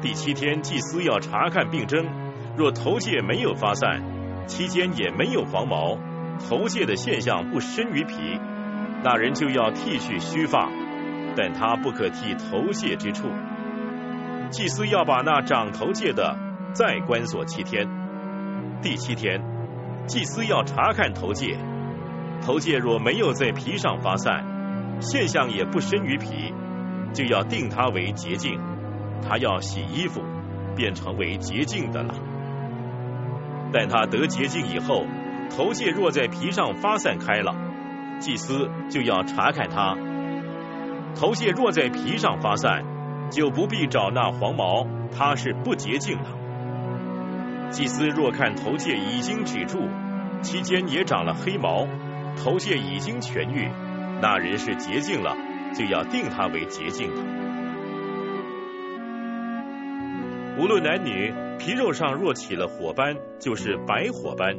[0.02, 2.06] 第七天，祭司要查看病征，
[2.56, 4.02] 若头戒没有发散，
[4.48, 5.98] 期间也没有黄毛，
[6.50, 8.16] 头屑的现象不深于皮。
[9.04, 10.70] 那人就要剃去须发，
[11.36, 13.30] 但他不可剃头屑之处。
[14.50, 16.36] 祭司要把那长头屑的
[16.74, 17.88] 再关锁七天。
[18.82, 19.44] 第七天，
[20.08, 21.58] 祭司要查看头屑，
[22.42, 24.46] 头屑若没有在皮上发散，
[25.02, 26.54] 现象也不深于皮，
[27.14, 28.60] 就要定他为洁净。
[29.22, 30.22] 他要洗衣服，
[30.76, 32.14] 便成为洁净的了。
[33.74, 35.06] 但他得洁净以后，
[35.50, 37.56] 头屑若在皮上发散开了。
[38.20, 39.96] 祭司就要查看他，
[41.16, 42.84] 头屑若在皮上发散，
[43.30, 47.70] 就不必找那黄毛，它是不洁净的。
[47.70, 49.88] 祭司若看头屑已经止住，
[50.42, 51.86] 期间也长了黑毛，
[52.44, 53.70] 头屑已经痊愈，
[54.22, 55.36] 那人是洁净了，
[55.76, 57.47] 就要定他为洁净的。
[60.58, 64.58] 无论男女，皮肉上若起了火斑，就是白火斑，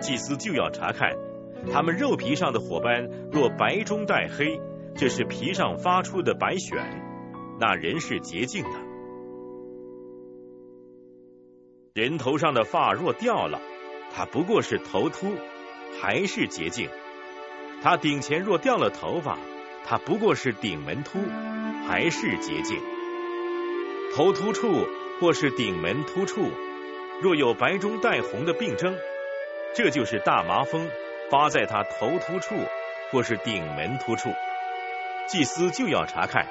[0.00, 1.16] 祭司就要查看。
[1.72, 4.60] 他们肉皮上的火斑若白中带黑，
[4.94, 6.80] 这是皮上发出的白癣，
[7.58, 8.70] 那人是洁净的。
[11.92, 13.60] 人头上的发若掉了，
[14.14, 15.34] 他不过是头秃，
[16.00, 16.88] 还是洁净。
[17.82, 19.38] 他顶前若掉了头发，
[19.84, 21.18] 他不过是顶门秃，
[21.88, 22.78] 还是洁净。
[24.14, 24.86] 头秃处
[25.20, 26.50] 或是顶门突处，
[27.20, 28.96] 若有白中带红的病征，
[29.74, 30.88] 这就是大麻风。
[31.28, 32.54] 发在他头突处
[33.10, 34.30] 或是顶门突处，
[35.26, 36.46] 祭司就要查看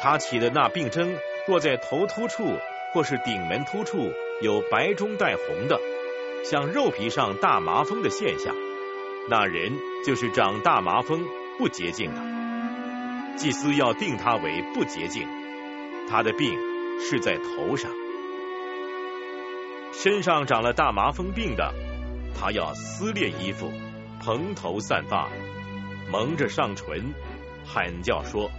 [0.00, 1.14] 他起的那病征。
[1.46, 2.58] 若在头突处
[2.94, 4.10] 或是顶门突处
[4.40, 5.78] 有白中带红的，
[6.42, 8.54] 像肉皮上大麻风的现象，
[9.28, 9.74] 那人
[10.06, 11.22] 就是长大麻风
[11.58, 13.36] 不洁净的。
[13.36, 15.28] 祭司要定他为不洁净，
[16.08, 16.58] 他的病
[16.98, 17.90] 是在头上，
[19.92, 21.72] 身上长了大麻风病的。
[22.38, 23.72] 他要撕裂衣服，
[24.20, 25.28] 蓬头散发，
[26.10, 27.14] 蒙着上唇，
[27.64, 28.50] 喊叫说：“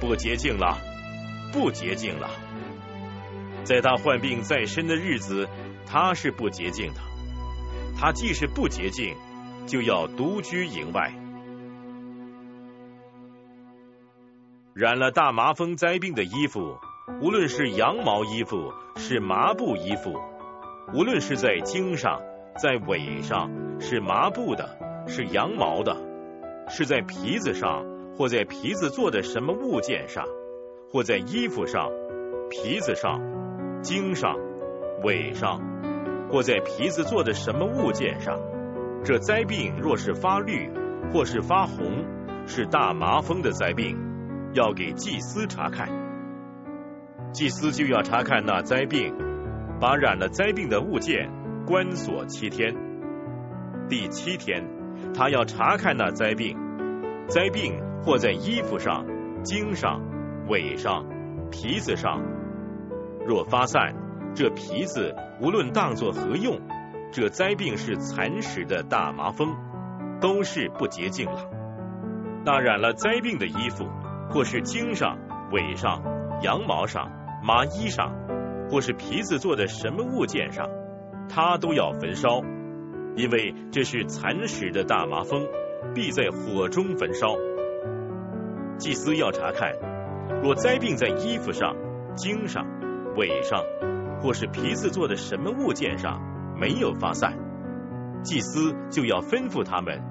[0.00, 0.78] 不洁净了，
[1.52, 2.30] 不洁净了。”
[3.64, 5.48] 在他患病在身的日子，
[5.86, 7.00] 他是不洁净的。
[7.98, 9.16] 他既是不洁净，
[9.66, 11.12] 就要独居营外。
[14.74, 16.78] 染了大麻风灾病的衣服，
[17.20, 20.18] 无论是羊毛衣服，是麻布衣服，
[20.94, 22.20] 无论是在经上。
[22.56, 23.50] 在尾上
[23.80, 24.78] 是麻布的，
[25.08, 25.96] 是羊毛的；
[26.68, 27.84] 是在皮子上，
[28.16, 30.24] 或在皮子做的什么物件上，
[30.92, 31.90] 或在衣服上、
[32.48, 33.20] 皮子上、
[33.82, 34.36] 经上、
[35.02, 35.60] 尾上，
[36.30, 38.38] 或在皮子做的什么物件上，
[39.04, 40.70] 这灾病若是发绿
[41.12, 42.04] 或是发红，
[42.46, 43.98] 是大麻风的灾病，
[44.52, 46.03] 要给祭司查看。
[47.34, 49.12] 祭司就要查看那灾病，
[49.80, 51.28] 把染了灾病的物件。
[51.66, 52.72] 关锁七天，
[53.88, 54.62] 第七天，
[55.14, 56.56] 他要查看那灾病，
[57.26, 59.04] 灾病或在衣服上、
[59.42, 60.00] 茎上、
[60.46, 61.04] 尾上、
[61.50, 62.22] 皮子上。
[63.26, 63.94] 若发散，
[64.34, 66.60] 这皮子无论当作何用，
[67.10, 69.56] 这灾病是蚕食的大麻风，
[70.20, 71.50] 都是不洁净了。
[72.44, 73.88] 那染了灾病的衣服，
[74.30, 75.18] 或是茎上、
[75.50, 76.02] 尾上、
[76.42, 77.10] 羊毛上、
[77.46, 78.10] 麻衣上，
[78.70, 80.66] 或是皮子做的什么物件上，
[81.28, 82.40] 它都要焚烧，
[83.16, 85.46] 因为这是蚕食的大麻风，
[85.94, 87.36] 必在火中焚烧。
[88.78, 89.74] 祭司要查看，
[90.42, 91.76] 若灾病在衣服上、
[92.16, 92.64] 茎上。
[93.16, 93.62] 尾上，
[94.20, 96.20] 或是皮子做的什么物件上
[96.58, 97.32] 没有发散，
[98.24, 100.02] 祭司就要吩咐他们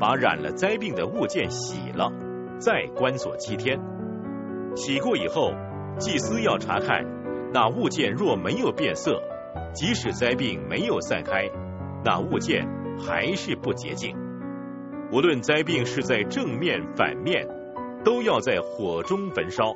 [0.00, 2.10] 把染了灾病的物件洗了，
[2.58, 3.78] 再关锁七天。
[4.74, 5.52] 洗过以后，
[5.98, 7.04] 祭司要查看
[7.52, 9.20] 那物件若没有变色，
[9.74, 11.50] 即使灾病没有散开，
[12.04, 12.66] 那物件
[12.98, 14.16] 还是不洁净。
[15.12, 17.46] 无论灾病是在正面反面，
[18.04, 19.74] 都要在火中焚烧。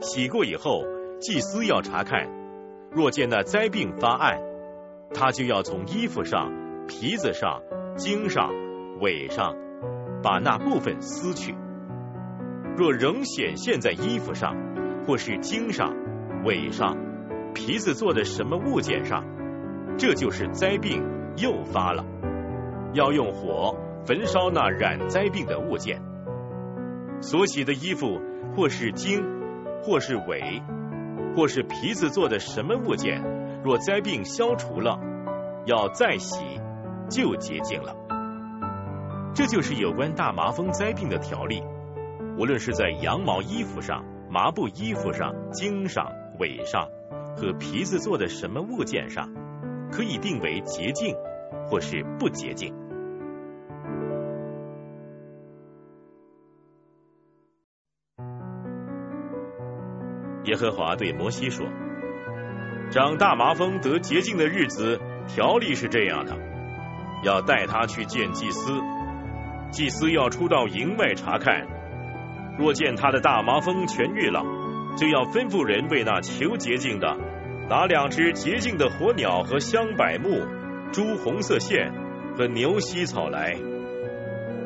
[0.00, 0.84] 洗过以后。
[1.20, 2.28] 祭司要查看，
[2.92, 4.38] 若见那灾病发暗，
[5.12, 6.52] 他就要从衣服上、
[6.86, 7.60] 皮子上、
[7.96, 8.52] 茎上、
[9.00, 9.56] 尾上，
[10.22, 11.56] 把那部分撕去。
[12.76, 14.54] 若仍显现在衣服上，
[15.08, 15.96] 或是茎上、
[16.44, 16.94] 尾上、
[17.54, 19.24] 皮子做的什么物件上，
[19.96, 21.02] 这就是灾病
[21.38, 22.04] 又发了。
[22.92, 26.02] 要用火焚烧那染灾病的物件。
[27.22, 28.20] 所洗的衣服，
[28.54, 29.24] 或是茎，
[29.82, 30.62] 或是尾。
[31.34, 33.22] 或是皮子做的什么物件，
[33.64, 35.00] 若灾病消除了，
[35.64, 36.44] 要再洗
[37.08, 37.96] 就洁净了。
[39.34, 41.62] 这就是有关大麻风灾病的条例。
[42.36, 46.88] 无论是在羊毛衣服上、麻布衣服上、茎上、尾上
[47.36, 49.32] 和皮子做的什么物件上，
[49.90, 51.14] 可以定为洁净
[51.66, 52.74] 或是不洁净。
[60.44, 61.66] 耶和华对摩西说
[62.90, 66.36] ：“长大麻风得洁净的日子，条例是这样的：
[67.22, 68.72] 要带他去见祭司，
[69.70, 71.77] 祭司要出到营外查看。
[72.58, 74.42] 若见他的大麻风痊愈了，
[74.96, 77.16] 就要吩咐人为那求洁净的
[77.68, 80.44] 拿两只洁净的火鸟和香柏木、
[80.92, 81.92] 朱红色线
[82.36, 83.56] 和牛膝草来。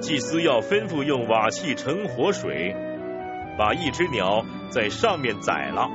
[0.00, 2.74] 祭司要吩咐用瓦器盛活水。”
[3.58, 5.86] 把一只鸟在上面宰了。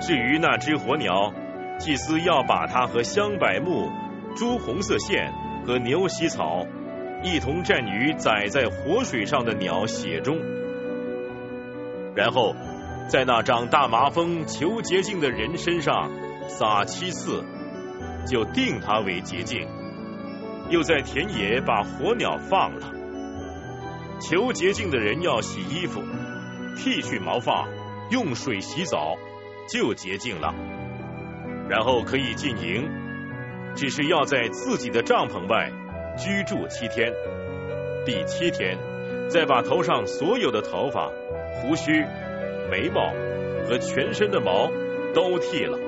[0.00, 1.34] 至于那只火鸟，
[1.80, 3.90] 祭司要把它和香柏木、
[4.36, 5.32] 朱红色线
[5.66, 6.64] 和牛膝草
[7.24, 10.38] 一同蘸于宰在活水上的鸟血中，
[12.18, 12.56] 然后
[13.08, 16.10] 在那长大麻风求洁净的人身上
[16.48, 17.44] 撒七次，
[18.26, 19.68] 就定他为洁净。
[20.68, 22.90] 又在田野把火鸟放了。
[24.20, 26.02] 求洁净的人要洗衣服。
[26.76, 27.68] 剃去毛发，
[28.10, 29.16] 用水洗澡，
[29.68, 30.52] 就洁净了。
[31.68, 32.90] 然后可以进营，
[33.76, 35.70] 只是要在自己的帐篷外
[36.16, 37.12] 居住七天。
[38.04, 38.76] 第七天，
[39.30, 41.10] 再把头上所有的头发、
[41.60, 41.92] 胡须、
[42.70, 43.12] 眉毛
[43.66, 44.68] 和全身的毛
[45.14, 45.78] 都剃了，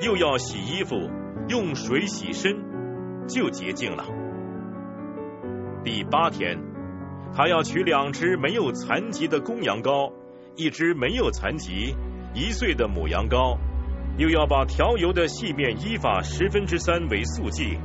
[0.00, 1.10] 又要洗衣服，
[1.48, 2.56] 用水洗身，
[3.26, 4.04] 就洁净了。
[5.84, 6.58] 第八天。
[7.34, 10.12] 他要取两只没有残疾的公羊羔，
[10.54, 11.96] 一只没有残疾
[12.34, 13.56] 一岁的母羊羔，
[14.18, 17.78] 又要把调油的细面依法十分之三为素祭，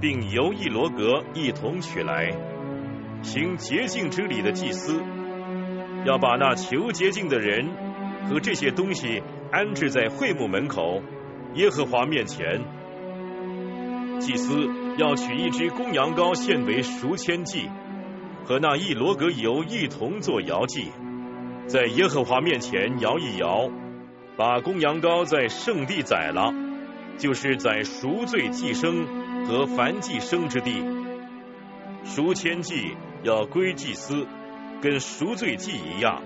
[0.00, 2.30] 并由一罗格一同取来，
[3.22, 5.02] 行洁净之礼的祭司，
[6.06, 7.68] 要把那求洁净的人
[8.30, 11.02] 和这些东西安置在会幕门口
[11.54, 12.62] 耶和华面前。
[14.20, 17.68] 祭司要取一只公羊羔献为赎愆祭。
[18.44, 20.92] 和那一罗格油一同做摇祭，
[21.66, 23.68] 在耶和华面前摇一摇，
[24.36, 26.54] 把公羊羔在圣地宰了，
[27.18, 30.80] 就是在赎罪祭生和凡祭生之地。
[32.04, 32.94] 赎愆祭
[33.24, 34.28] 要归祭司，
[34.80, 36.22] 跟赎罪祭一样，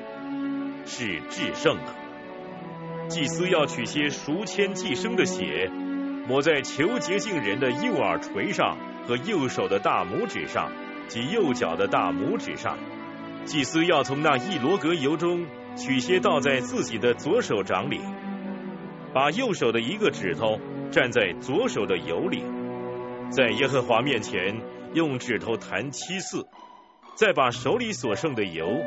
[0.87, 1.95] 是至圣的。
[3.09, 5.71] 祭司要取些赎愆祭生的血，
[6.29, 8.77] 抹在求洁净人的右耳垂上
[9.07, 10.71] 和右手的大拇指上。
[11.09, 12.79] 及右脚的大拇指上，
[13.45, 15.45] 祭司要从那一罗格油中
[15.77, 18.01] 取些倒在自己的左手掌里，
[19.13, 20.61] 把右手的一个指头
[20.93, 22.45] 蘸在左手的油里，
[23.29, 24.63] 在耶和华面前
[24.95, 26.47] 用指头弹七次，
[27.21, 28.83] 再把手里所剩的油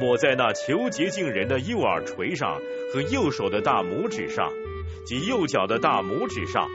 [0.00, 2.60] 抹在那求洁净人的右耳垂上
[2.94, 4.52] 和右手的大拇指上
[5.04, 6.68] 及右脚的大拇指上，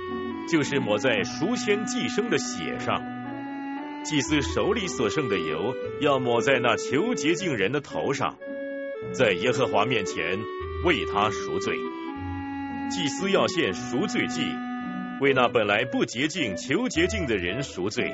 [0.52, 3.02] 就是抹在赎愆祭生的血上。
[4.04, 8.38] 祭司手里所剩的油要抹在那求洁净人的头上，
[9.14, 10.38] 在耶和华面前
[10.84, 11.74] 为他赎罪。
[12.90, 14.42] 祭司要献赎罪祭，
[15.22, 18.12] 为那本来不洁净求洁净的人赎罪，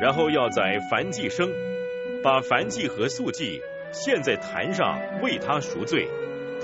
[0.00, 1.50] 然后要宰燔祭生，
[2.26, 3.60] 把燔祭和素祭
[3.92, 6.08] 献在坛上为他赎罪，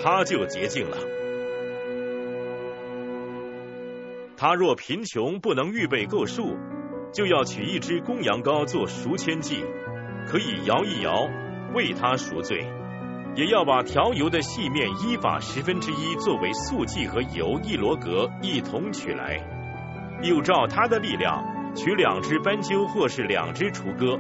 [0.03, 0.97] 他就洁净了。
[4.37, 6.59] 他若贫穷不能预备够数，
[7.13, 9.65] 就要取一只公羊羔做赎愆祭，
[10.27, 11.31] 可以摇一摇
[11.77, 12.67] 为他赎罪；
[13.37, 19.39] 也要把调油的细面依法十分之一作为素祭和油一罗格一同取来，
[20.25, 24.19] 又照他的力量取两只斑鸠或是两只雏鸽，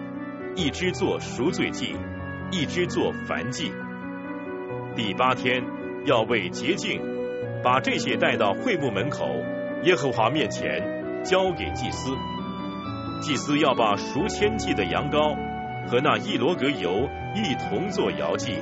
[0.54, 1.96] 一只做赎罪祭，
[2.50, 3.72] 一只做燔祭。
[4.94, 5.64] 第八天
[6.04, 7.00] 要为洁净，
[7.64, 9.26] 把这些带到会幕门口。
[9.84, 12.10] 耶和华面前交给祭司，
[13.20, 15.34] 祭司要把赎千祭的羊羔
[15.88, 18.58] 和那一罗格油一同做摇祭，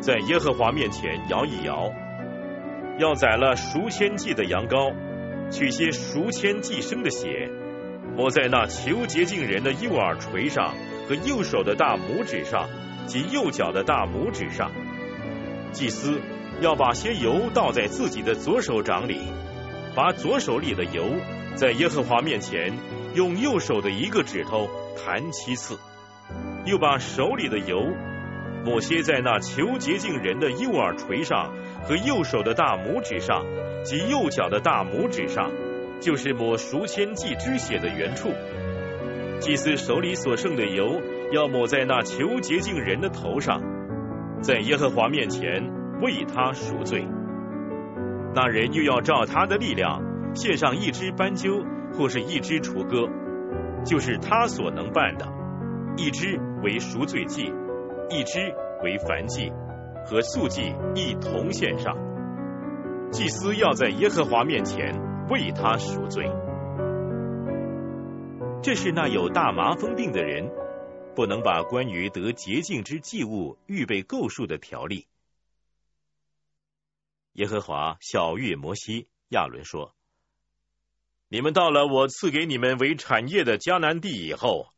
[0.00, 1.92] 在耶和华面前摇一摇。
[2.98, 4.92] 要宰了赎千祭的羊羔，
[5.50, 7.48] 取些赎千祭生的血，
[8.16, 10.74] 抹在那求洁净人的右耳垂上
[11.10, 12.68] 和右手的大拇指上
[13.08, 14.70] 及右脚的大拇指上。
[15.72, 16.20] 祭司
[16.60, 19.18] 要把些油倒在自己的左手掌里。
[19.92, 21.04] 把左手里的油
[21.56, 22.78] 在耶和华面前
[23.16, 25.76] 用右手的一个指头弹七次，
[26.64, 27.82] 又把手里的油
[28.64, 31.52] 抹些在那求洁净人的右耳垂上
[31.82, 33.44] 和右手的大拇指上
[33.82, 35.50] 及右脚的大拇指上，
[36.00, 38.32] 就是抹赎千祭之血的原处。
[39.40, 41.00] 祭司手里所剩的油
[41.32, 43.62] 要抹在那求洁净人的头上，
[44.42, 45.62] 在耶和华面前
[46.02, 47.06] 为他赎罪。
[48.34, 50.02] 那人又要照他的力量
[50.34, 51.64] 献上一只斑鸠
[51.94, 53.08] 或是一只雏鸽，
[53.82, 55.26] 就是他所能办的，
[55.96, 57.44] 一只为赎罪祭，
[58.10, 58.40] 一只
[58.84, 59.50] 为燔祭，
[60.04, 61.96] 和素祭一同献上。
[63.10, 64.94] 祭司要在耶和华面前
[65.30, 66.30] 为他赎罪。
[68.62, 70.50] 这是那有大麻风病的人
[71.16, 75.06] 不能把关于得洁净之祭物预备够数的条例。
[77.32, 79.94] 耶和华小谕摩西、亚伦说
[81.28, 84.68] ：“你们到了我赐给你们为产业的迦南地以后，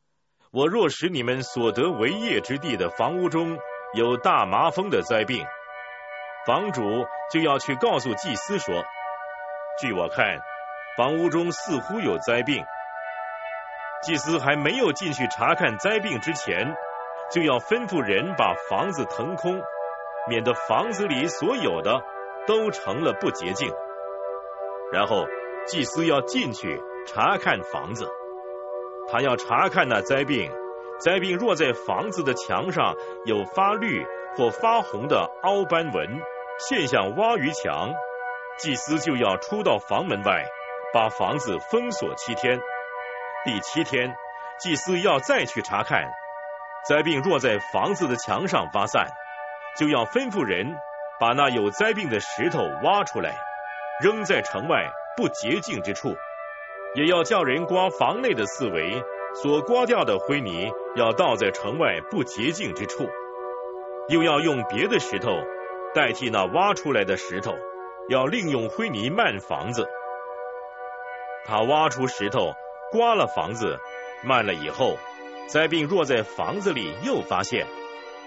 [0.53, 3.59] 我若使你们所得为业之地的房屋中
[3.95, 5.45] 有大麻风的灾病，
[6.47, 6.83] 房主
[7.33, 8.85] 就要去告诉祭司说：
[9.80, 10.39] 据我看，
[10.97, 12.64] 房屋中似乎有灾病。
[14.03, 16.75] 祭司还没有进去查看灾病之前，
[17.31, 19.63] 就要吩咐人把房子腾空，
[20.29, 22.03] 免得房子里所有的。”
[22.45, 23.73] 都成了不洁净，
[24.93, 25.29] 然后
[25.65, 28.11] 祭司要进去查看房子，
[29.09, 30.51] 他要查看那灾病，
[30.99, 34.05] 灾病若在房子的墙上有发绿
[34.37, 36.21] 或发红的凹斑纹，
[36.59, 37.93] 现象挖鱼墙，
[38.59, 40.45] 祭司就要出到房门外，
[40.93, 42.61] 把房子封锁七天。
[43.45, 44.14] 第七天，
[44.61, 46.05] 祭司要再去查看，
[46.88, 49.09] 灾病若在房子的墙上发散，
[49.76, 50.76] 就要吩咐人。
[51.18, 53.34] 把那有灾病的石头挖出来，
[54.01, 56.11] 扔在城外不洁净之处；
[56.94, 59.02] 也要叫人刮房内的四围，
[59.35, 63.05] 所刮掉的灰泥要倒在城外不洁净之处；
[64.09, 65.31] 又要用别的石头
[65.94, 67.55] 代替那挖出来的石头，
[68.09, 69.89] 要另用灰泥漫房子。
[71.44, 72.52] 他挖出石头，
[72.93, 73.81] 刮了房子，
[74.23, 74.98] 慢了以后，
[75.47, 77.66] 灾病若在房子里又发现，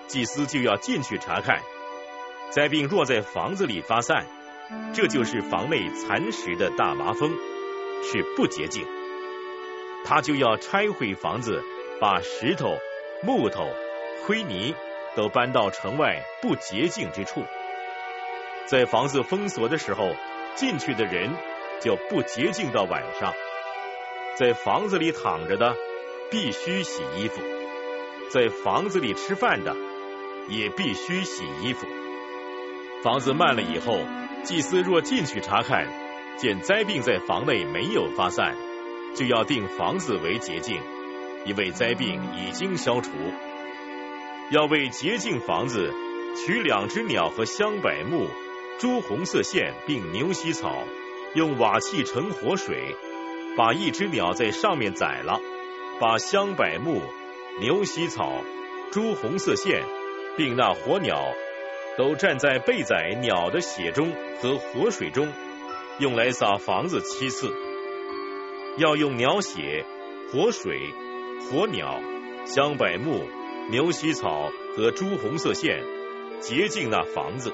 [0.07, 1.61] 祭司就要进去查看。
[2.49, 4.25] 灾病若在房子里发散，
[4.91, 7.31] 这就是房内蚕食的大麻风，
[8.03, 8.83] 是不洁净。
[10.03, 11.63] 他就要拆毁房子，
[12.01, 12.75] 把石头、
[13.21, 13.69] 木头、
[14.25, 14.73] 灰泥
[15.15, 17.43] 都搬到城外不洁净之处。
[18.65, 20.15] 在房子封锁的时候，
[20.55, 21.29] 进去的人
[21.79, 23.31] 就不洁净到晚上。
[24.37, 25.73] 在房子里躺着的
[26.29, 27.41] 必须洗衣服，
[28.29, 29.73] 在房子里吃饭的
[30.49, 31.87] 也必须洗衣服。
[33.01, 33.97] 房子慢了以后，
[34.43, 35.87] 祭司若进去查看，
[36.37, 38.57] 见灾病在房内没有发散，
[39.15, 40.81] 就要定房子为洁净，
[41.45, 43.11] 因为灾病已经消除。
[44.51, 45.93] 要为洁净房子，
[46.35, 48.27] 取两只鸟和香柏木、
[48.79, 50.83] 朱红色线，并牛膝草，
[51.35, 52.97] 用瓦器盛活水，
[53.57, 55.39] 把一只鸟在上面宰了，
[55.99, 57.01] 把香柏木、
[57.59, 58.41] 牛膝草、
[58.91, 59.83] 朱红色线，
[60.37, 61.33] 并那火鸟。
[61.97, 64.11] 都站在被宰鸟的血中
[64.41, 65.31] 和活水中，
[65.97, 67.49] 用来撒房子七次。
[68.77, 69.85] 要用鸟血、
[70.29, 70.91] 活水、
[71.39, 72.01] 火鸟、
[72.45, 73.23] 香柏木、
[73.71, 75.81] 牛膝草和朱红色线
[76.41, 77.53] 洁净那房子，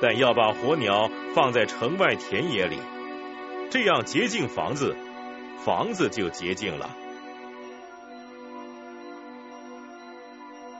[0.00, 2.78] 但要把火鸟放在城外田野里，
[3.70, 4.94] 这样洁净房子，
[5.64, 6.90] 房子就洁净了。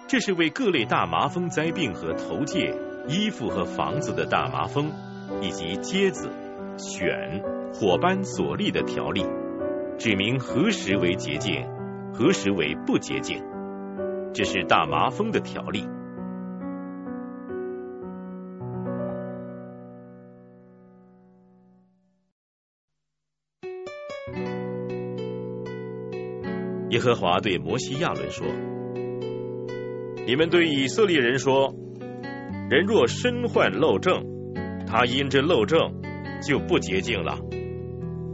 [0.06, 2.73] 这是为各类大麻风灾病和头疥、
[3.09, 4.93] 衣服和房子的大麻风，
[5.40, 6.31] 以及疖子、
[6.77, 7.43] 癣、
[7.73, 9.24] 火斑所立的条例，
[9.98, 11.66] 指明何时为洁净，
[12.12, 13.43] 何时为不洁净。
[14.32, 15.85] 这是大麻风的条例。
[27.05, 28.47] 和华对摩西亚伦说。
[30.26, 31.74] 你们对以色列人说：
[32.70, 34.24] 人若身患漏症，
[34.86, 36.01] 他因这漏症
[36.43, 37.39] 就不洁净了。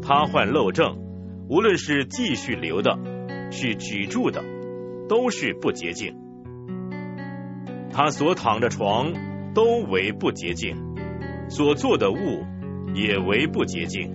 [0.01, 0.97] 他患漏症，
[1.48, 2.97] 无论是继续流的，
[3.51, 4.44] 是止住的，
[5.09, 6.14] 都是不洁净。
[7.92, 9.12] 他所躺的床
[9.52, 10.76] 都为不洁净，
[11.48, 12.44] 所做的物
[12.94, 14.12] 也为不洁净。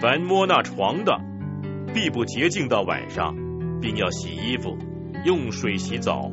[0.00, 1.20] 凡摸那床的，
[1.94, 3.36] 必不洁净到晚上，
[3.84, 4.78] 并要洗衣服，
[5.26, 6.32] 用水洗澡。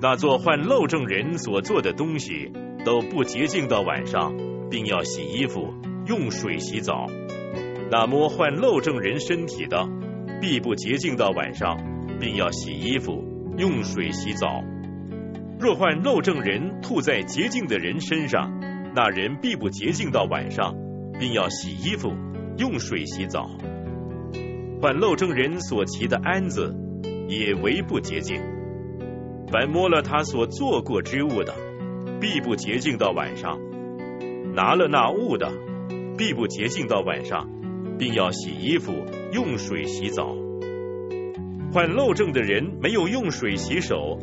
[0.00, 2.50] 那做患漏症人所做的东西
[2.86, 4.34] 都不洁净到晚上，
[4.70, 5.74] 并要洗衣服，
[6.06, 7.06] 用水洗澡。
[7.90, 9.86] 那摸患漏症人身体的，
[10.40, 11.76] 必不洁净到晚上，
[12.18, 13.22] 并要洗衣服，
[13.58, 14.64] 用水洗澡。
[15.60, 18.58] 若患漏症人吐在洁净的人身上，
[18.94, 20.74] 那人必不洁净到晚上，
[21.20, 22.10] 并要洗衣服，
[22.56, 23.50] 用水洗澡。
[24.80, 26.74] 患漏症人所骑的鞍子
[27.28, 28.40] 也为不洁净。
[29.50, 31.54] 凡摸了他所做过之物的，
[32.20, 33.58] 必不洁净到晚上；
[34.54, 35.52] 拿了那物的，
[36.18, 37.48] 必不洁净到晚上，
[37.98, 38.92] 并要洗衣服，
[39.32, 40.34] 用水洗澡。
[41.72, 44.18] 患漏症的人没有用水洗手，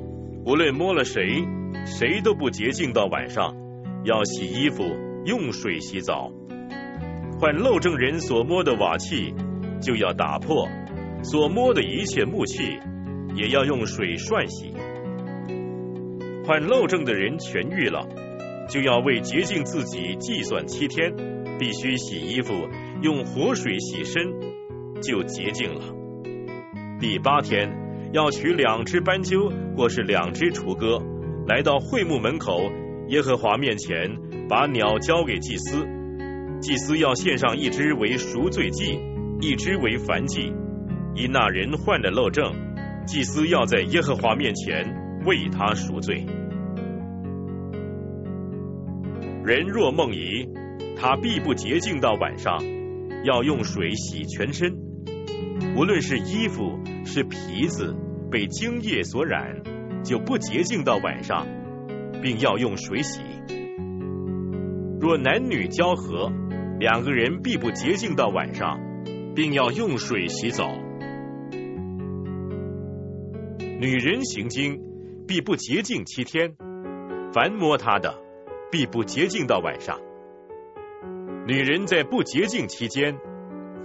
[0.46, 1.44] 无论摸了谁，
[1.86, 3.56] 谁都不洁净到晚上，
[4.04, 4.84] 要洗衣服，
[5.26, 6.32] 用水洗澡。
[7.40, 9.34] 患漏症人所摸的瓦器，
[9.82, 10.68] 就要打破；
[11.24, 12.62] 所摸的一切木器，
[13.36, 14.74] 也要用水涮洗。
[16.46, 18.08] 患漏症的人痊愈了，
[18.70, 21.14] 就要为洁净自己计算七天，
[21.60, 22.54] 必须洗衣服，
[23.02, 24.34] 用活水洗身，
[25.02, 25.82] 就洁净了。
[27.00, 27.70] 第八天
[28.14, 31.02] 要取两只斑鸠或是两只雏鸽，
[31.48, 32.72] 来到会幕门口
[33.10, 35.88] 耶和华面前，把鸟交给祭司。
[36.60, 39.00] 祭司要献上一只为赎罪祭，
[39.42, 40.54] 一只为燔祭。
[41.14, 42.54] 因那人患了漏症，
[43.06, 45.02] 祭司要在耶和华面前。
[45.24, 46.26] 为他赎罪。
[49.46, 50.50] 人若梦遗，
[50.98, 52.58] 他必不洁净到晚上，
[53.24, 54.74] 要用水洗全身。
[55.78, 57.96] 无论是衣服是皮子
[58.32, 59.62] 被精液所染，
[60.04, 61.46] 就不洁净到晚上，
[62.24, 63.22] 并要用水洗。
[65.00, 66.32] 若男女交合，
[66.80, 68.80] 两个人必不洁净到晚上，
[69.36, 70.72] 并要用水洗澡。
[73.80, 74.92] 女人行经。
[75.28, 76.58] 必不洁净七天，
[77.32, 78.14] 凡摸她的，
[78.70, 79.98] 必不洁净到晚上。
[81.48, 83.18] 女人在不洁净期间，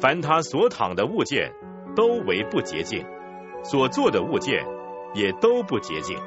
[0.00, 1.52] 凡她所躺的物件，
[1.94, 3.04] 都为不洁净；
[3.62, 4.66] 所做的物件，
[5.14, 6.18] 也都不洁净。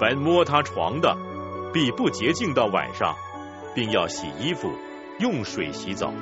[0.00, 1.16] 凡摸她床的，
[1.72, 3.14] 必不洁净到晚上，
[3.72, 4.68] 并要洗衣服，
[5.20, 6.12] 用水洗澡。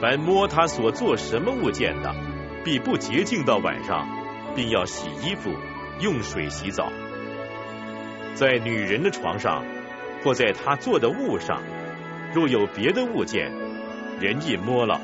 [0.00, 2.14] 凡摸他所做什么物件的，
[2.64, 4.08] 必不洁净到晚上，
[4.54, 5.50] 并要洗衣服。
[6.00, 6.92] 用水洗澡，
[8.34, 9.64] 在女人的床上
[10.22, 11.60] 或在她坐的物上，
[12.32, 13.50] 若有别的物件，
[14.20, 15.00] 人一摸了，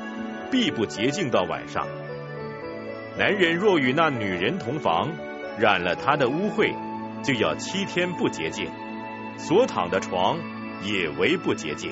[0.49, 1.85] 必不洁净到晚上。
[3.17, 5.11] 男人若与那女人同房，
[5.59, 6.73] 染了她的污秽，
[7.21, 8.69] 就要七天不洁净，
[9.37, 10.39] 所躺的床
[10.81, 11.91] 也为不洁净。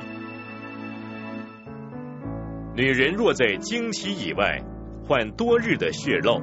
[2.75, 4.59] 女人若在经期以外
[5.05, 6.41] 患多日的血漏，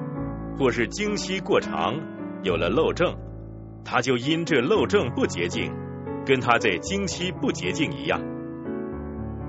[0.56, 1.94] 或是经期过长。
[2.42, 3.16] 有了漏症，
[3.84, 5.72] 她就因这漏症不洁净，
[6.24, 8.22] 跟她在经期不洁净一样。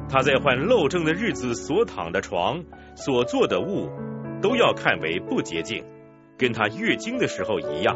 [0.10, 2.64] 她在患漏症的日子所躺的床、
[2.95, 3.88] 所做的物，
[4.41, 5.86] 都要看为不洁净，
[6.36, 7.95] 跟她月经的时候一样。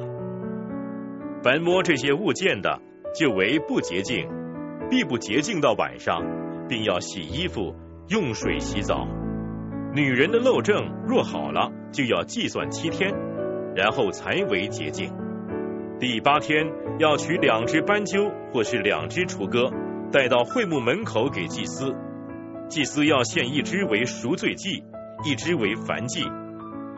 [1.44, 2.80] 凡摸这些物件的，
[3.20, 4.30] 就为不洁净，
[4.90, 6.22] 必不洁净到晚上，
[6.70, 7.76] 并要洗衣服，
[8.08, 9.08] 用水洗澡。
[9.94, 13.14] 女人的漏症若好了，就要计算七天。
[13.76, 15.12] 然后才为洁净。
[16.00, 16.66] 第八天
[16.98, 19.70] 要取两只斑鸠或是两只雏鸽，
[20.14, 21.94] 带到会幕门口给祭司。
[22.70, 24.86] 祭司要献一只为赎罪祭，
[25.26, 26.24] 一只为燔祭。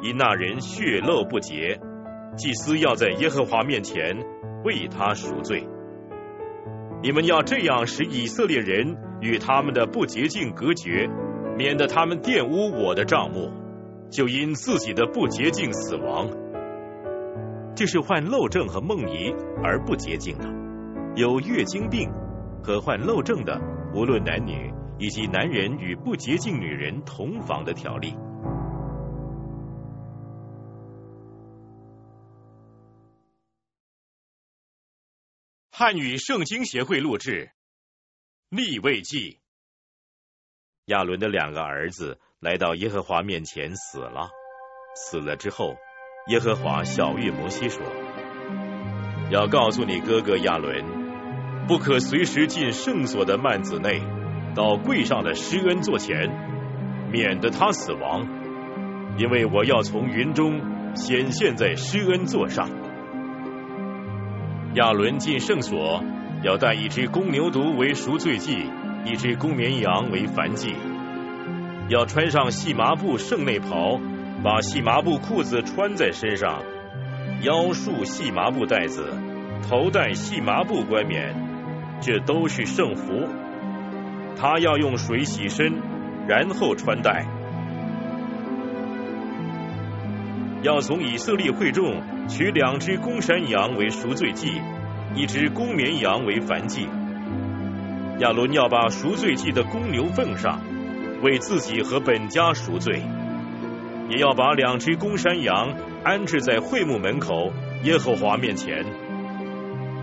[0.04, 1.80] 因那人血漏不洁，
[2.36, 4.24] 祭司要在耶和华面前
[4.64, 5.68] 为他赎罪。
[7.02, 11.08] 你们要这样使以色列人与他们的不洁净隔绝，
[11.58, 13.52] 免得他们玷污我的帐幕，
[14.10, 16.30] 就因自己的不洁净死亡。
[17.76, 19.34] 这是患漏症和梦遗
[19.64, 20.48] 而不洁净的，
[21.16, 22.10] 有月经病
[22.64, 23.60] 和患漏症的，
[23.94, 28.16] 无论男女，以及男人与不洁净女人同房的条例。
[35.72, 37.52] 汉语圣经协会录制，
[38.50, 39.40] 立位记。
[40.86, 44.30] 亚伦的两个儿子来到耶和华面前死了，
[44.96, 45.76] 死了之后，
[46.30, 47.82] 耶和华小谕摩西说
[49.30, 54.02] ：“要告诉你哥哥亚伦，不可随时进圣所的幔子内，
[54.56, 56.30] 到柜上的施恩座前，
[57.12, 58.26] 免得他死亡，
[59.18, 62.70] 因为我要从云中显现在施恩座上。”
[64.76, 66.02] 亚伦进圣所，
[66.44, 68.70] 要带一只公牛犊为赎罪祭，
[69.06, 70.76] 一只公绵羊为燔祭。
[71.90, 74.00] 要穿上细麻布圣内袍，
[74.44, 76.62] 把细麻布裤子穿在身上，
[77.42, 79.14] 腰束细麻布带子，
[79.68, 81.36] 头戴细麻布冠冕，
[82.02, 83.28] 这都是圣服。
[84.36, 85.74] 他要用水洗身，
[86.28, 87.26] 然后穿戴。
[90.62, 94.62] 要从以色列会众取两只公山羊为赎罪祭，
[95.18, 96.88] 一只公绵羊为燔祭。
[98.20, 100.62] 亚伦要把赎罪祭的公牛奉上，
[101.24, 103.02] 为自己和本家赎罪；
[104.12, 105.74] 也要把两只公山羊
[106.04, 107.52] 安置在会幕门口
[107.84, 108.86] 耶和华面前，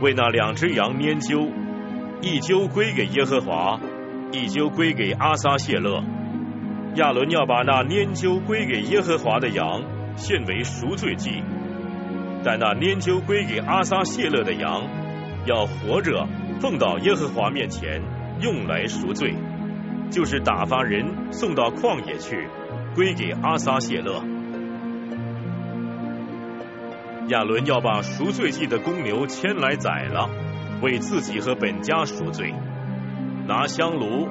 [0.00, 1.48] 为那两只羊拈阄，
[2.20, 3.78] 一阄归给耶和华，
[4.32, 6.02] 一阄归给阿撒谢勒。
[6.96, 9.84] 亚伦要把那拈阄归给耶和华的羊。
[10.16, 11.42] 现为赎罪祭，
[12.44, 14.82] 但那拈阄归给阿撒谢勒的羊，
[15.46, 16.26] 要活着
[16.60, 18.02] 奉到耶和华面前，
[18.40, 19.34] 用来赎罪，
[20.10, 22.48] 就是打发人送到旷野去，
[22.94, 24.22] 归给阿撒谢勒。
[27.28, 30.28] 亚伦要把赎罪祭的公牛牵来宰了，
[30.82, 32.54] 为自己和本家赎罪，
[33.46, 34.28] 拿香炉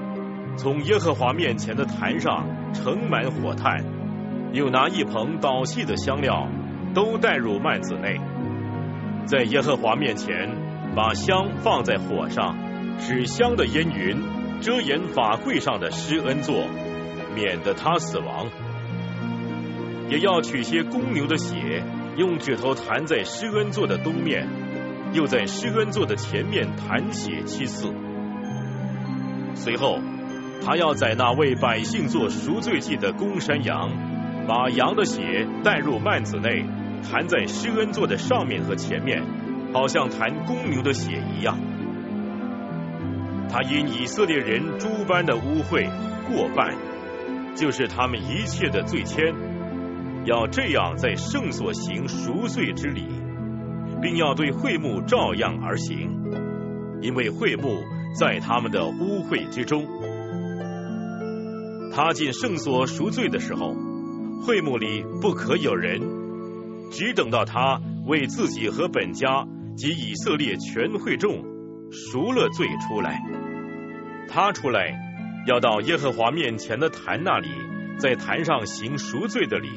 [0.58, 3.84] 从耶和华面前的坛上盛满火炭。
[4.52, 6.48] 又拿一捧捣细的香料，
[6.94, 8.22] 都带入幔子内，
[9.26, 10.48] 在耶和华面前
[10.96, 12.56] 把香放在火上，
[13.00, 14.22] 使香的烟云
[14.62, 16.68] 遮掩法柜上的施恩座，
[17.36, 18.48] 免得他死亡。
[20.10, 21.84] 也要取些公牛的血，
[22.16, 24.48] 用指头弹在施恩座的东面，
[25.14, 27.92] 又在施恩座的前面弹血七次。
[29.56, 30.00] 随后，
[30.64, 33.90] 他要在那为百姓做赎罪祭的公山羊。
[34.46, 36.66] 把羊的血带入幔子内，
[37.10, 39.24] 弹在施恩座的上面和前面，
[39.74, 41.58] 好像弹公牛的血一样。
[43.50, 45.90] 他因以色列人诸般的污秽
[46.28, 46.76] 过犯，
[47.56, 49.34] 就是他们一切的罪愆，
[50.26, 53.08] 要这样在圣所行赎罪之礼，
[54.02, 56.10] 并要对会幕照样而行，
[57.02, 57.84] 因为会幕
[58.18, 59.86] 在他们的污秽之中。
[61.92, 63.76] 他进圣所赎罪的时候。
[64.46, 66.02] 会幕里不可有人，
[66.92, 71.44] 只等到他为自己和本家及以色列全会众
[71.92, 73.22] 赎了罪出来。
[74.28, 74.94] 他出来
[75.46, 77.50] 要到耶和华面前的坛那里，
[77.98, 79.70] 在坛上行赎罪的礼，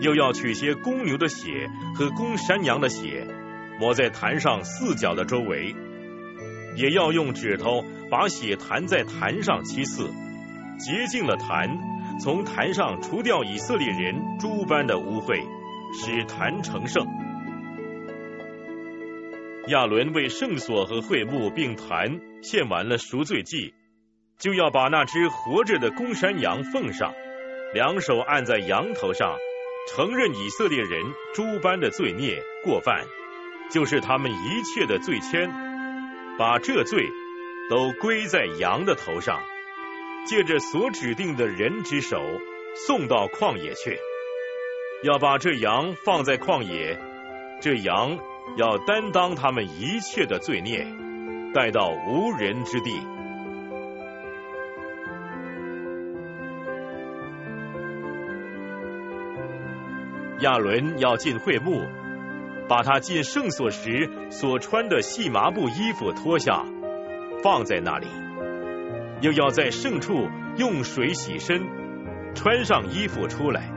[0.00, 3.26] 又要取些公牛的血和公山羊的血，
[3.78, 5.74] 抹在坛上四角的周围，
[6.76, 10.08] 也要用指头把血弹在坛上七次，
[10.78, 11.78] 洁净了坛。
[12.18, 15.38] 从坛上除掉以色列人诸般的污秽，
[15.92, 17.06] 使坛成圣。
[19.68, 23.74] 亚伦为圣所和会幕并坛献完了赎罪祭，
[24.38, 27.12] 就要把那只活着的公山羊奉上，
[27.74, 29.36] 两手按在羊头上，
[29.90, 31.02] 承认以色列人
[31.34, 33.04] 诸般的罪孽过犯，
[33.68, 35.50] 就是他们一切的罪愆，
[36.38, 37.10] 把这罪
[37.68, 39.42] 都归在羊的头上。
[40.26, 42.20] 借着所指定的人之手
[42.74, 43.96] 送到旷野去，
[45.04, 46.98] 要把这羊放在旷野，
[47.60, 48.18] 这羊
[48.56, 50.86] 要担当他们一切的罪孽，
[51.52, 52.92] 带到无人之地。
[60.40, 61.82] 亚伦要进会幕，
[62.68, 66.64] 把他进圣所时所穿的细麻布衣服脱下，
[67.42, 68.06] 放在那里。
[69.22, 70.28] 又要在圣处
[70.58, 71.62] 用水洗身，
[72.34, 73.70] 穿上衣服出来，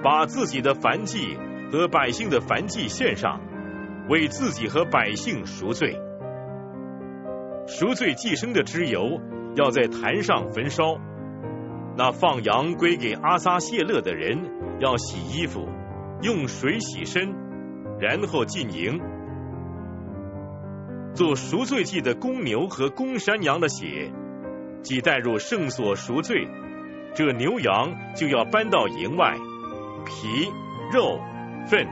[0.00, 1.36] 把自己的燔祭
[1.72, 3.40] 和百姓的燔祭献上，
[4.10, 5.96] 为自己和百姓赎罪。
[7.68, 9.20] 赎罪寄生的脂油
[9.54, 10.98] 要在坛上焚烧。
[11.96, 14.36] 那放羊归给阿撒谢勒的人
[14.80, 15.68] 要洗衣服，
[16.22, 17.32] 用水洗身，
[18.00, 19.00] 然后进营。
[21.14, 24.12] 做赎罪祭的公牛和公山羊的血，
[24.82, 26.48] 即带入圣所赎罪，
[27.14, 29.36] 这牛羊就要搬到营外，
[30.04, 30.50] 皮、
[30.92, 31.20] 肉、
[31.66, 31.86] 粪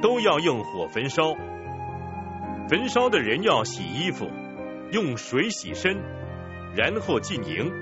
[0.00, 1.34] 都要用火焚烧。
[2.68, 4.30] 焚烧的人要洗衣服，
[4.92, 5.96] 用水洗身，
[6.76, 7.72] 然后进营。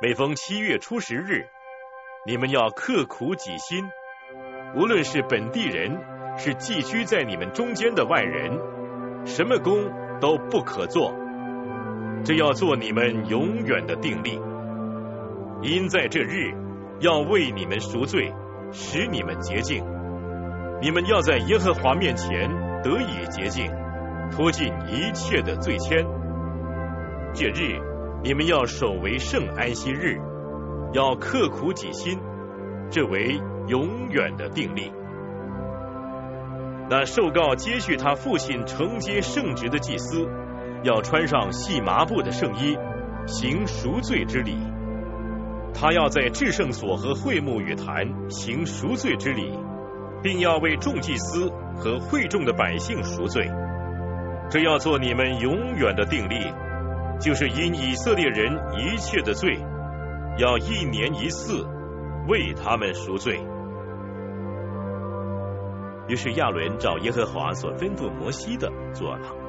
[0.00, 1.46] 每逢七月初十日，
[2.26, 3.88] 你们要刻苦己心。
[4.76, 5.98] 无论是本地人，
[6.36, 9.90] 是寄居在你们中间的外人，什么工
[10.20, 11.12] 都不可做。
[12.24, 14.40] 这要做你们永远的定力。
[15.62, 16.52] 因在这日
[17.00, 18.32] 要为你们赎罪，
[18.72, 19.84] 使你们洁净。
[20.80, 22.48] 你们要在耶和华面前
[22.82, 23.70] 得以洁净，
[24.30, 26.06] 脱尽一切的罪愆。
[27.34, 27.80] 这日
[28.22, 30.18] 你们要守为圣安息日，
[30.92, 32.18] 要刻苦己心，
[32.90, 33.40] 这为。
[33.68, 34.90] 永远的定力。
[36.88, 40.26] 那受告接续他父亲承接圣职的祭司，
[40.82, 42.78] 要穿上细麻布的圣衣，
[43.26, 44.56] 行赎罪之礼。
[45.74, 49.52] 他要在至圣所和会幕与坛行赎罪之礼，
[50.22, 53.48] 并要为众祭司和会众的百姓赎罪。
[54.50, 56.52] 这要做你们永远的定力，
[57.20, 59.58] 就是因以色列人一切的罪，
[60.38, 61.64] 要一年一次
[62.26, 63.38] 为他们赎罪。
[66.08, 69.47] 于是亚伦照耶和华所吩咐摩西的做了。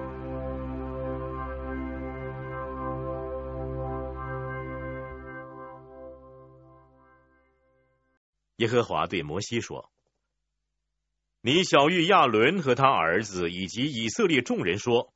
[8.60, 9.90] 耶和华对摩西说
[11.42, 15.14] ：“你小谕亚伦和他儿子以及以色列众人说，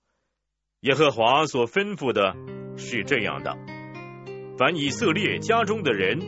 [0.79, 2.35] 耶和华所吩咐的
[2.77, 3.57] 是这样的：
[4.57, 6.21] 凡以色列家中的人，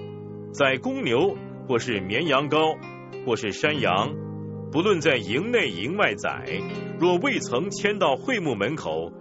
[0.54, 1.38] 在公牛
[1.70, 2.78] 或是绵羊羔
[3.26, 4.14] 或是山羊。”
[4.74, 6.60] 不论在营内营外宰，
[7.00, 9.14] 若未曾迁到会幕门口，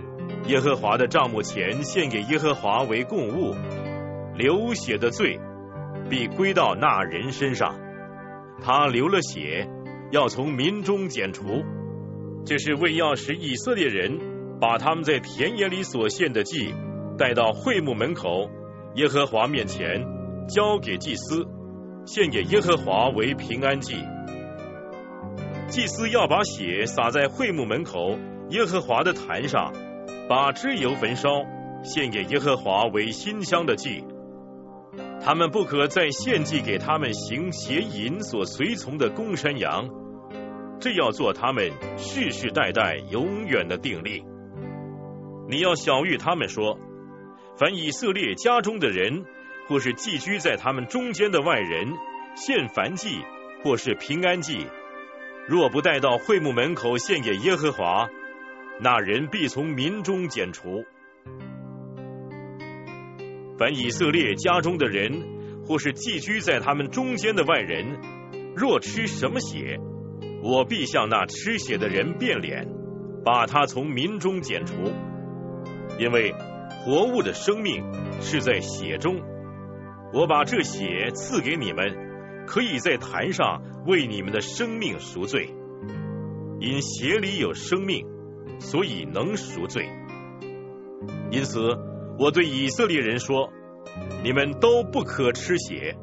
[0.49, 3.55] 耶和华的帐幕前献给耶和华为供物，
[4.35, 5.39] 流血的罪
[6.11, 7.84] 必归到那人身上。
[8.65, 9.69] 他流了血，
[10.11, 11.63] 要从民中剪除。
[12.47, 14.19] 这是为要使以色列人
[14.59, 16.75] 把他们在田野里所献的祭
[17.19, 18.49] 带到会幕门口，
[18.95, 20.07] 耶和华面前
[20.49, 21.47] 交给祭司，
[22.07, 23.97] 献给耶和华为平安祭。
[25.69, 28.19] 祭司要把血洒在会幕门口
[28.49, 29.75] 耶和华的坛上，
[30.27, 31.29] 把脂油焚烧，
[31.83, 34.05] 献给耶和华为馨香的祭。
[35.25, 39.89] 他们不可再献祭给他们行邪淫所随从的公山羊，
[40.79, 44.23] 这要做他们世世代代永远的定力。
[45.49, 46.79] 你要晓谕他们说：
[47.57, 49.25] 凡以色列家中的人，
[49.67, 51.95] 或是寄居在他们中间的外人，
[52.37, 53.25] 献燔祭
[53.63, 54.67] 或是平安祭。
[55.49, 58.11] 若不带到会幕门口献给耶和华，
[58.79, 60.85] 那人必从民中剪除。
[63.59, 65.23] 凡以色列家中的人，
[65.67, 68.01] 或是寄居在他们中间的外人，
[68.57, 69.79] 若吃什么血，
[70.43, 72.69] 我必向那吃血的人变脸，
[73.25, 74.75] 把他从民中剪除。
[75.99, 76.35] 因为
[76.85, 77.85] 活物的生命
[78.21, 79.21] 是在血中，
[80.13, 82.03] 我把这血赐给你们。
[82.47, 85.49] 可以在坛上为你们的生命赎罪，
[86.61, 88.07] 因血里有生命，
[88.61, 89.89] 所以能赎罪。
[91.31, 91.59] 因此，
[92.19, 93.51] 我对以色列人说：
[94.23, 95.97] 你们都不可吃血，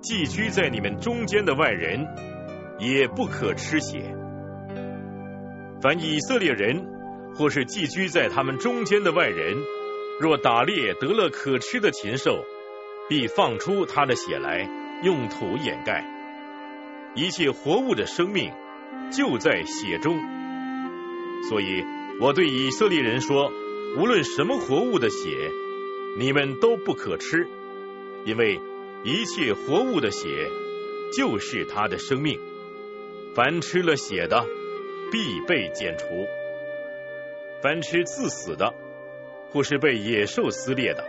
[0.00, 2.06] 寄居在你们中间的外人
[2.78, 4.14] 也不可吃血。
[5.80, 6.84] 凡以色列人
[7.34, 9.56] 或是寄居在他们中间的外人，
[10.20, 12.44] 若打猎得了可吃的禽兽，
[13.08, 14.68] 必放出他的血来。
[15.02, 16.04] 用土掩盖
[17.16, 18.52] 一切活物的生命，
[19.10, 20.16] 就在血中。
[21.48, 21.82] 所以
[22.20, 23.50] 我对以色列人说：
[23.94, 25.50] 无论什么活物的血，
[26.16, 27.46] 你们都不可吃，
[28.24, 28.58] 因为
[29.04, 30.48] 一切活物的血
[31.14, 32.40] 就是他的生命。
[33.34, 34.46] 凡吃了血的，
[35.10, 36.06] 必被剪除；
[37.62, 38.72] 凡吃自死的，
[39.50, 41.04] 或是被野兽撕裂的，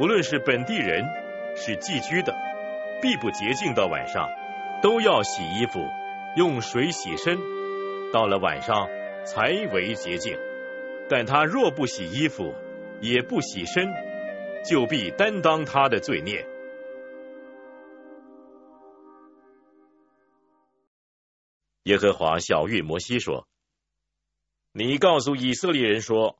[0.00, 1.04] 无论是本地人，
[1.56, 2.34] 是寄居的。
[3.00, 4.28] 必不洁净到晚上，
[4.82, 5.86] 都要洗衣服，
[6.36, 7.38] 用水洗身，
[8.12, 8.88] 到了晚上
[9.24, 10.36] 才为洁净。
[11.08, 12.54] 但他若不洗衣服，
[13.00, 13.88] 也不洗身，
[14.68, 16.46] 就必担当他的罪孽。
[21.84, 23.48] 耶和华小谕摩西说
[24.72, 26.36] ：“你告诉以色列人说，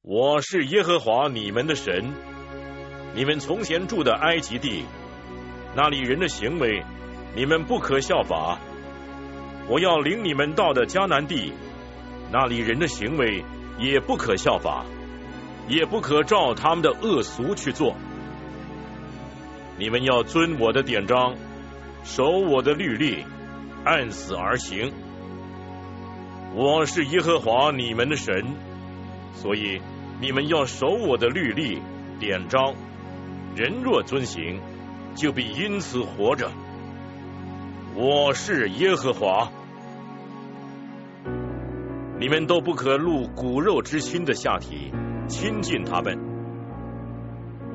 [0.00, 2.14] 我是耶和华你们的神。
[3.14, 4.86] 你们从前住的埃及地，
[5.76, 6.82] 那里人的行为，
[7.36, 8.58] 你们不可效法。
[9.68, 11.52] 我要领你们到的迦南地，
[12.32, 13.44] 那里人的行为
[13.78, 14.84] 也不可效法。”
[15.68, 17.94] 也不可照他们的恶俗去做。
[19.78, 21.36] 你们要遵我的典章，
[22.02, 23.24] 守我的律例，
[23.84, 24.92] 按此而行。
[26.52, 28.44] 我是耶和华你们的神，
[29.34, 29.80] 所以
[30.20, 31.80] 你们要守我的律例
[32.18, 32.74] 典章。
[33.54, 34.60] 人若遵行，
[35.14, 36.50] 就必因此活着。
[37.94, 39.52] 我是耶和华。
[42.22, 44.92] 你们都不可露骨肉之亲的下体。
[45.26, 46.16] 亲近他们，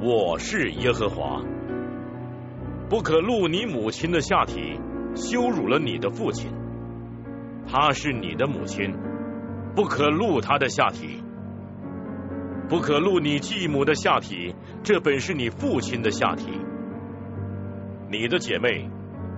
[0.02, 1.42] 我是耶和华。
[2.90, 4.80] 不可露你母亲的下体，
[5.16, 6.50] 羞辱了你的父亲。
[7.68, 8.96] 他是你的母亲，
[9.76, 11.22] 不可露他的下体。
[12.70, 16.48] 不可露你继母的下体，这本是你父亲的下体。
[18.10, 18.90] 你的姐妹，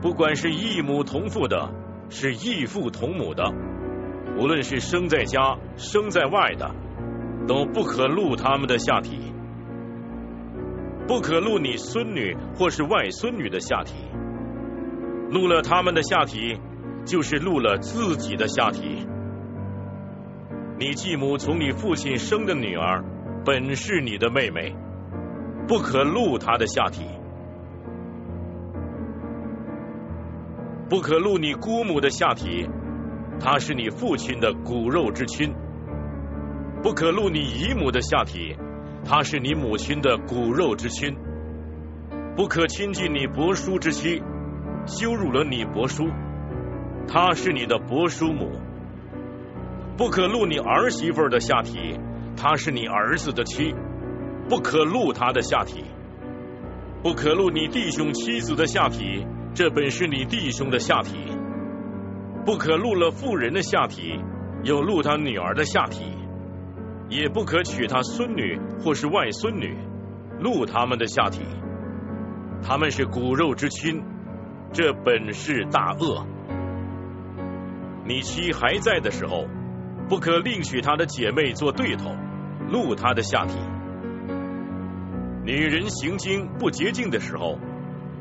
[0.04, 1.74] 不管是异母同父的，
[2.10, 3.52] 是异父同母的，
[4.40, 6.74] 无论是生在家、生在外的。
[7.48, 9.34] 都不可录他们的下体，
[11.08, 13.96] 不可录你孙女或是外孙女的下体。
[15.32, 16.60] 录了他们的下体，
[17.06, 19.08] 就是录了自己的下体。
[20.78, 23.04] 你继母从你父亲生的女儿，
[23.44, 24.76] 本是你的妹妹，
[25.68, 27.04] 不可录她的下体。
[30.88, 32.70] 不可录你姑母的下体，
[33.40, 35.54] 她是你父亲的骨肉之亲。
[36.82, 38.56] 不可露你姨母的下体，
[39.04, 41.14] 她是你母亲的骨肉之亲；
[42.36, 44.22] 不可亲近你伯叔之妻，
[44.86, 46.10] 羞辱了你伯叔，
[47.08, 48.48] 她是你的伯叔母；
[49.98, 52.00] 不可露你儿媳妇的下体，
[52.38, 53.76] 她是你儿子的妻，
[54.48, 55.84] 不可露她的下体；
[57.04, 61.18] 不可露你弟兄妻子的下体，这本是你弟兄的下体；
[62.46, 64.20] 不可露了妇人的下体，
[64.64, 66.06] 又露他女儿的下体。
[67.10, 69.76] 也不可娶他孙女或是外孙女，
[70.40, 71.42] 露他们的下体，
[72.62, 74.04] 他们是骨肉之亲，
[74.72, 76.28] 这本是大恶。
[78.06, 79.48] 你妻还在的时候，
[80.08, 82.16] 不可另娶她的姐妹做对头，
[82.70, 83.58] 露她的下体。
[85.44, 87.58] 女人行经不洁净的时候，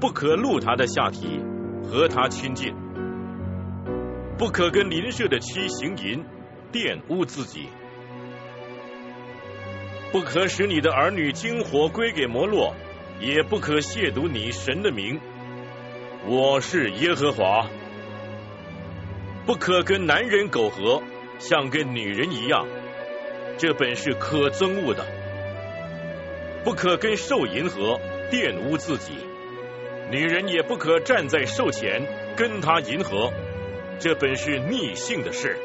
[0.01, 1.43] 不可露她的下体，
[1.85, 2.75] 和她亲近，
[4.39, 6.25] 不可跟邻舍的妻行淫，
[6.73, 7.69] 玷污自己。
[10.13, 12.73] 不可使你的儿女经火归给摩洛，
[13.19, 15.19] 也不可亵渎你神的名。
[16.25, 17.69] 我是耶和华。
[19.45, 21.03] 不可跟男人苟合，
[21.41, 22.65] 像跟女人一样，
[23.59, 25.05] 这本是可憎恶的。
[26.63, 28.01] 不可跟兽淫合，
[28.31, 29.15] 玷污自己。
[30.13, 32.07] 女人也不可站在兽前
[32.37, 33.33] 跟他淫合，
[33.99, 35.57] 这本是逆性的事。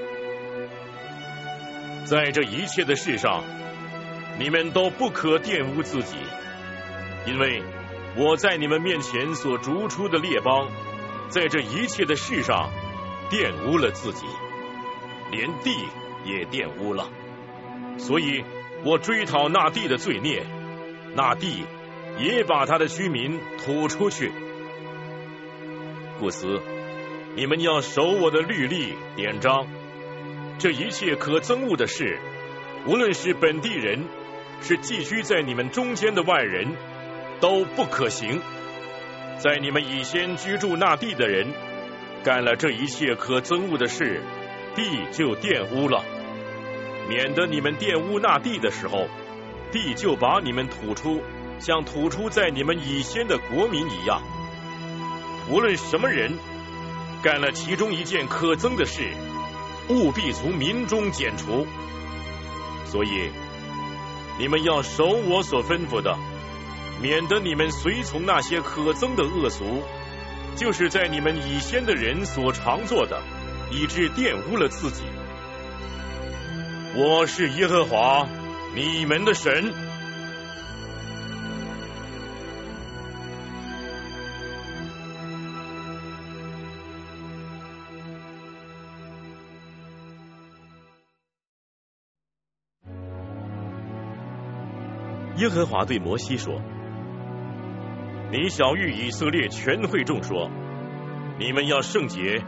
[2.05, 3.43] 在这一切的事上。
[4.39, 6.15] 你们都不可玷污自己，
[7.27, 7.61] 因为
[8.17, 10.71] 我在你们面前所逐出的列邦，
[11.29, 12.71] 在这一切的事上
[13.29, 14.25] 玷污了自己，
[15.29, 15.69] 连地
[16.25, 17.11] 也玷污了。
[17.99, 18.43] 所以
[18.83, 20.43] 我追讨那地的罪孽，
[21.13, 21.63] 那地
[22.17, 24.31] 也把他的居民吐出去。
[26.19, 26.59] 故此，
[27.35, 29.67] 你们要守我的律例典章，
[30.59, 32.19] 这一切可憎恶的事，
[32.85, 34.03] 无论是本地人。
[34.61, 36.77] 是寄居在你们中间的外人，
[37.41, 38.39] 都不可行。
[39.37, 41.47] 在你们以先居住那地的人，
[42.23, 44.21] 干了这一切可憎恶的事，
[44.73, 46.05] 地就玷污了。
[47.09, 49.09] 免得你们玷污那地的时候，
[49.73, 51.21] 地就把你们吐出，
[51.59, 54.21] 像吐出在你们以先的国民一样。
[55.51, 56.31] 无论什么人
[57.23, 59.09] 干了其中一件可憎的事，
[59.87, 61.65] 务必从民中剪除。
[62.85, 63.31] 所以。
[64.39, 66.17] 你们要守我所吩咐的，
[66.99, 69.83] 免得你们随从那些可憎的恶俗，
[70.55, 73.21] 就是在你们以先的人所常做的，
[73.69, 75.03] 以致玷污了自己。
[76.95, 78.27] 我是耶和华，
[78.73, 79.71] 你们的神。
[95.37, 96.61] 耶和华对摩西说
[98.31, 100.51] ：“你小谕以色列全会众说，
[101.39, 102.43] 你们要圣洁，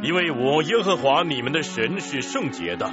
[0.00, 2.88] 因为我耶和华你们的神是圣洁的。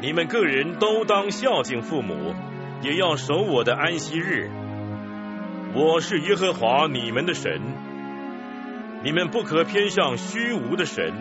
[0.00, 2.34] 你们个人都当孝敬父母，
[2.80, 4.50] 也要守我的安息日。
[5.74, 7.60] 我是耶和华你们的神，
[9.02, 11.12] 你们不可偏向虚无的神，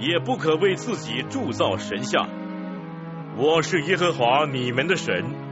[0.00, 2.28] 也不可为自己铸造神像。
[3.36, 5.46] 我是耶和华你们的神。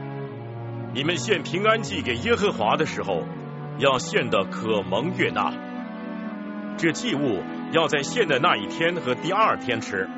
[0.97, 3.23] 你们献平安祭给耶和华的时候，
[3.77, 5.53] 要献的可蒙悦纳。
[6.75, 10.09] 这祭物要在献的那一天和第二天吃。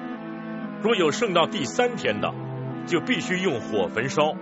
[0.81, 2.34] 若有剩到第三天的，
[2.88, 4.34] 就必须用火焚烧。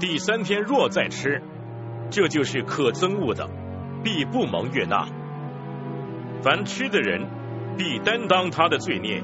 [0.00, 1.40] 第三天若再吃，
[2.10, 3.48] 这就是可憎恶的，
[4.02, 5.06] 必不蒙悦纳。
[6.42, 7.24] 凡吃的人，
[7.78, 9.22] 必担当他的罪孽，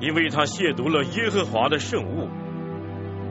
[0.00, 2.27] 因为他亵渎了耶和华的圣物。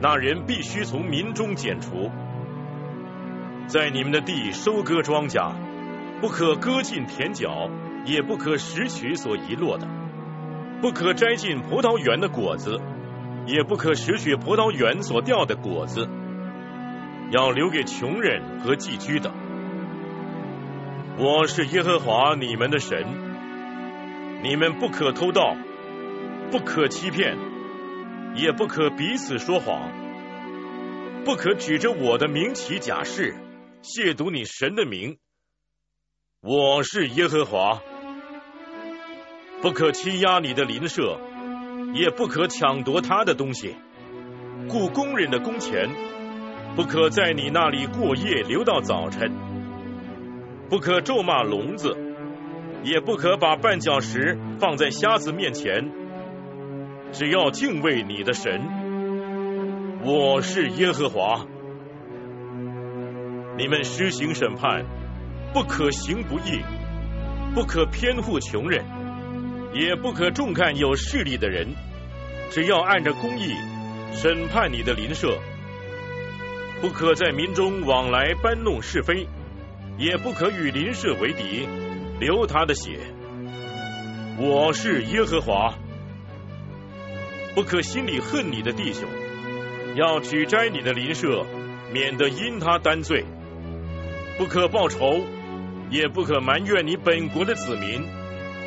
[0.00, 2.10] 那人必须从民中剪除，
[3.66, 5.52] 在你们的地收割庄稼，
[6.20, 7.68] 不可割尽田角，
[8.04, 9.88] 也不可拾取所遗落的，
[10.80, 12.80] 不可摘尽葡萄园的果子，
[13.46, 16.08] 也不可拾取葡萄园所掉的果子。
[17.30, 19.30] 要留给穷人和寄居的。
[21.18, 23.04] 我是耶和华你们的神，
[24.42, 25.56] 你们不可偷盗，
[26.50, 27.36] 不可欺骗，
[28.38, 29.90] 也不可彼此说谎，
[31.24, 33.34] 不可举着我的名起假誓，
[33.82, 35.18] 亵渎你神的名。
[36.40, 37.82] 我是耶和华，
[39.60, 41.18] 不可欺压你的邻舍，
[41.94, 43.74] 也不可抢夺他的东西，
[44.68, 45.90] 雇工人的工钱。
[46.76, 49.32] 不可在你那里过夜，留到早晨；
[50.70, 51.96] 不可咒骂聋子，
[52.84, 55.90] 也不可把绊脚石放在瞎子面前。
[57.10, 58.60] 只要敬畏你的神，
[60.04, 61.46] 我是耶和华。
[63.56, 64.84] 你们施行审判，
[65.54, 66.62] 不可行不义，
[67.54, 68.84] 不可偏护穷人，
[69.72, 71.68] 也不可重看有势力的人。
[72.50, 73.54] 只要按着公义
[74.12, 75.38] 审判你的邻舍。
[76.80, 79.26] 不可在民中往来搬弄是非，
[79.96, 81.66] 也不可与邻舍为敌，
[82.20, 83.00] 流他的血。
[84.38, 85.74] 我是耶和华。
[87.54, 89.08] 不可心里恨你的弟兄，
[89.96, 91.44] 要取摘你的邻舍，
[91.92, 93.24] 免得因他担罪。
[94.36, 95.20] 不可报仇，
[95.90, 98.04] 也不可埋怨你本国的子民，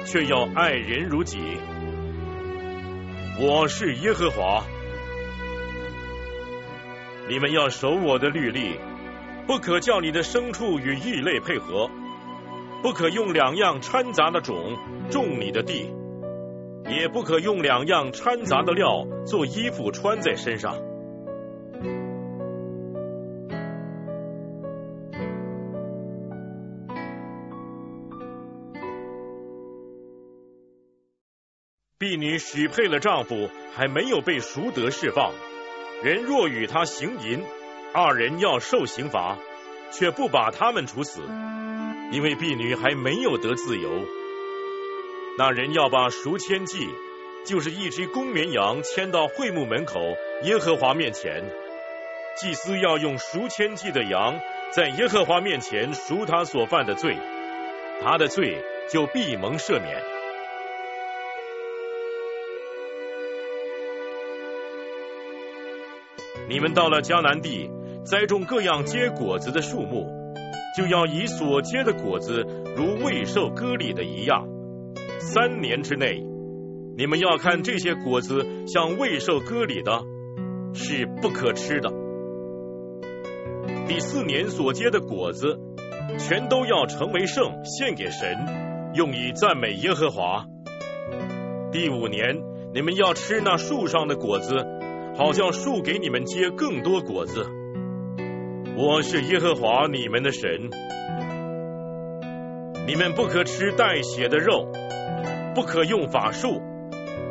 [0.05, 1.39] 却要爱人如己。
[3.39, 4.65] 我是耶和华。
[7.29, 8.75] 你们要守我的律例，
[9.47, 11.89] 不可叫你的牲畜与异类配合，
[12.81, 14.77] 不可用两样掺杂的种
[15.09, 15.87] 种你的地，
[16.89, 20.75] 也不可用两样掺杂的料做衣服穿在身上。
[31.97, 35.31] 婢女许配了丈夫，还没有被赎得释放。
[36.03, 37.43] 人若与他行淫，
[37.93, 39.37] 二人要受刑罚，
[39.91, 41.21] 却不把他们处死，
[42.11, 43.87] 因为婢女还没有得自由。
[45.41, 46.88] 那人要把赎千祭，
[47.47, 49.99] 就是一只公绵羊，牵到会幕门口
[50.43, 51.43] 耶和华面前。
[52.38, 54.39] 祭司要用赎千祭的羊，
[54.69, 57.18] 在耶和华面前赎他所犯的罪，
[58.03, 59.97] 他的罪就必蒙赦免。
[66.47, 67.72] 你们到了迦南地，
[68.05, 70.07] 栽种各样结果子的树木，
[70.77, 72.45] 就要以所结的果子
[72.77, 74.60] 如未受割礼的一样。
[75.22, 76.19] 三年之内，
[76.98, 80.02] 你们要看这些果子像未受割礼的，
[80.73, 81.93] 是不可吃的。
[83.88, 85.60] 第四年所结的果子，
[86.18, 88.35] 全都要成为圣，献给神，
[88.95, 90.45] 用以赞美耶和华。
[91.72, 92.41] 第五年，
[92.73, 94.56] 你们要吃那树上的果子。
[95.15, 97.45] 好叫树给你们结更多果子。
[98.76, 100.69] 我是耶和华你们的神，
[102.88, 104.72] 你们不可吃带血的肉，
[105.53, 106.61] 不可用法术，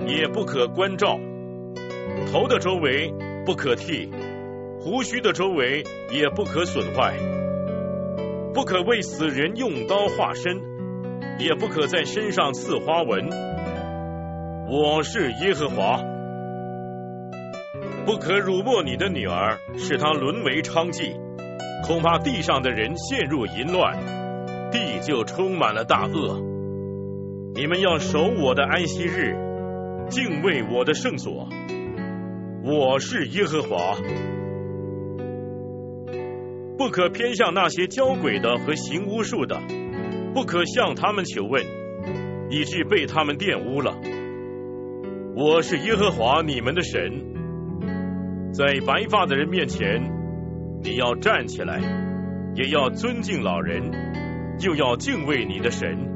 [0.06, 1.18] 也不可关照。
[2.30, 3.12] 头的周围
[3.46, 4.10] 不可剃，
[4.78, 7.14] 胡须的周围也不可损坏。
[8.52, 10.60] 不可为死人用刀划身，
[11.38, 13.30] 也不可在身上刺花纹。
[14.68, 16.02] 我是耶和华。
[18.04, 21.14] 不可辱没你的女儿，使她沦为娼妓，
[21.86, 23.96] 恐怕地上的人陷入淫乱，
[24.70, 26.49] 地就充满了大恶。
[27.52, 29.34] 你们要守我的安息日，
[30.08, 31.48] 敬畏我的圣所。
[32.62, 33.96] 我是耶和华。
[36.78, 39.60] 不可偏向那些交鬼的和行巫术的，
[40.32, 41.64] 不可向他们求问，
[42.50, 43.96] 以致被他们玷污了。
[45.34, 50.00] 我是耶和华你们的神，在白发的人面前，
[50.84, 51.80] 你要站起来，
[52.54, 53.90] 也要尊敬老人，
[54.60, 56.09] 又要敬畏你的神。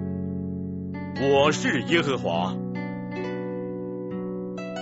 [1.20, 2.53] 我是耶和华。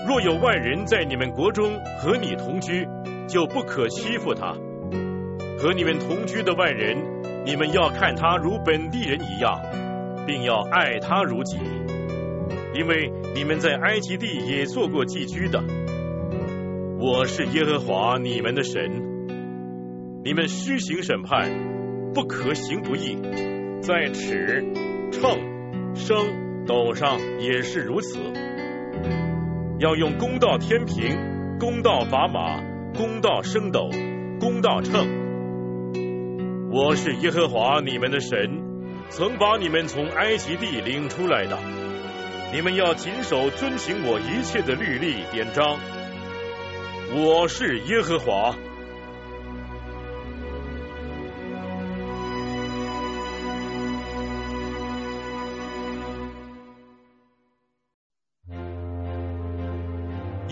[0.09, 2.89] 若有外人在你们国中和你同居，
[3.29, 4.55] 就不可欺负他。
[5.59, 6.97] 和你们同居的外人，
[7.45, 9.61] 你们要看他如本地人一样，
[10.27, 11.59] 并要爱他如己，
[12.75, 15.63] 因为你们在埃及地也做过寄居的。
[16.99, 18.91] 我是耶和华你们的神，
[20.25, 21.51] 你们施行审判，
[22.15, 23.19] 不可行不义，
[23.83, 24.65] 在尺、
[25.13, 25.39] 秤、
[25.95, 28.19] 升、斗上也是如此，
[29.79, 32.63] 要用公道天平、公道砝码、
[32.97, 33.91] 公道升斗、
[34.41, 35.07] 公道秤。
[36.71, 38.31] 我是耶和华你们的神，
[39.11, 41.59] 曾把你们从埃及地领出来的。
[42.55, 45.79] 你们要谨守遵行我一切的律例典章。
[47.15, 48.57] 我是耶和华。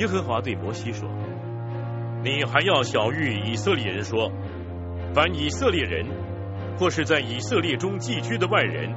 [0.01, 1.10] 耶和华对摩西说
[2.24, 4.32] ：“你还要晓谕以色列人说。”
[5.12, 6.06] 凡以色列人，
[6.78, 8.94] 或是在以色列中寄居的外人，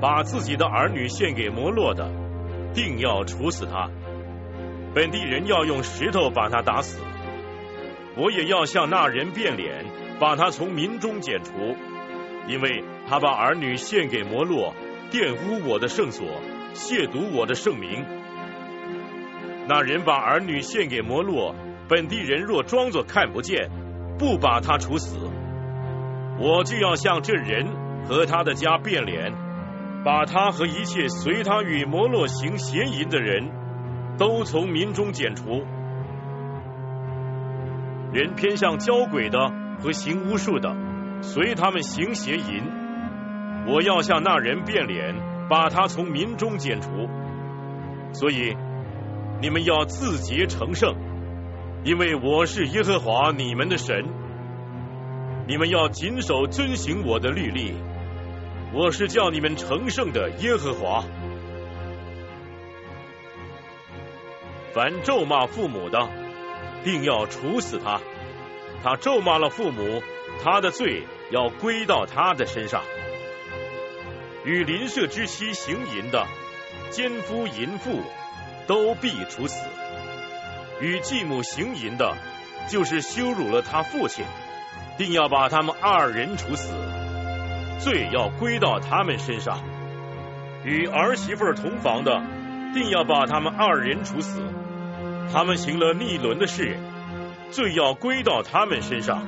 [0.00, 2.10] 把自己的儿女献给摩洛的，
[2.72, 3.90] 定要处死他。
[4.94, 7.02] 本地人要用石头把他打死。
[8.16, 9.84] 我也要向那人变脸，
[10.18, 11.52] 把他从民中剪除，
[12.48, 14.72] 因为他把儿女献给摩洛，
[15.10, 16.26] 玷污我的圣所，
[16.72, 18.06] 亵渎我的圣名。
[19.68, 21.54] 那人把儿女献给摩洛，
[21.88, 23.68] 本地人若装作看不见，
[24.18, 25.18] 不把他处死。
[26.38, 27.66] 我就要向这人
[28.04, 29.32] 和他的家变脸，
[30.04, 33.50] 把他和一切随他与摩洛行邪淫的人
[34.16, 35.64] 都从民中剪除。
[38.12, 40.76] 人偏向交鬼的和行巫术的，
[41.22, 42.62] 随他们行邪淫。
[43.66, 45.16] 我要向那人变脸，
[45.50, 46.88] 把他从民中剪除。
[48.12, 48.56] 所以
[49.38, 50.94] 你们要自洁成圣，
[51.84, 54.04] 因为我是耶和华你们的神。
[55.46, 57.74] 你们要谨守遵行我的律例，
[58.72, 61.04] 我是叫你们成圣的耶和华。
[64.72, 66.08] 凡咒骂父母的，
[66.82, 68.00] 定要处死他；
[68.82, 70.02] 他咒骂了父母，
[70.42, 72.82] 他的罪要归到他的身上。
[74.44, 76.26] 与邻舍之妻行淫的，
[76.90, 78.00] 奸夫淫妇，
[78.66, 79.64] 都必处死；
[80.80, 82.14] 与继母行淫的，
[82.68, 84.24] 就是羞辱了他父亲。
[84.98, 86.72] 定要把他们二人处死，
[87.78, 89.58] 罪要归到他们身上；
[90.64, 92.22] 与儿媳妇同房的，
[92.72, 94.40] 定要把他们二人处死。
[95.30, 96.78] 他们行了逆伦的事，
[97.50, 99.26] 罪要归到他们身上。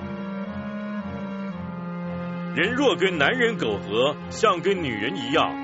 [2.55, 5.55] 人若跟男人苟合，像跟女人一样，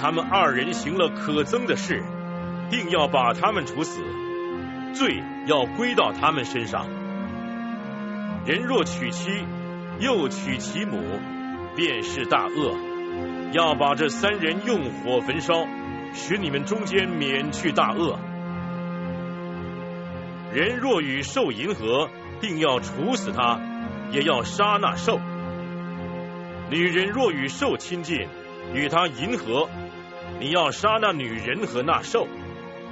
[0.00, 2.04] 他们二人行了可憎的事，
[2.70, 4.00] 定要把他们处死，
[4.94, 6.86] 罪要归到他们身上。
[8.44, 9.30] 人若娶妻，
[10.00, 10.98] 又娶其母，
[11.76, 12.76] 便是大恶。
[13.52, 15.66] 要把这三人用火焚烧，
[16.12, 18.18] 使你们中间免去大恶。
[20.52, 22.08] 人若与兽淫合，
[22.40, 23.60] 定要处死他，
[24.12, 25.20] 也要杀那兽。
[26.70, 28.28] 女人若与兽亲近，
[28.74, 29.68] 与他淫合，
[30.38, 32.28] 你要杀那女人和那兽，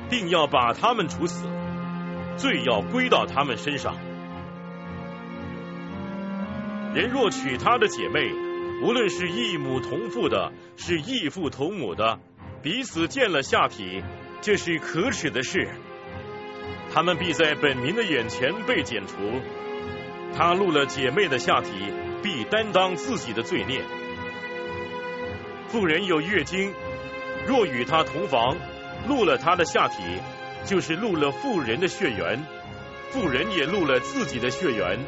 [0.08, 1.46] 定要把他们处死，
[2.36, 3.96] 罪要归到他们身上。
[6.94, 8.30] 人若娶他的姐妹，
[8.82, 12.18] 无论是异母同父的，是异父同母的，
[12.62, 14.02] 彼此见了下体，
[14.40, 15.68] 这是可耻的事。
[16.92, 19.16] 他们必在本民的眼前被剪除。
[20.34, 21.70] 他录了姐妹的下体，
[22.22, 23.82] 必担当自己的罪孽。
[25.68, 26.72] 妇人有月经，
[27.46, 28.56] 若与他同房，
[29.08, 29.96] 录了他的下体，
[30.64, 32.44] 就是录了妇人的血缘，
[33.10, 34.98] 妇人也录了自己的血缘。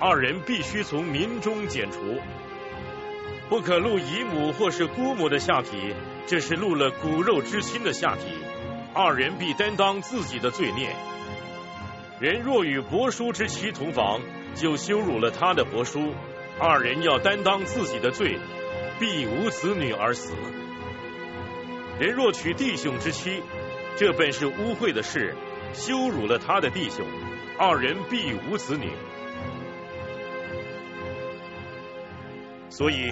[0.00, 1.98] 二人必须从民中剪除，
[3.48, 5.94] 不可录姨母或是姑母的下体，
[6.26, 8.24] 这是录了骨肉之亲的下体。
[8.92, 10.94] 二人必担当自己的罪孽。
[12.20, 14.20] 人若与伯叔之妻同房，
[14.54, 16.14] 就羞辱了他的伯叔。
[16.58, 18.38] 二人要担当自己的罪，
[18.98, 20.32] 必无子女而死。
[21.98, 23.42] 人若娶弟兄之妻，
[23.96, 25.34] 这本是污秽的事，
[25.72, 27.06] 羞辱了他的弟兄。
[27.58, 28.90] 二人必无子女。
[32.68, 33.10] 所以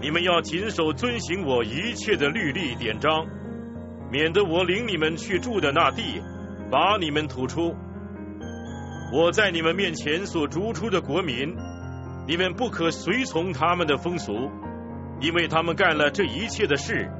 [0.00, 3.26] 你们要谨守遵行我一切的律例典章，
[4.12, 6.22] 免得我领你们去住的那地，
[6.70, 7.74] 把你们吐出。
[9.12, 11.56] 我在你们面前所逐出的国民，
[12.28, 14.52] 你们不可随从他们的风俗，
[15.20, 17.10] 因为他们干了这一切的事，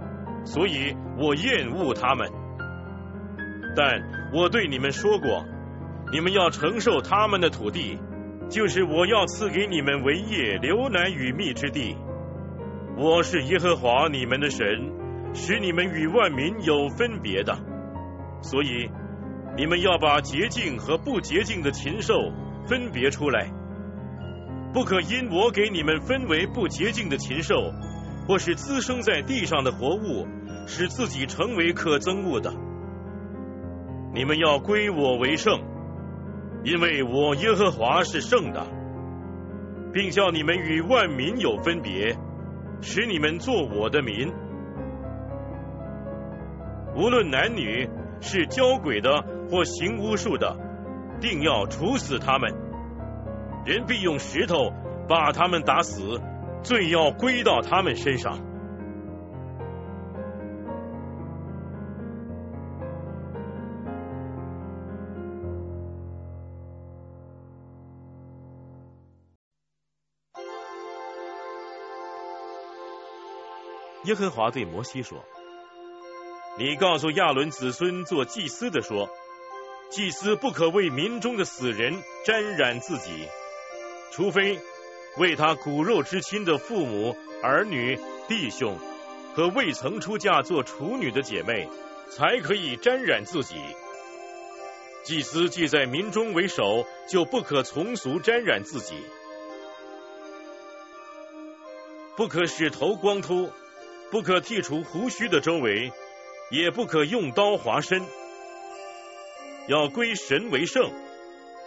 [0.45, 2.31] 所以我厌恶他们。
[3.77, 4.03] 但
[4.33, 5.45] 我对你们说过，
[6.13, 7.99] 你们要承受他们的土地，
[8.49, 11.97] 就是我要赐给你们为业流奶与蜜之地。
[12.97, 14.65] 我是耶和华你们的神，
[15.33, 17.57] 使你们与万民有分别的，
[18.43, 18.89] 所以。
[19.57, 22.33] 你们要把洁净和不洁净的禽兽
[22.67, 23.53] 分别出来，
[24.73, 27.73] 不可因我给你们分为不洁净的禽兽，
[28.27, 30.27] 或是滋生在地上的活物，
[30.67, 32.53] 使自己成为可憎恶的。
[34.13, 35.61] 你们要归我为圣，
[36.65, 38.67] 因为我耶和华是圣的，
[39.93, 42.17] 并叫你们与万民有分别，
[42.81, 44.33] 使你们做我的民。
[46.97, 47.89] 无论男女，
[48.21, 49.25] 是交鬼的。
[49.51, 50.57] 或行巫术的，
[51.21, 52.51] 定要处死他们。
[53.67, 54.73] 人必用石头
[55.07, 56.19] 把他们打死，
[56.65, 58.41] 罪要归到他们身上。
[74.05, 75.25] 耶和华对摩西说
[76.59, 79.09] ：“你告诉亚伦子孙做祭司的说。”
[79.91, 83.29] 祭司不可为民中的死人沾染自己，
[84.11, 84.59] 除非
[85.17, 88.77] 为他骨肉之亲的父母、儿女、弟兄
[89.35, 91.69] 和未曾出嫁做处女的姐妹，
[92.11, 93.57] 才可以沾染自己。
[95.05, 98.95] 祭司既在民中为首，就不可从俗沾染自己，
[102.17, 103.51] 不可使头光秃，
[104.11, 105.93] 不可剃除胡须的周围，
[106.51, 108.03] 也不可用刀划身。
[109.69, 110.91] 要归神为圣，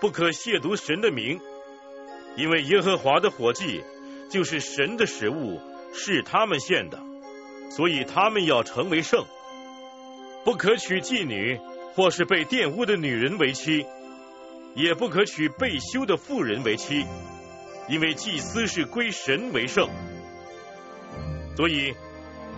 [0.02, 1.40] 不可亵渎神的名，
[2.38, 3.84] 因为耶和华的火祭
[4.30, 5.60] 就是神的食物，
[5.94, 7.00] 是他们献的，
[7.72, 9.26] 所以他们要成为圣。
[10.46, 11.60] 不可娶妓女
[11.94, 13.86] 或是被玷污的女人为妻，
[14.76, 17.06] 也不可娶被休的妇人为妻，
[17.90, 19.90] 因为祭司是归神为圣，
[21.58, 21.96] 所以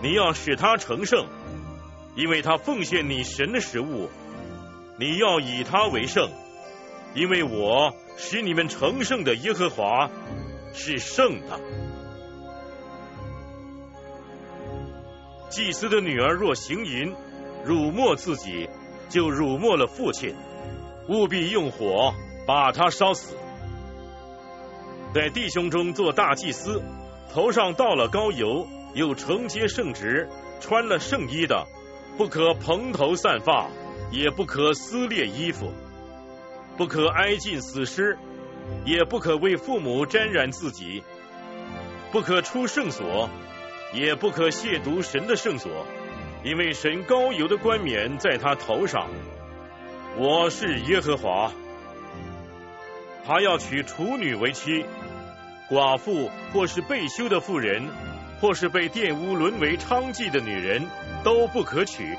[0.02, 1.26] 你要使他成圣，
[2.14, 4.10] 因为他奉献你神的食物。
[4.98, 6.30] 你要以他为圣，
[7.14, 10.10] 因为我使你们成圣的耶和华
[10.72, 11.60] 是圣的。
[15.48, 17.14] 祭司的女儿若行淫，
[17.64, 18.68] 辱没自己，
[19.08, 20.34] 就辱没了父亲，
[21.08, 22.14] 务必用火
[22.46, 23.36] 把他烧死。
[25.12, 26.80] 在弟兄中做大祭司，
[27.32, 30.28] 头上倒了膏油，又承接圣职，
[30.60, 31.66] 穿了圣衣的，
[32.16, 33.68] 不可蓬头散发。
[34.12, 35.72] 也不可撕裂衣服，
[36.76, 38.18] 不可挨近死尸，
[38.84, 41.02] 也不可为父母沾染自己，
[42.10, 43.28] 不可出圣所，
[43.92, 45.86] 也不可亵渎神的圣所，
[46.42, 49.08] 因为神高油的冠冕在他头上。
[50.16, 51.52] 我是耶和华。
[53.26, 54.84] 他要娶处女为妻，
[55.68, 57.86] 寡妇或是被休的妇人，
[58.40, 60.86] 或是被玷污沦为娼妓的女人，
[61.22, 62.16] 都不可娶。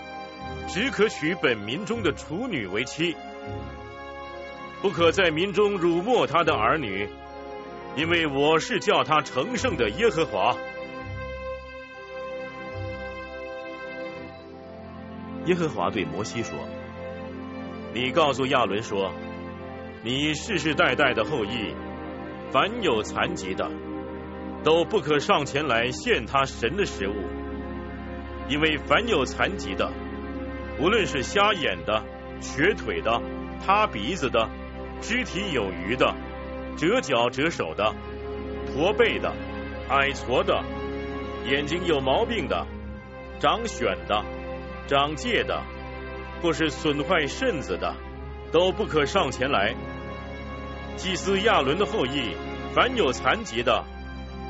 [0.68, 3.16] 只可娶本民中的处女为妻，
[4.82, 7.08] 不可在民中辱没他的儿女，
[7.96, 10.56] 因为我是叫他成圣的耶和华。
[15.46, 16.58] 耶和华对摩西说
[17.94, 19.12] ：“你告诉亚伦说，
[20.04, 21.76] 你世世代代的后裔，
[22.52, 23.70] 凡有残疾的，
[24.64, 27.14] 都不可上前来献他神的食物，
[28.50, 29.92] 因为凡有残疾的。”
[30.80, 32.04] 无论是瞎眼的、
[32.40, 33.22] 瘸腿的、
[33.64, 34.50] 塌鼻子的、
[35.02, 36.16] 肢体有余的、
[36.78, 37.94] 折脚折手的、
[38.68, 39.34] 驼背的、
[39.90, 40.64] 矮矬的、
[41.46, 42.66] 眼睛有毛病的、
[43.40, 44.24] 长癣的、
[44.88, 45.62] 长疥的，
[46.42, 47.96] 或是损坏肾子的，
[48.52, 49.76] 都不可上前来。
[50.96, 52.36] 祭司亚伦的后裔，
[52.74, 53.84] 凡有残疾的，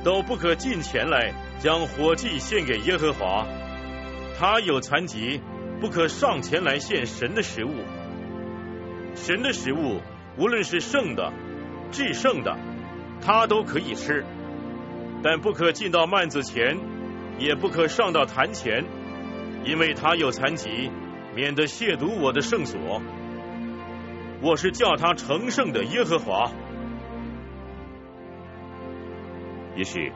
[0.04, 3.48] 都不可进前来将火祭献给耶和华。
[4.38, 5.42] 他有残疾。
[5.82, 7.72] 不可上前来献神的食物，
[9.16, 10.00] 神的食物
[10.42, 11.32] 无论是圣的、
[11.92, 12.58] 至圣的，
[13.22, 14.26] 他都可以吃，
[15.22, 16.80] 但不可进到幔子前，
[17.38, 18.84] 也不可上到坛前，
[19.64, 20.90] 因为他有残疾，
[21.36, 23.04] 免得亵渎我的圣所。
[24.42, 26.52] 我是叫他成圣的耶和华。
[29.76, 30.12] 于是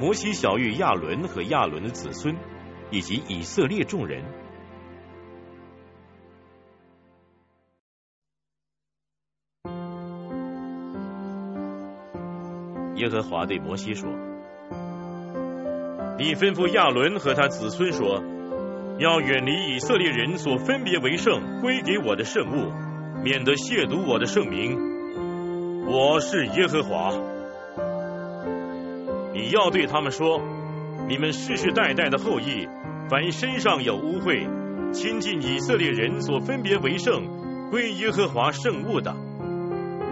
[0.00, 2.36] 摩西小谕亚伦和亚伦的子孙，
[2.90, 4.24] 以及以色列众人。
[13.00, 14.10] 耶和华对摩西说
[16.20, 18.22] ：“你吩咐亚伦和他子孙说，
[18.98, 22.70] 要远离以色列人所分别为圣归给我的圣物，
[23.24, 24.78] 免得亵渎我的圣名。
[25.86, 27.10] 我是耶和华。
[29.32, 30.42] 你要对他们说：
[31.08, 32.68] 你们世世代代的后裔，
[33.08, 34.46] 凡身上有污秽、
[34.92, 39.16] 亲近以色列人所分别为圣归耶和华圣物的，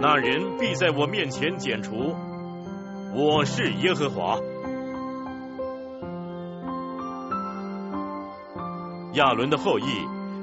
[0.01, 2.15] 那人必在我面前剪除。”
[3.11, 4.37] 我是耶和华。
[9.13, 9.83] 亚伦的后裔，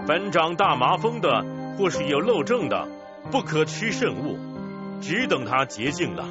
[0.06, 1.44] 凡长大麻风的，
[1.78, 2.88] 或是有漏症的，
[3.30, 4.36] 不可吃圣物，
[5.00, 6.24] 只等他洁净了。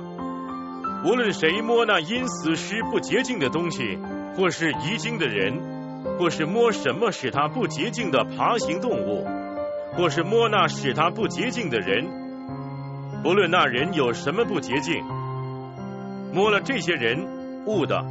[1.06, 3.98] 无论谁摸那因死尸不洁净的东西，
[4.36, 9.26] 或是遗精的人，或是摸什么使他不洁净的爬行动物，
[9.96, 12.06] 或是摸那使他不洁净的人，
[13.24, 15.02] 不论那人有什么不洁净。
[16.36, 18.04] 摸了这些人物的，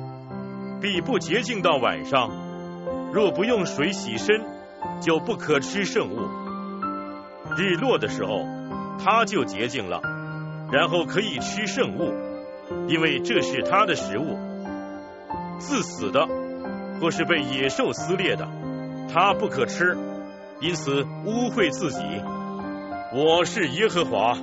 [0.80, 2.30] 必不洁净到晚上。
[3.12, 4.40] 若不用水洗身，
[5.02, 6.20] 就不可吃圣物。
[7.58, 8.46] 日落的时候，
[8.98, 10.00] 他就洁净了，
[10.72, 12.14] 然后可以吃圣物，
[12.88, 14.38] 因为这是他的食物。
[15.58, 16.26] 自死的，
[17.02, 18.48] 或是被野兽撕裂的，
[19.12, 19.98] 他不可吃，
[20.62, 22.00] 因此污秽自己。
[23.12, 24.34] 我是耶和华，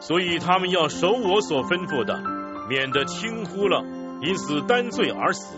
[0.00, 2.34] 所以他们要守我所吩咐的。
[2.68, 3.84] 免得轻忽了，
[4.22, 5.56] 因此担罪而死。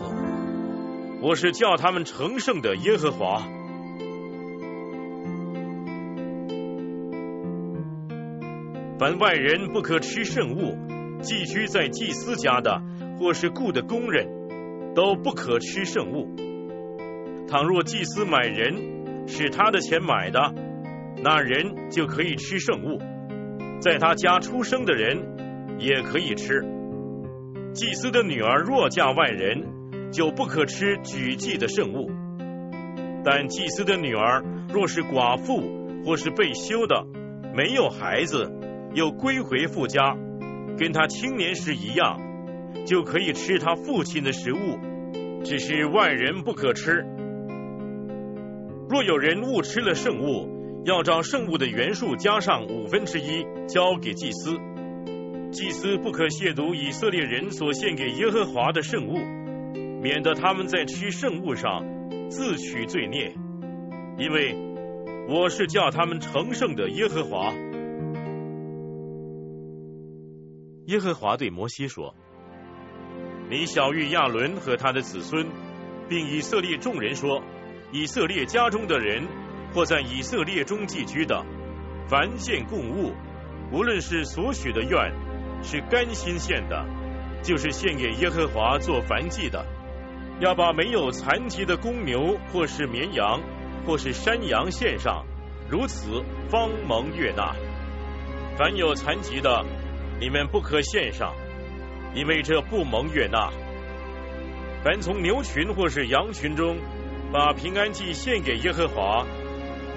[1.21, 3.43] 我是叫他们成圣的耶和华。
[8.99, 10.77] 凡外人不可吃圣物，
[11.21, 12.81] 寄居在祭司家的，
[13.17, 16.35] 或是雇的工人，都不可吃圣物。
[17.47, 20.53] 倘若祭司买人，是他的钱买的，
[21.23, 22.99] 那人就可以吃圣物。
[23.81, 26.78] 在他家出生的人也可以吃。
[27.73, 32.09] 祭司的女儿若嫁外人，就不可吃举祭的圣物；
[33.23, 34.43] 但祭司的女儿
[34.73, 35.61] 若是寡妇
[36.03, 37.05] 或是被休的，
[37.55, 38.51] 没有孩子，
[38.93, 40.17] 又归回父家，
[40.77, 42.19] 跟他青年时一样，
[42.85, 44.79] 就可以吃他父亲的食物，
[45.43, 47.05] 只是外人不可吃。
[48.89, 54.57] 若有人误吃了圣物，要照圣物的原数加上五分之一，交给祭司。
[55.51, 59.17] 祭司不可亵渎以色列人所献给耶和华的圣物，
[59.99, 61.83] 免得他们在吃圣物上
[62.29, 63.33] 自取罪孽，
[64.19, 64.55] 因为
[65.27, 67.51] 我是叫他们成圣的耶和华。
[70.85, 72.13] 耶和华对摩西说
[73.49, 75.47] ：“你小谕亚伦和他的子孙，
[76.07, 77.41] 并以色列众人说：
[77.91, 79.27] 以色列家中的人，
[79.73, 81.43] 或在以色列中寄居的，
[82.07, 83.13] 凡献供物，
[83.71, 85.11] 无论是所许的愿。”
[85.63, 86.85] 是甘心献的，
[87.43, 89.65] 就是献给耶和华做燔祭的。
[90.39, 93.41] 要把没有残疾的公牛，或是绵羊，
[93.85, 95.25] 或是山羊献上，
[95.69, 97.53] 如此方蒙悦纳。
[98.57, 99.65] 凡有残疾的，
[100.19, 101.33] 你们不可献上，
[102.13, 103.49] 因为这不蒙悦纳。
[104.81, 106.77] 凡从牛群或是羊群中，
[107.33, 109.25] 把平安祭献给耶和华，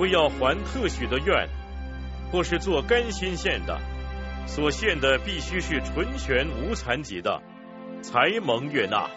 [0.01, 1.49] 为要还特许的愿，
[2.33, 3.81] 或是做甘心献的。
[4.47, 7.41] 所献的必须是纯全无残疾的，
[8.03, 9.09] 才蒙悦纳。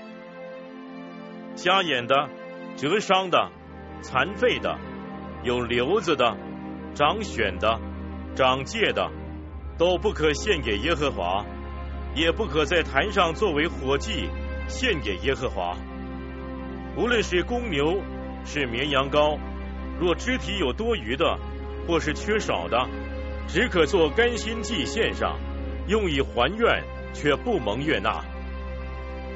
[1.56, 2.30] 瞎眼的、
[2.78, 3.52] 折伤的、
[4.02, 4.78] 残废的、
[5.44, 6.38] 有瘤子的、
[6.94, 7.80] 长癣的、
[8.36, 9.12] 长疥的，
[9.78, 11.46] 都不可献给耶和华，
[12.14, 14.30] 也不可在坛上作为火祭
[14.68, 15.76] 献给耶和华。
[16.98, 18.02] 无论是公牛，
[18.46, 19.38] 是绵羊羔，
[20.00, 21.38] 若肢体有多余的，
[21.88, 22.88] 或是缺少的。
[23.48, 25.40] 只可做甘心祭献上，
[25.88, 28.24] 用以还愿，却不蒙悦纳。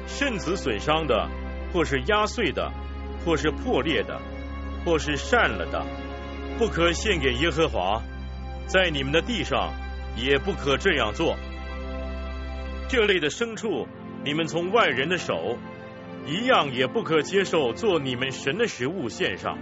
[0.06, 1.28] 肾子损伤的，
[1.72, 2.70] 或是压碎的，
[3.24, 4.20] 或是破裂的，
[4.84, 5.86] 或是散了的，
[6.58, 8.02] 不可献给耶和华。
[8.66, 9.72] 在你们的地上，
[10.16, 11.36] 也不可这样做。
[12.88, 13.86] 这类的牲畜，
[14.24, 15.56] 你们从外人的手，
[16.26, 19.58] 一样也不可接受做你们神的食物献上，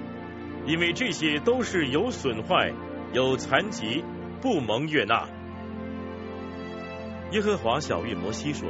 [0.66, 2.72] 因为这些都是有损坏、
[3.12, 4.02] 有残疾。
[4.40, 5.28] 不蒙悦纳。
[7.32, 8.68] 耶和华小谕摩西说：“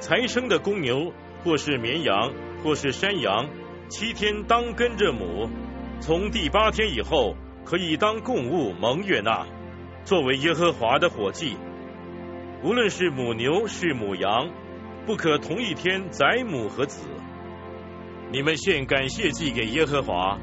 [0.00, 1.12] 才生的公牛，
[1.44, 2.32] 或是绵羊，
[2.62, 3.48] 或是山羊，
[3.88, 5.48] 七天当跟着母，
[6.00, 9.46] 从第八天以后，可以当供物蒙悦纳，
[10.04, 11.56] 作为耶和华的火祭。
[12.64, 14.50] 无论是母牛是母羊，
[15.06, 17.06] 不可同一天宰母和子。
[18.32, 20.38] 你们献感谢祭给耶和华，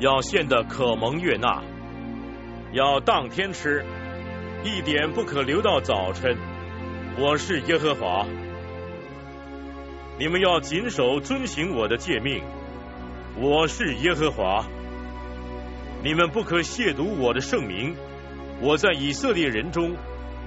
[0.00, 1.62] 要献的可蒙悦纳，
[2.76, 3.82] 要当天吃，
[4.62, 6.36] 一点不可留到早晨。
[7.18, 8.26] 我是耶和华。
[10.18, 12.42] 你们要谨守遵行我的诫命。
[13.40, 14.66] 我是耶和华。
[16.04, 17.96] 你们不可亵渎我的圣名。
[18.60, 19.96] 我在以色列人中，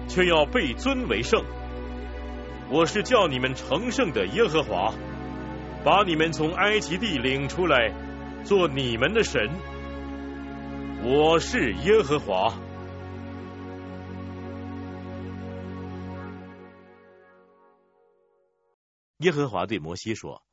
[0.08, 1.44] 却要被尊为圣。
[2.70, 4.94] 我是叫你们成圣的耶和华，
[5.84, 7.92] 把你们从埃及地领出来，
[8.44, 9.50] 做你们的神。
[11.02, 12.54] 我是耶和华。
[19.18, 20.44] 耶和华对摩西说：“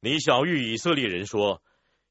[0.00, 1.62] 你小谕以色列人说，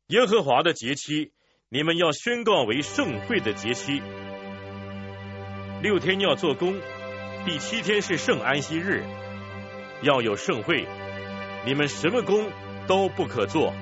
[0.08, 1.32] 耶和华的节期。”
[1.70, 4.02] 你们要宣告为盛会的节期，
[5.82, 6.80] 六天要做工，
[7.46, 9.04] 第七天是圣安息日，
[10.02, 10.88] 要有盛会。
[11.66, 12.50] 你们什么工
[12.88, 13.74] 都不可做，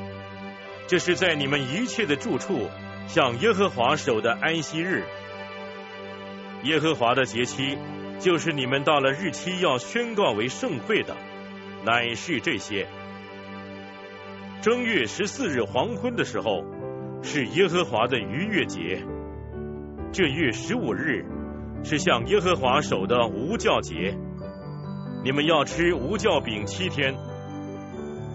[0.87, 2.67] 这是在你们一切的住处
[3.07, 5.03] 向耶和华守的安息日。
[6.63, 7.77] 耶和华的节期，
[8.19, 11.15] 就是你们到了日期要宣告为盛会的，
[11.85, 12.87] 乃是这些：
[14.61, 16.63] 正月十四日黄昏的时候。
[17.27, 19.03] 是耶和华的逾越节，
[20.11, 21.25] 这月十五日
[21.83, 24.15] 是向耶和华守的无教节。
[25.23, 27.15] 你们要吃无教饼七天，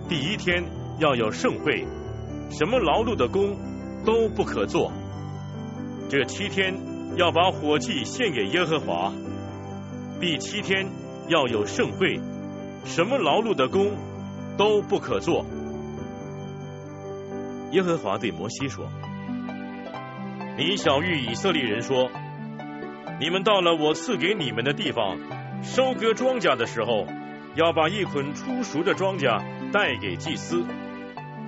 [0.09, 0.64] 第一天
[0.98, 1.86] 要有盛会，
[2.51, 3.56] 什么劳碌的工
[4.05, 4.93] 都不可做。
[6.09, 6.74] 这七天
[7.16, 9.12] 要把火祭献给耶和华，
[10.20, 10.86] 第七天
[11.28, 12.20] 要有盛会，
[12.85, 13.93] 什么劳碌的工
[14.56, 15.44] 都不可做。
[17.72, 18.89] 耶和华对摩西说
[20.59, 22.10] ：“你小谕以色列人说，
[23.20, 25.18] 你们到了我赐给你们的地方，
[25.62, 27.06] 收割庄稼的时候，
[27.55, 29.40] 要把一捆初熟的庄稼
[29.70, 30.64] 带给祭司，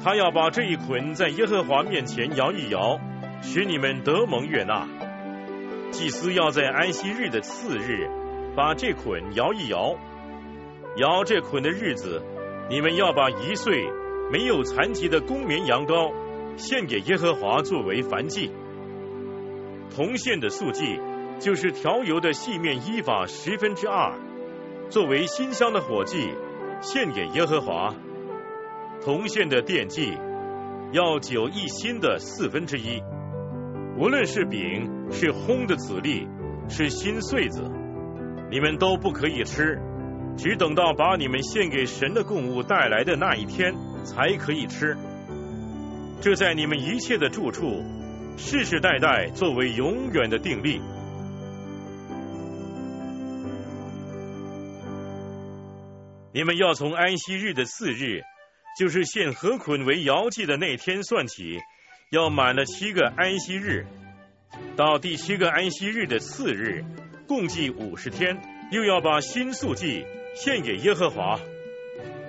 [0.02, 2.98] 他要把这一捆在耶和华面前摇一摇，
[3.40, 4.88] 使你们得蒙悦纳。
[5.90, 8.08] 祭司要在安息日的次日，
[8.56, 9.94] 把这捆摇一摇，
[10.96, 12.22] 摇这捆的日子，
[12.68, 13.86] 你们要把一岁。”
[14.30, 16.10] 没有残疾的公绵羊羔
[16.56, 18.50] 献给耶和华作为燔祭，
[19.94, 20.98] 铜线的素祭
[21.38, 24.18] 就是调油的细面依法十分之二，
[24.88, 26.30] 作为馨香的火祭
[26.80, 27.94] 献给耶和华。
[29.04, 30.16] 铜线的电祭
[30.92, 33.02] 要九一新的四分之一，
[33.98, 36.26] 无论是饼是烘的籽粒
[36.68, 37.62] 是新穗子，
[38.50, 39.80] 你们都不可以吃，
[40.36, 43.74] 只等到把你们献给神的供物带来的那一天。
[44.04, 44.96] 才可以吃，
[46.20, 47.84] 这在你们一切的住处，
[48.36, 50.80] 世世代代作为永远的定例。
[56.32, 58.22] 你们要从安息日的次日，
[58.78, 61.60] 就是献何捆为摇祭的那天算起，
[62.10, 63.86] 要满了七个安息日，
[64.76, 66.84] 到第七个安息日的次日，
[67.26, 68.40] 共计五十天，
[68.70, 70.04] 又要把新素祭
[70.34, 71.38] 献给耶和华，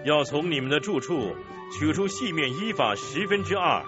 [0.05, 1.35] 要从你们的住处。
[1.79, 3.83] 取出细面依法十分之二，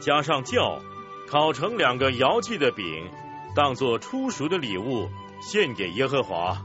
[0.00, 0.80] 加上酵，
[1.28, 3.10] 烤成两个摇祭的饼，
[3.54, 5.10] 当做初熟的礼物
[5.42, 6.64] 献给耶和华。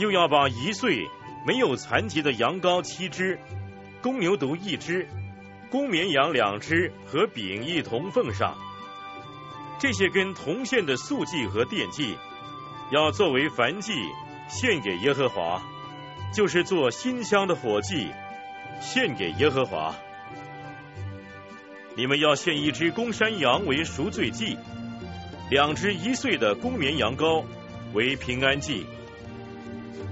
[0.00, 1.06] 又要把一岁
[1.46, 3.38] 没有残疾的羊羔七只，
[4.02, 5.08] 公牛犊一只，
[5.70, 8.56] 公绵羊两只和饼一同奉上。
[9.78, 12.16] 这些跟铜线的素祭和奠祭，
[12.90, 13.92] 要作为燔祭
[14.48, 15.62] 献给耶和华，
[16.34, 18.08] 就是做馨香的火祭。
[18.80, 19.92] 献给耶和华，
[21.96, 24.56] 你们要献一只公山羊为赎罪祭，
[25.50, 27.44] 两只一岁的公绵羊羔
[27.92, 28.86] 为平安祭。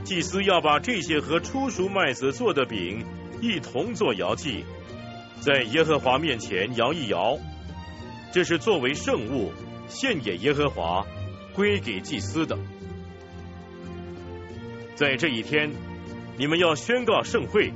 [0.03, 3.07] 祭司要把这些和初熟麦子做的饼
[3.41, 4.65] 一同做摇祭，
[5.41, 7.39] 在耶和华面前摇一摇，
[8.33, 9.53] 这是作为圣物
[9.89, 11.07] 献给耶和华，
[11.55, 12.59] 归给祭司的。
[14.95, 15.71] 在这一天，
[16.39, 17.73] 你们要宣告盛会。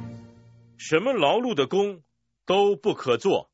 [0.79, 2.01] 什么劳碌的工
[2.47, 3.51] 都不可做，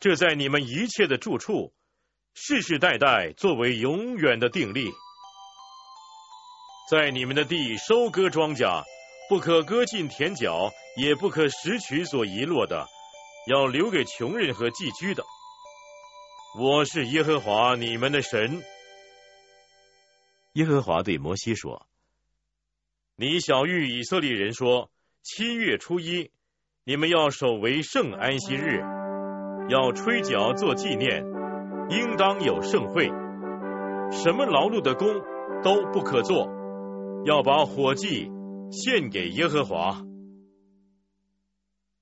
[0.00, 1.72] 这在你们一切的住处，
[2.34, 4.90] 世世代代作为永远的定例。
[6.90, 8.82] 在你们的地收割庄稼，
[9.28, 12.86] 不可割尽田角，也不可拾取所遗落的，
[13.48, 15.24] 要留给穷人和寄居的。
[16.58, 18.62] 我是耶和华你们的神。
[20.54, 21.86] 耶和华对摩西说
[23.16, 24.90] ：“你小谕以色列人说。”
[25.24, 26.32] 七月初一，
[26.82, 28.80] 你们要守为圣安息日，
[29.68, 31.24] 要吹角做纪念，
[31.90, 33.06] 应当有盛会。
[34.10, 35.06] 什么劳碌的工
[35.62, 36.50] 都不可做，
[37.24, 38.32] 要把火祭
[38.72, 40.02] 献给耶和华。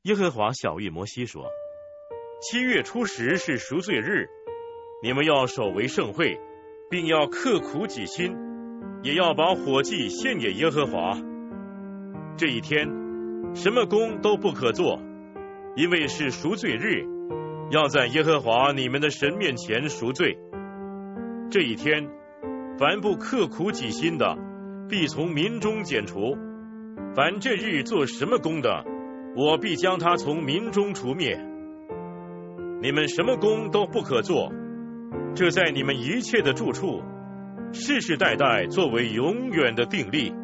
[0.05, 1.45] 耶和华小谕摩西说
[2.41, 4.31] ：“七月初十是赎罪日，
[5.03, 6.41] 你们要守为盛会，
[6.89, 8.35] 并要刻苦己心，
[9.03, 11.21] 也要把火祭献给耶和华。
[12.39, 12.89] 这一天，
[13.55, 15.03] 什么工都不可做，
[15.77, 17.05] 因为是赎罪日，
[17.71, 20.39] 要在耶和华你们的神面前赎罪。
[21.51, 22.09] 这一天，
[22.79, 24.35] 凡不刻苦己心的，
[24.89, 26.39] 必从民中剪除。”
[27.15, 28.83] 凡这日做什么工的，
[29.37, 31.39] 我必将他从民中除灭。
[32.83, 34.51] 你们什么工都不可做，
[35.35, 37.03] 这在你们一切的住处，
[37.73, 40.35] 世世代代作为永远的定例。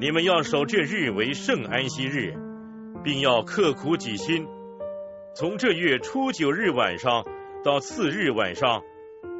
[0.00, 2.34] 你们要守这日为圣安息日，
[3.02, 4.46] 并要刻苦己心，
[5.34, 7.24] 从这月初九日晚上
[7.64, 8.82] 到次日晚上，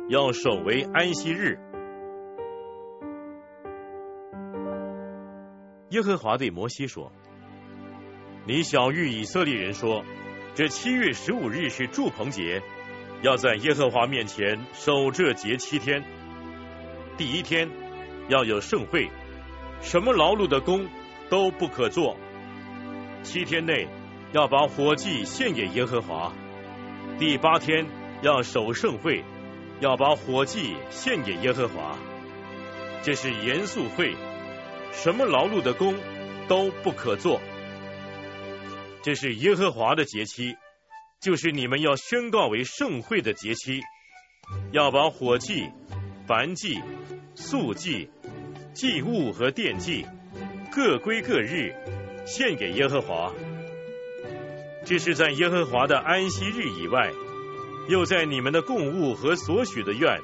[0.09, 1.59] 要守为安息日。
[5.91, 7.13] 耶和华对摩西说
[8.49, 10.03] ：“你小谕以色列人说，
[10.55, 12.63] 这七月十五日是祝棚节，
[13.21, 16.03] 要在耶和华面前守这节七天。
[17.19, 17.69] 第一天
[18.31, 19.11] 要有盛会，
[19.83, 20.89] 什么劳碌的工
[21.29, 22.17] 都不可做。
[23.23, 23.87] 七天内
[24.33, 26.33] 要把火祭献给耶和华。
[27.19, 27.85] 第八天
[28.23, 29.23] 要守盛会，
[29.81, 31.99] 要把火祭献给耶和华。
[33.03, 34.17] 这是严肃会。”
[34.91, 35.95] 什么劳碌的工
[36.49, 37.43] 都不可做，
[39.09, 40.55] 这是耶和华的节期，
[41.19, 43.81] 就是你们要宣告为盛会的节期，
[44.71, 45.73] 要把火祭、
[46.27, 46.79] 燔祭、
[47.35, 48.11] 素祭、
[48.75, 50.05] 祭物和奠祭
[50.71, 51.75] 各归各日，
[52.27, 53.33] 献给耶和华。
[54.85, 57.11] 这是在耶和华的安息日以外，
[57.89, 60.21] 又在你们的供物和所许的愿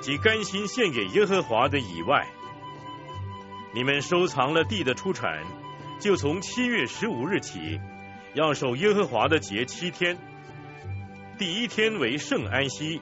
[0.00, 2.26] 及甘心献给耶和华的以外。
[3.74, 5.44] 你们收藏了地的出产，
[6.00, 7.78] 就从七月十五日起，
[8.34, 10.16] 要守耶和华的节七天。
[11.38, 13.00] 第一天为圣安息，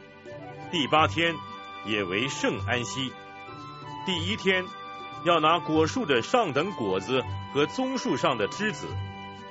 [0.71, 1.35] 第八天
[1.87, 3.13] 也为圣安息。
[4.07, 4.65] 第一天
[5.25, 8.87] 要拿果树的上等果子和棕树上的枝子，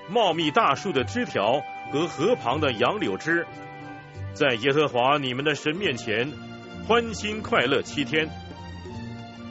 [0.10, 1.61] 茂密大树的枝条
[1.91, 3.45] 和河旁的杨柳枝，
[4.34, 6.31] 在耶和华你们的神面前
[6.88, 8.30] 欢欣快乐七天。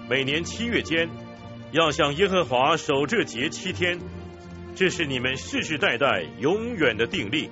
[0.09, 1.09] 每年七月间。
[1.71, 3.99] 要向耶和华守这节七天，
[4.79, 7.51] 这是你们世世代代永远的定例。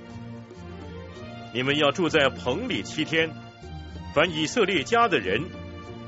[1.52, 3.28] 你们要住在棚里七天，
[4.14, 5.42] 凡以色列家的人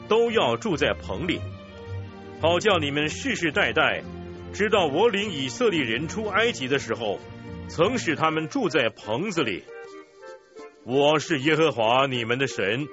[0.06, 1.40] 都要住在棚里，
[2.40, 4.04] 好叫你们世世代代
[4.52, 7.18] 知道我领以色列人出埃及的时候，
[7.66, 9.64] 曾使他们住在棚子里。
[10.84, 12.86] 我是耶和华你们的神。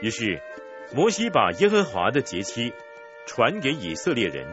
[0.00, 0.40] 于是。
[0.94, 2.72] 摩西把耶和华的节期
[3.26, 4.46] 传给以色列人。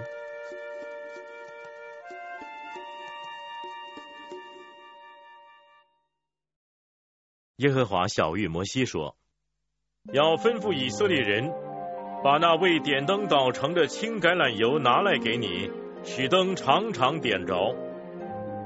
[7.63, 9.15] 耶和华小谕摩西说
[10.11, 11.49] ：“要吩咐以色列人，
[12.21, 15.71] 把那为点灯捣成的青橄榄油拿来给你，
[16.03, 17.73] 使灯常常点着。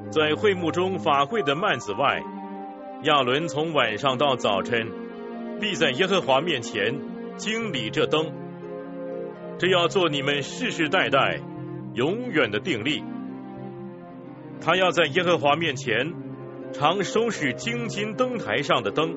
[0.09, 2.23] 在会幕中法会的幔子外，
[3.03, 4.89] 亚伦从晚上到早晨，
[5.59, 6.95] 必在耶和华面前。”
[7.37, 8.33] 经理这灯，
[9.59, 11.39] 这要做你们世世代代
[11.93, 13.03] 永远的定力。
[14.59, 16.15] 他要在耶和华面前
[16.71, 19.15] 常收拾金金灯台上的灯。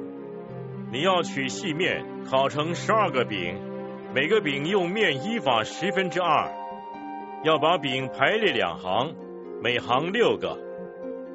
[0.93, 3.61] 你要取细面烤成十二个饼，
[4.15, 6.51] 每个饼用面一法十分之二。
[7.45, 9.15] 要把饼排列两行，
[9.63, 10.59] 每行六个，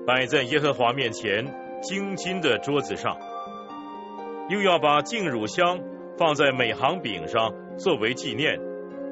[0.05, 3.17] 摆在耶和华面前金金的桌子上。
[4.49, 5.79] 又要把净乳香。
[6.17, 8.57] 放在每行饼上作为纪念，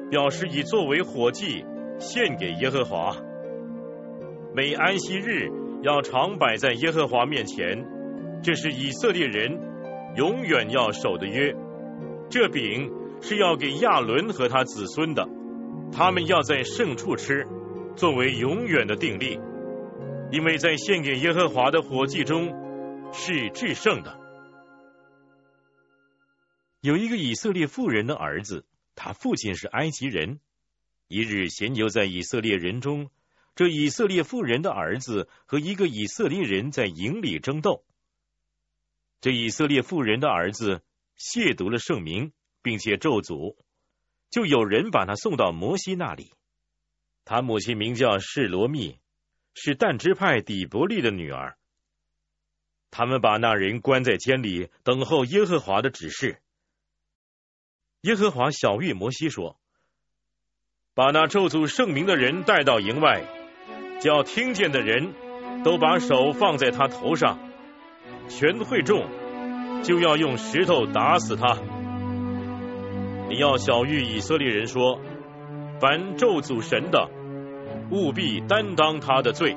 [0.08, 1.66] 表示以作为火祭
[1.98, 3.14] 献给耶和华。
[4.54, 5.50] 每安息日
[5.84, 7.84] 要常摆在耶和华面前，
[8.42, 9.52] 这是以色列人
[10.16, 11.54] 永远要守的约。
[12.30, 12.90] 这饼
[13.20, 15.28] 是要给亚伦和他子孙的，
[15.92, 17.46] 他们要在圣处吃，
[17.96, 19.38] 作为永远的定例，
[20.32, 22.50] 因为在献给耶和华的火祭中
[23.12, 24.18] 是至圣的。
[26.80, 30.40] 有一个以色列妇人的儿子，他父亲是埃及人。
[31.08, 33.10] 一日闲游在以色列人中，
[33.54, 37.84] 这以色列妇人的儿子和一个以色列人在营里争斗。
[39.20, 40.82] 这以色列妇人的儿子
[41.16, 42.32] 亵渎了圣名，
[42.62, 43.56] 并且咒诅，
[44.30, 46.32] 就有人把他送到摩西那里。
[47.24, 48.98] 他母亲名叫示罗密，
[49.54, 51.56] 是但支派底伯利的女儿。
[52.90, 56.42] 他们把那人关在监里，等候耶和华的指示。
[58.02, 59.58] 耶和华小谕摩西说
[60.92, 63.24] ：“把那咒诅圣名的人带到营外，
[64.04, 65.14] 叫听见的人
[65.64, 67.38] 都把手放在他头上，
[68.28, 69.06] 全会众
[69.82, 71.56] 就要用石头打死他。
[73.30, 75.00] 你要小谕以色列人说：
[75.80, 77.08] 凡咒诅神的，
[77.90, 79.56] 务必担当他的罪；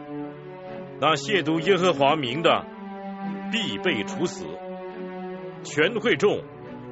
[1.02, 2.64] 那亵渎耶和华名的，
[3.52, 4.46] 必被处死。
[5.64, 6.40] 全会众。”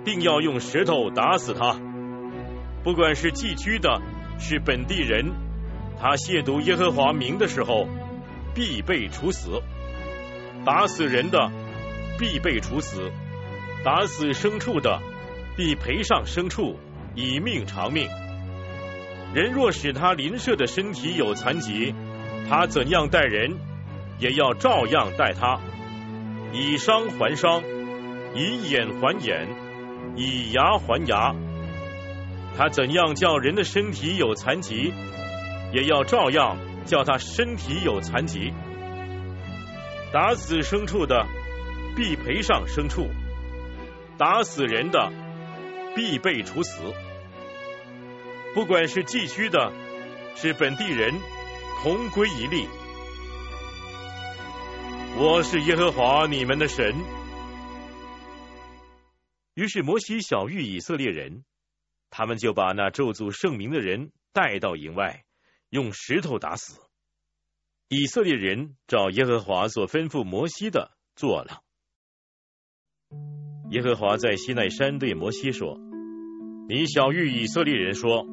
[0.03, 1.80] 定要用石头打死他，
[2.84, 4.02] 不管是寄居的，
[4.38, 5.32] 是本地人，
[5.99, 7.88] 他亵渎耶和华名的时候，
[8.53, 9.61] 必被处死。
[10.65, 11.51] 打死人的，
[12.17, 13.11] 必被处死；
[13.84, 14.99] 打死牲畜的，
[15.55, 16.77] 必赔上牲畜，
[17.15, 18.09] 以命偿命。
[19.34, 21.93] 人若使他邻舍的身体有残疾，
[22.49, 23.57] 他怎样待人，
[24.19, 25.59] 也要照样待他，
[26.53, 27.63] 以伤还伤，
[28.34, 29.47] 以眼还眼。
[30.17, 31.35] 以牙还牙，
[32.57, 34.93] 他怎样叫人的身体有残疾，
[35.76, 38.53] 也要照样叫他身体有残疾。
[40.14, 41.27] 打死牲畜的，
[41.97, 43.10] 必赔上牲畜；
[44.18, 45.11] 打死人的，
[45.93, 46.81] 必被处死。
[48.53, 49.73] 不管是寄居的，
[50.38, 51.14] 是本地人，
[51.84, 52.69] 同归一例。
[55.18, 56.95] 我是耶和华你们的神。
[59.56, 61.43] 于是摩西小谕以色列人，
[62.10, 65.24] 他们就把那咒诅圣名的人带到营外，
[65.70, 66.80] 用石头打死。
[67.88, 71.62] 以色列人照耶和华所吩咐摩西的做了。
[73.70, 75.78] 耶和华在西奈山对摩西说
[76.70, 78.26] ：“你小谕以色列人说，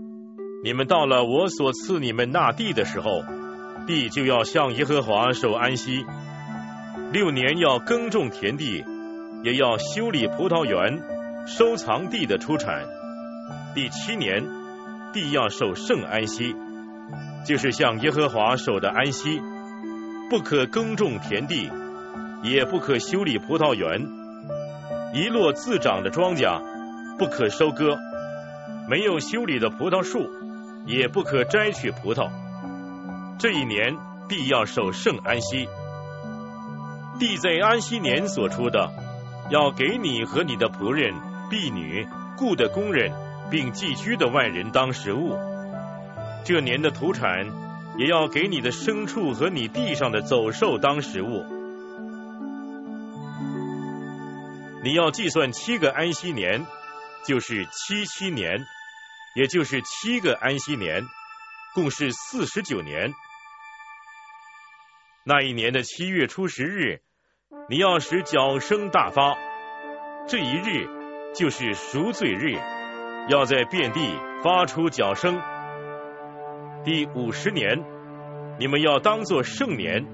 [0.64, 3.22] 你们到了我所赐你们那地的时候，
[3.86, 6.04] 地就要向耶和华守安息。
[7.12, 8.84] 六年要耕种田地，
[9.44, 11.02] 也要修理葡萄园。”
[11.44, 12.86] 收藏地的出产，
[13.74, 14.44] 第七年
[15.12, 16.54] 地要守圣安息，
[17.44, 19.40] 就是向耶和华守的安息，
[20.30, 21.70] 不可耕种田地，
[22.42, 24.08] 也不可修理葡萄园，
[25.14, 26.62] 一落自长的庄稼
[27.18, 27.98] 不可收割，
[28.88, 30.30] 没有修理的葡萄树
[30.86, 32.30] 也不可摘取葡萄。
[33.38, 33.96] 这一年
[34.28, 35.68] 必要守圣安息，
[37.18, 38.90] 地在安息年所出的，
[39.50, 41.12] 要给你和你的仆人。
[41.50, 42.06] 婢女、
[42.38, 43.12] 雇的工人，
[43.50, 45.36] 并寄居的外人当食物。
[46.44, 47.46] 这年的土产
[47.98, 51.44] 也要给你的牲畜和你地上的走兽当食物。
[54.82, 56.66] 你要计算七个安息年，
[57.24, 58.64] 就是七七年，
[59.36, 61.02] 也就是七个安息年，
[61.74, 63.12] 共是四十九年。
[65.24, 67.00] 那一年的七月初十日，
[67.68, 69.36] 你要使脚声大发。
[70.28, 71.02] 这一日。
[71.34, 72.58] 就是赎罪日，
[73.30, 74.14] 要在遍地
[74.44, 75.40] 发出脚声。
[76.84, 77.80] 第五十年，
[78.58, 80.04] 你们要当作圣年，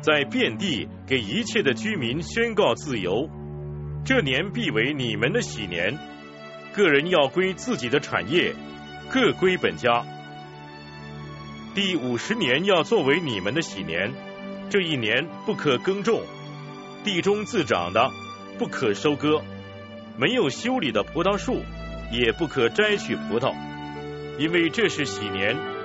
[0.00, 3.28] 在遍地给一切的居民宣告自由。
[4.02, 5.98] 这年必为你们的喜年，
[6.74, 8.54] 个人要归自己的产业，
[9.10, 10.06] 各归本家。
[11.74, 14.10] 第五十年要作为你们的喜年，
[14.70, 16.22] 这一年不可耕种，
[17.04, 18.10] 地中自长的
[18.58, 19.42] 不可收割。
[20.16, 21.60] 没有修理的葡萄树，
[22.10, 23.54] 也不可摘取葡萄，
[24.38, 25.75] 因为这是喜年。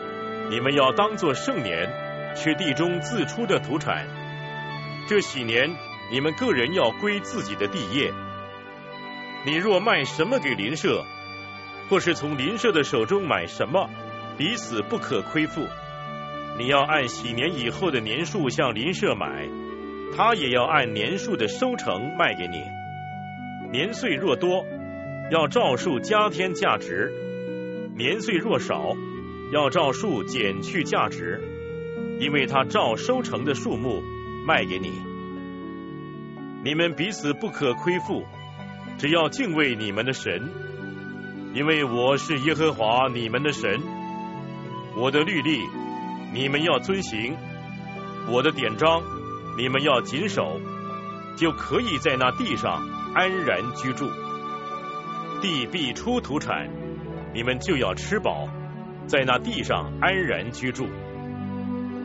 [0.52, 1.90] 你们要当作圣年，
[2.36, 4.06] 去地中自出的土产。
[5.07, 5.73] 这喜年，
[6.11, 8.11] 你们个人要归自己的地业。
[9.45, 11.06] 你若卖什么给邻舍，
[11.90, 13.90] 或是从邻舍的手中买什么，
[14.38, 15.65] 彼此不可亏负。
[16.57, 19.48] 你要按喜年以后的年数向邻舍买，
[20.18, 22.61] 他也要按年数的收成卖给你。
[23.72, 24.65] 年岁若多，
[25.32, 27.10] 要照数加添价值；
[27.95, 28.98] 年岁若少，
[29.52, 31.41] 要照数减去价值，
[32.19, 34.02] 因为他照收成的数目
[34.45, 34.91] 卖给你。
[36.64, 38.23] 你们彼此不可亏负，
[38.98, 40.49] 只要敬畏你们的神，
[41.53, 43.82] 因为我是耶和华你们的神。
[44.95, 45.60] 我的律例
[46.34, 47.36] 你们要遵行，
[48.30, 49.02] 我的典章
[49.57, 50.61] 你们要谨守，
[51.36, 52.82] 就可以在那地上。
[53.14, 54.10] 安然居住，
[55.41, 56.69] 地必出土产，
[57.34, 58.48] 你们就要吃饱，
[59.11, 60.88] 在那地上安然居住。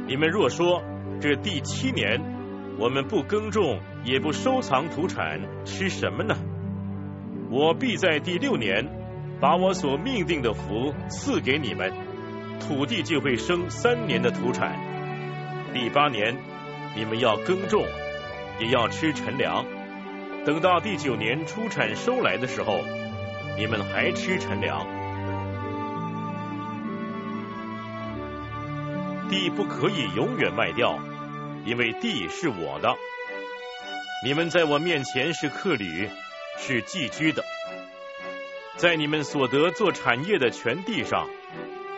[0.09, 0.83] 你们若说
[1.21, 2.21] 这第七年
[2.81, 6.35] 我们不耕种，也不收藏土产，吃什么呢？
[7.49, 8.85] 我必在第六年
[9.41, 11.93] 把我所命定的福赐给你们，
[12.59, 14.77] 土地就会生三年的土产。
[15.73, 16.37] 第八年
[16.97, 17.85] 你们要耕种，
[18.59, 19.65] 也要吃陈粮。
[20.45, 22.81] 等到第九年出产收来的时候，
[23.57, 24.96] 你们还吃陈粮。
[29.29, 30.99] 地不可以永远卖掉，
[31.65, 32.95] 因为地是我的。
[34.25, 36.09] 你们在我面前是客旅，
[36.59, 37.45] 是寄居的。
[38.77, 41.29] 在你们所得做产业的全地上，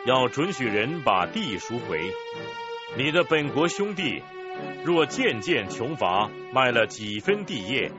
[0.06, 2.00] 要准许人把地赎回。
[2.96, 4.22] 你的本国兄弟
[4.84, 7.92] 若渐渐穷乏，卖了几分地业，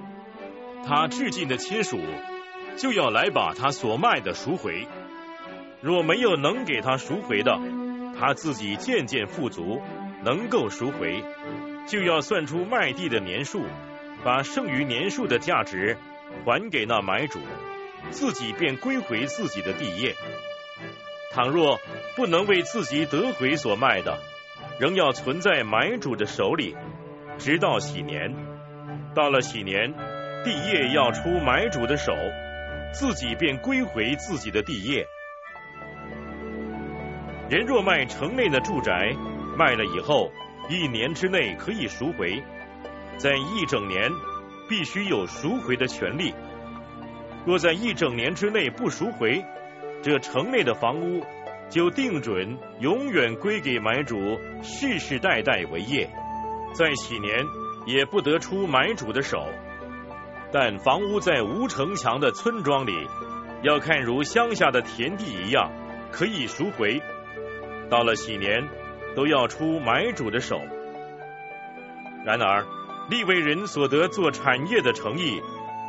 [0.87, 1.99] 他至近的亲属
[2.77, 4.87] 就要来把他所卖的赎回。
[5.81, 7.57] 若没有能给他赎回的，
[8.19, 9.81] 他自己渐渐富足，
[10.25, 11.23] 能够赎回，
[11.87, 13.63] 就要算出卖地的年数，
[14.25, 15.97] 把剩余年数的价值
[16.43, 17.39] 还给那买主。
[18.11, 20.15] 自己便归回自己的地业。
[21.31, 21.79] 倘若
[22.15, 24.17] 不能为自己得回所卖的，
[24.79, 26.75] 仍要存在买主的手里，
[27.37, 28.33] 直到喜年。
[29.15, 29.93] 到了喜年，
[30.43, 32.13] 地业要出买主的手，
[32.93, 35.05] 自己便归回自己的地业。
[37.49, 39.11] 人若卖城内的住宅，
[39.57, 40.31] 卖了以后，
[40.69, 42.43] 一年之内可以赎回，
[43.17, 44.11] 在一整年
[44.67, 46.31] 必须有赎回的权利。
[47.47, 49.43] 若在一整年之内不赎回，
[50.03, 51.25] 这城内的房屋
[51.71, 56.07] 就定准永远归给买主，世世代代为业，
[56.73, 57.43] 在喜年
[57.87, 59.43] 也不得出买主的手。
[60.51, 62.93] 但房屋在无城墙的村庄里，
[63.63, 65.71] 要看如乡下的田地一样，
[66.11, 67.01] 可以赎回。
[67.89, 68.67] 到了喜年，
[69.15, 70.61] 都要出买主的手。
[72.25, 72.65] 然而，
[73.09, 75.41] 利未人所得做产业的诚意，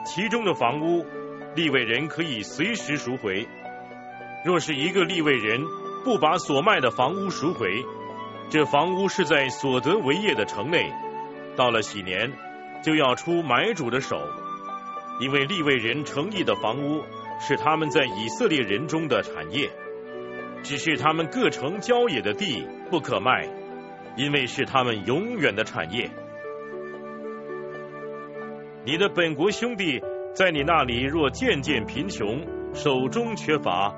[0.05, 1.07] 其中的房屋。
[1.57, 3.49] 立位人可以随时赎回。
[4.45, 5.61] 若是一个立位人
[6.05, 7.85] 不把所卖的房屋赎回，
[8.49, 10.93] 这房屋是在所得为业的城内，
[11.57, 12.33] 到了喜年
[12.85, 14.17] 就要出买主的手，
[15.21, 17.03] 因为立位人诚意的房屋
[17.41, 19.71] 是他们在以色列人中的产业，
[20.63, 23.49] 只是他们各城郊野的地不可卖，
[24.17, 26.11] 因为是他们永远的产业。
[28.85, 30.03] 你的本国兄弟。
[30.33, 33.93] 在你那里若渐渐贫穷，手中缺乏，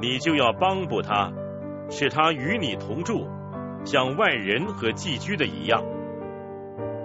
[0.00, 1.32] 你就要帮补他，
[1.88, 3.28] 使他与你同住，
[3.84, 5.84] 像外人和寄居的一样。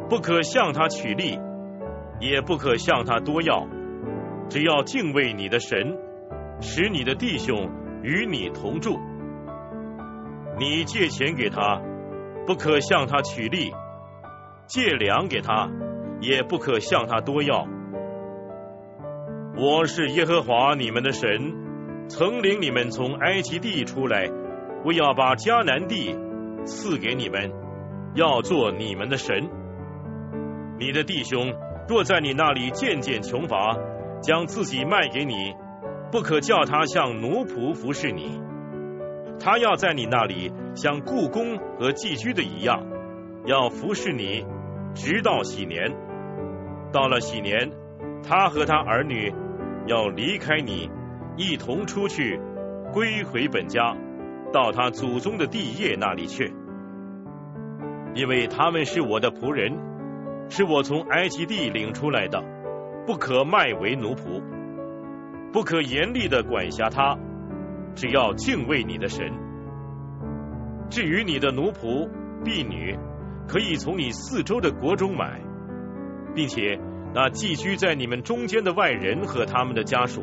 [0.09, 1.39] 不可向他取利，
[2.19, 3.67] 也不可向他多要，
[4.49, 5.95] 只要敬畏你的神，
[6.59, 7.69] 使你的弟兄
[8.05, 8.99] 与你同住。
[10.59, 11.81] 你借钱给他，
[12.45, 13.71] 不可向他取利；
[14.67, 15.71] 借粮给他，
[16.21, 17.67] 也不可向他多要。
[19.57, 21.27] 我是耶和华你们的神，
[22.07, 24.29] 曾领你们从埃及地出来，
[24.85, 26.15] 我要把迦南地
[26.63, 27.51] 赐给你们，
[28.13, 29.49] 要做你们的神。
[30.77, 31.55] 你的弟兄
[31.89, 33.75] 若在你那里渐渐穷乏，
[34.21, 35.55] 将自己卖给你，
[36.11, 38.39] 不可叫他像奴仆服侍你，
[39.39, 42.83] 他要在你那里像故宫和寄居的一样，
[43.45, 44.45] 要服侍你，
[44.93, 45.93] 直到喜年。
[46.91, 47.71] 到了喜年，
[48.23, 49.33] 他和他儿女。
[49.87, 50.89] 要离开你，
[51.37, 52.39] 一同出去，
[52.91, 53.95] 归回本家，
[54.51, 56.51] 到他祖宗的地业那里去，
[58.15, 59.77] 因为他们是我的仆人，
[60.49, 62.43] 是我从埃及地领出来的，
[63.05, 64.41] 不可卖为奴仆，
[65.55, 67.17] 不可严厉的管辖他，
[67.95, 69.31] 只要敬畏你的神。
[70.89, 72.09] 至于你的奴仆
[72.43, 72.99] 婢女，
[73.47, 75.39] 可以从你四周的国中买，
[76.35, 76.77] 并且。
[77.13, 80.21] 那寄居在你们中间的外人和他们的家属，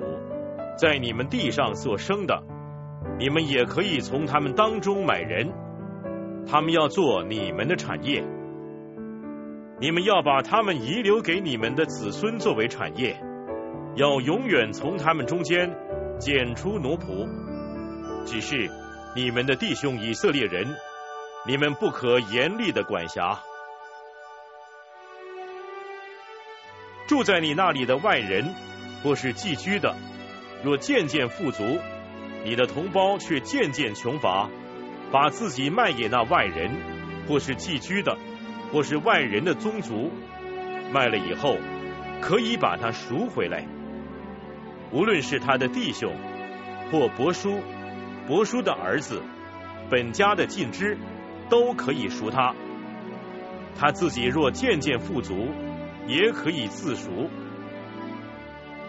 [0.77, 2.43] 在你们地上所生的，
[3.19, 5.51] 你们也可以从他们当中买人，
[6.47, 8.23] 他们要做你们的产业，
[9.81, 13.17] 你们要把他们遗留给你们的子孙作为产业，
[13.95, 15.71] 要永远从他们中间
[16.19, 17.29] 拣出奴仆，
[18.25, 18.71] 只是
[19.15, 20.75] 你们的弟兄以色列人，
[21.47, 23.39] 你们不可严厉的管辖。
[27.07, 28.55] 住在你那里的外人，
[29.03, 29.95] 或是寄居的，
[30.65, 31.79] 若渐渐富足，
[32.45, 34.49] 你的同胞却渐渐穷乏，
[35.11, 36.71] 把自己卖给那外人，
[37.29, 38.17] 或是寄居的，
[38.73, 40.11] 或是外人的宗族，
[40.91, 41.59] 卖了以后，
[42.23, 43.67] 可以把他赎回来。
[44.93, 46.15] 无论是他的弟兄，
[46.91, 47.61] 或伯叔、
[48.27, 49.23] 伯叔的儿子，
[49.91, 50.99] 本家的近支，
[51.49, 52.55] 都可以赎他。
[53.79, 55.49] 他自己若渐渐富足。
[56.05, 57.31] 也可以自赎。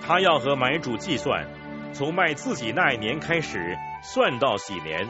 [0.02, 1.48] 他要和买主计算，
[1.94, 5.08] 从卖自己那一年开始算到几年，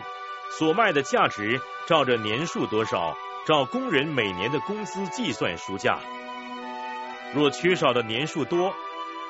[0.59, 3.15] 所卖的价值照着年数多少，
[3.45, 5.97] 照工人每年的工资计算赎价。
[7.33, 8.73] 若缺少的年数多，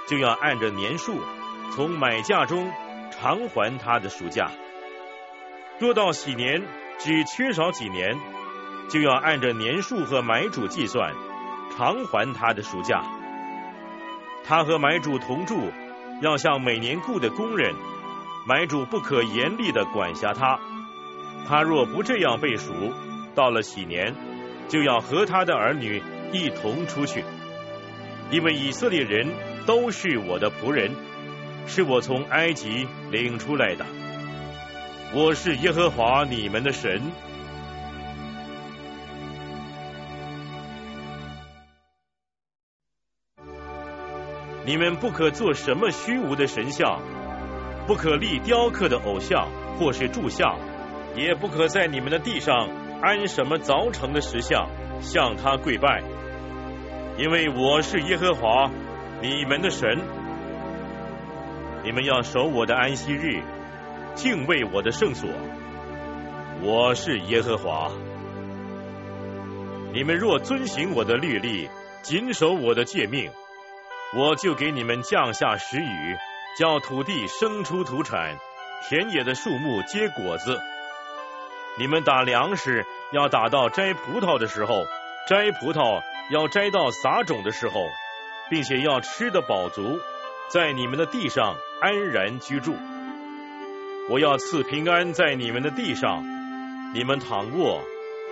[0.07, 1.21] 就要按着年数
[1.75, 2.71] 从买价中
[3.09, 4.51] 偿还他的赎价。
[5.79, 6.61] 若到喜年
[6.99, 8.15] 只缺少几年，
[8.89, 11.13] 就要按着年数和买主计算
[11.75, 13.01] 偿还他的赎价。
[14.45, 15.71] 他和买主同住，
[16.21, 17.73] 要像每年雇的工人，
[18.47, 20.59] 买主不可严厉的管辖他。
[21.47, 22.71] 他若不这样被赎，
[23.33, 24.13] 到了喜年，
[24.67, 27.23] 就要和他的儿女一同出去，
[28.29, 29.27] 因为以色列人
[29.65, 30.91] 都是我的仆人，
[31.65, 33.85] 是我从埃及领出来的。
[35.13, 37.01] 我是耶和华你们的神。
[44.65, 47.01] 你们不可做什么虚无的神像，
[47.85, 50.57] 不可立雕刻的偶像或是柱像。
[51.15, 52.69] 也不可在你们的地上
[53.01, 54.67] 安什么凿成的石像，
[54.99, 56.01] 向他跪拜，
[57.19, 58.71] 因为我是耶和华
[59.21, 60.22] 你们的神。
[61.83, 63.43] 你们要守我的安息日，
[64.15, 65.29] 敬畏我的圣所。
[66.61, 67.91] 我是耶和华。
[69.91, 71.69] 你们若遵行我的律例，
[72.01, 73.29] 谨守我的诫命，
[74.15, 76.15] 我就给你们降下时雨，
[76.57, 78.37] 叫土地生出土产，
[78.87, 80.57] 田野的树木结果子。
[81.77, 84.85] 你们打粮食要打到摘葡萄的时候，
[85.27, 86.01] 摘葡萄
[86.31, 87.89] 要摘到撒种的时候，
[88.49, 89.99] 并且要吃的饱足，
[90.47, 92.73] 在你们的地上安然居住。
[94.09, 96.23] 我要赐平安在你们的地上，
[96.93, 97.81] 你们躺卧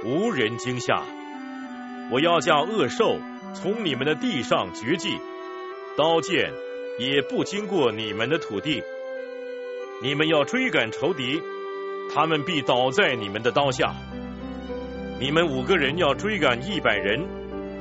[0.06, 1.03] 无人惊吓。
[2.10, 3.19] 我要叫恶兽
[3.53, 5.18] 从你们的地上绝迹，
[5.98, 6.53] 刀剑
[6.98, 8.82] 也不经过你们的土地。
[10.02, 11.41] 你们要追赶仇敌。
[12.14, 13.94] 他们必倒在你们的刀下。
[15.19, 17.26] 你们五个人要追赶一百人，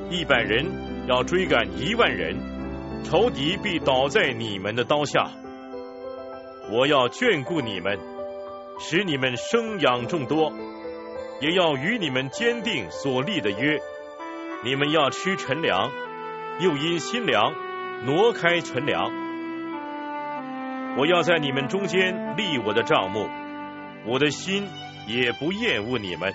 [0.09, 0.65] 一百人
[1.07, 2.35] 要追赶一万人，
[3.05, 5.31] 仇敌必倒在你们的刀下。
[6.71, 7.99] 我要眷顾你们，
[8.79, 10.53] 使你们生养众多，
[11.41, 13.77] 也要与你们坚定所立的约。
[14.63, 15.91] 你们要吃陈粮，
[16.61, 17.53] 又因新粮
[18.05, 19.11] 挪开陈粮。
[20.97, 23.29] 我要在你们中间立我的帐目。
[24.05, 24.65] 我的心
[25.07, 26.33] 也不厌恶你们，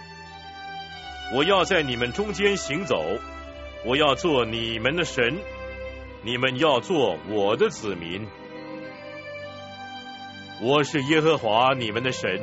[1.35, 3.03] 我要在你们中间行走，
[3.87, 5.39] 我要做你们的神，
[6.23, 8.29] 你们要做我的子民。
[10.63, 12.41] 我是耶和华你们的神，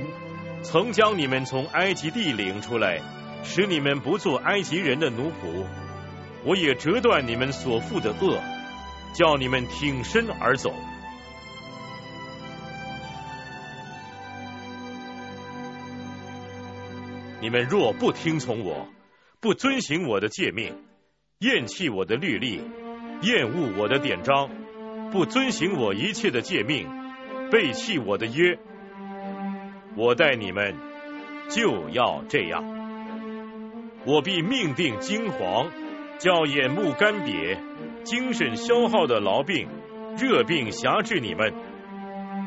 [0.62, 3.02] 曾将你们从埃及地领出来，
[3.44, 5.66] 使你们不做埃及人的奴仆。
[6.46, 8.40] 我也折断你们所负的恶，
[9.16, 10.72] 叫你们挺身而走。
[17.42, 18.88] 你们若不听从我，
[19.42, 20.84] 不遵行我的诫命，
[21.40, 22.62] 厌弃我的律例，
[23.24, 24.52] 厌恶我的典章，
[25.12, 26.88] 不遵行我一切的诫命，
[27.54, 28.58] 背弃我的约，
[29.96, 30.74] 我待你们
[31.50, 32.64] 就要这样。
[34.08, 35.68] 我必命定惊惶，
[36.18, 37.60] 叫眼目干瘪、
[38.02, 39.68] 精神消耗的痨病、
[40.18, 41.54] 热病辖制你们，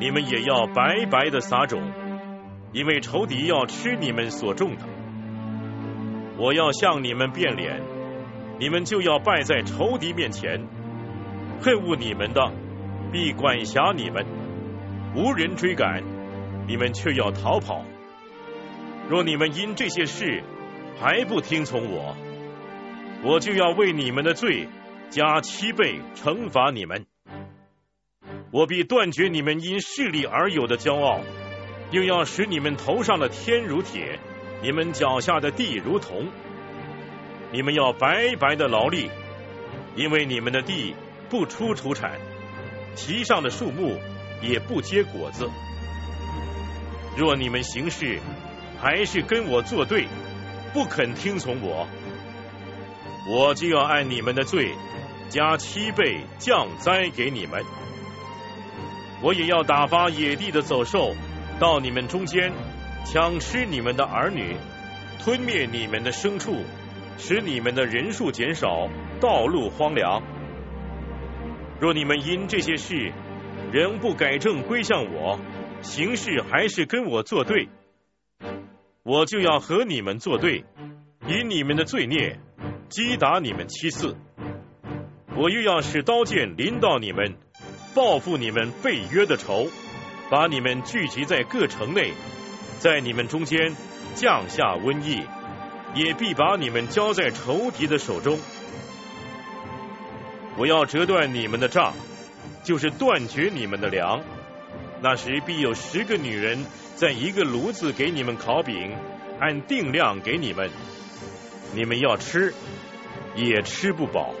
[0.01, 1.81] 你们也要白白的撒种。
[2.73, 4.83] 因为仇敌要吃你们所种的，
[6.37, 7.81] 我要向你们变脸，
[8.59, 10.67] 你们就要败在仇敌面前。
[11.61, 12.51] 恨恶你们的，
[13.13, 14.25] 必管辖你们；
[15.17, 16.03] 无人追赶，
[16.67, 17.83] 你们却要逃跑。
[19.09, 20.43] 若你们因这些事
[21.01, 22.15] 还不听从我，
[23.23, 24.67] 我就要为你们的罪
[25.09, 27.07] 加七倍惩罚你们。
[28.51, 31.21] 我必断绝你们因势力而有的骄傲。
[31.89, 34.19] 又要使你们头上的天如铁，
[34.61, 36.27] 你们脚下的地如铜。
[37.51, 39.09] 你们要白白的劳力，
[39.95, 40.93] 因为你们的地
[41.27, 42.19] 不出土产，
[42.93, 43.97] 其上的树木
[44.41, 45.49] 也不结果子。
[47.15, 48.19] 若你们行事
[48.79, 50.07] 还是跟我作对，
[50.73, 51.87] 不肯听从我，
[53.29, 54.71] 我就要按你们的罪
[55.29, 57.63] 加七倍降灾给你们。
[59.21, 61.15] 我也要打发野地的走兽。
[61.59, 62.53] 到你们中间，
[63.03, 64.55] 抢吃你们的儿女，
[65.23, 66.63] 吞灭你们的牲畜，
[67.17, 68.87] 使你们的人数减少，
[69.19, 70.21] 道路荒凉。
[71.79, 73.11] 若你们因这些事
[73.71, 75.39] 仍不改正归向我，
[75.81, 77.69] 行事还是跟我作对，
[79.03, 80.63] 我就要和你们作对，
[81.27, 82.39] 以你们的罪孽
[82.89, 84.15] 击打你们七次。
[85.35, 87.35] 我又要使刀剑临到你们，
[87.93, 89.67] 报复你们被约的仇。
[90.29, 92.11] 把你们聚集在各城内，
[92.79, 93.73] 在你们中间
[94.13, 95.21] 降下瘟疫，
[95.95, 98.37] 也必把你们交在仇敌的手中。
[100.57, 101.93] 我要折断你们的杖，
[102.67, 104.21] 就是断绝你们的粮。
[105.01, 106.65] 那时必有十个女人
[106.97, 108.93] 在一个炉子给你们烤饼，
[109.39, 110.69] 按定量给你们，
[111.73, 112.53] 你们要吃，
[113.37, 114.35] 也吃不饱。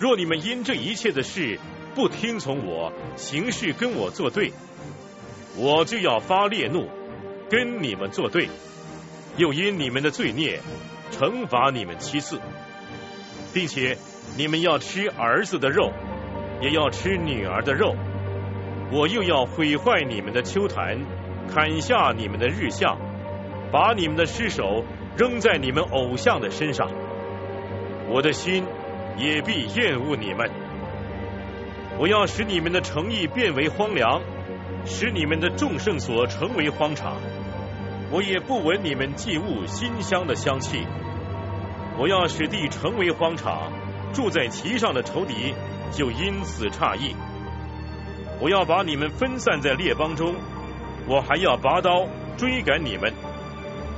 [0.00, 1.60] 若你们因这一切的事
[1.94, 4.54] 不听从我，行事跟我作对，
[5.56, 6.88] 我就要发烈怒，
[7.50, 8.48] 跟你们作对，
[9.36, 10.62] 又因你们的罪孽
[11.12, 12.40] 惩罚你们七次，
[13.52, 13.98] 并且
[14.38, 15.92] 你们要吃儿子的肉，
[16.60, 17.94] 也要吃女儿的肉。
[18.92, 20.98] 我又要毁坏你们的秋坛，
[21.52, 22.98] 砍下你们的日像，
[23.72, 24.84] 把你们的尸首
[25.16, 26.88] 扔在你们偶像的身上。
[28.08, 28.64] 我的心
[29.16, 30.48] 也必厌恶你们。
[31.98, 34.20] 我要使你们的诚意变为荒凉，
[34.84, 37.16] 使你们的众圣所成为荒场。
[38.12, 40.86] 我也不闻你们祭物馨香的香气。
[41.98, 43.72] 我要使地成为荒场，
[44.16, 45.54] 住在其上的仇敌
[45.92, 47.14] 就因此诧异。
[48.40, 50.34] 我要把你们分散在列邦中，
[51.06, 52.06] 我还要拔刀
[52.38, 53.12] 追赶你们。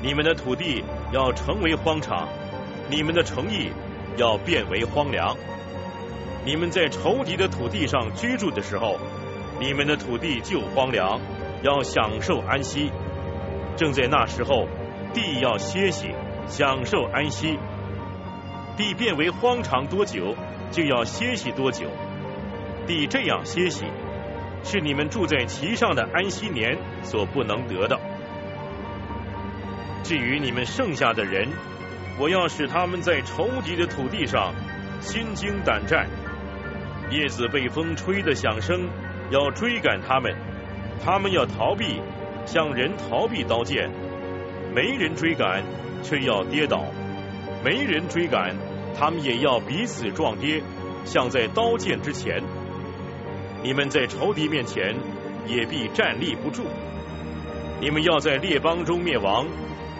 [0.03, 0.83] 你们的土地
[1.13, 2.27] 要成为荒场，
[2.91, 3.71] 你们的诚意
[4.17, 5.37] 要变为荒凉。
[6.45, 8.99] 你们在仇敌的土地上居住的时候，
[9.61, 11.21] 你们的土地就荒凉，
[11.63, 12.91] 要享受安息。
[13.77, 14.67] 正在那时候，
[15.15, 16.09] 地要歇息，
[16.49, 17.57] 享受安息。
[18.79, 20.37] 地变为荒场多久，
[20.71, 21.89] 就要歇息多久。
[22.87, 23.85] 地这样歇息。
[24.65, 27.99] 是你们住在其上的安息年所不能得的。
[30.03, 31.49] 至于你们剩下的人，
[32.19, 34.53] 我要使他们在仇敌的土地上
[35.01, 36.09] 心惊胆战。
[37.11, 38.89] 叶子被风吹的响声，
[39.31, 40.35] 要追赶他们，
[41.05, 42.01] 他们要逃避，
[42.45, 43.91] 像人逃避刀剑。
[44.75, 45.65] 没人追赶，
[46.03, 46.85] 却要跌倒；
[47.65, 48.57] 没人追赶，
[48.97, 50.63] 他们也要彼此撞跌，
[51.05, 52.43] 像在刀剑之前。
[53.63, 54.95] 你们在仇敌面前
[55.47, 56.65] 也必站立不住。
[57.81, 59.47] 你们要在列邦中灭亡，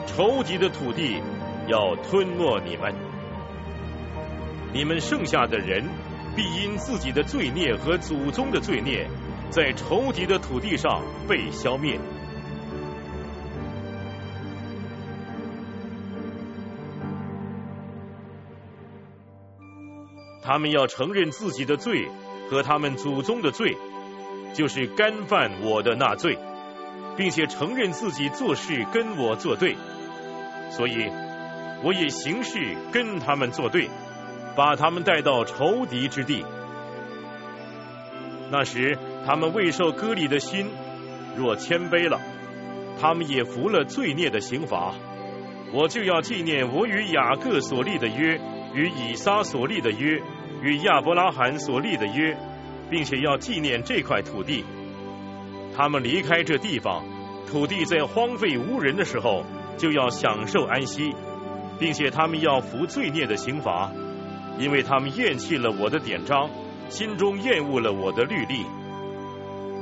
[0.07, 1.21] 仇敌的土地
[1.67, 2.95] 要吞没你们。
[4.73, 5.85] 你们剩下的人
[6.37, 9.09] 必因自己的罪孽和祖宗的罪孽，
[9.51, 11.99] 在仇敌的土地上被消灭。
[20.49, 22.09] 他们要承认自己的罪。
[22.51, 23.77] 和他们祖宗的罪，
[24.55, 26.39] 就是干犯我的那罪，
[27.15, 29.77] 并且承认自己做事跟我作对，
[30.71, 31.11] 所以
[31.85, 33.91] 我也行事跟他们作对，
[34.57, 36.43] 把他们带到仇敌之地。
[38.51, 38.97] 那时
[39.27, 40.71] 他们未受割礼的心，
[41.37, 42.19] 若谦卑了，
[42.99, 44.95] 他们也服了罪孽的刑罚，
[45.75, 48.41] 我就要纪念我与雅各所立的约，
[48.73, 50.23] 与以撒所立的约。
[50.63, 52.37] 与亚伯拉罕所立的约，
[52.91, 54.65] 并且要纪念这块土地。
[55.77, 57.05] 他们离开这地方，
[57.47, 59.45] 土地在荒废无人的时候，
[59.77, 61.15] 就要享受安息，
[61.79, 63.93] 并且他们要服罪孽的刑罚，
[64.59, 66.51] 因为他们厌弃了我的典章，
[66.89, 68.67] 心中厌恶了我的律例。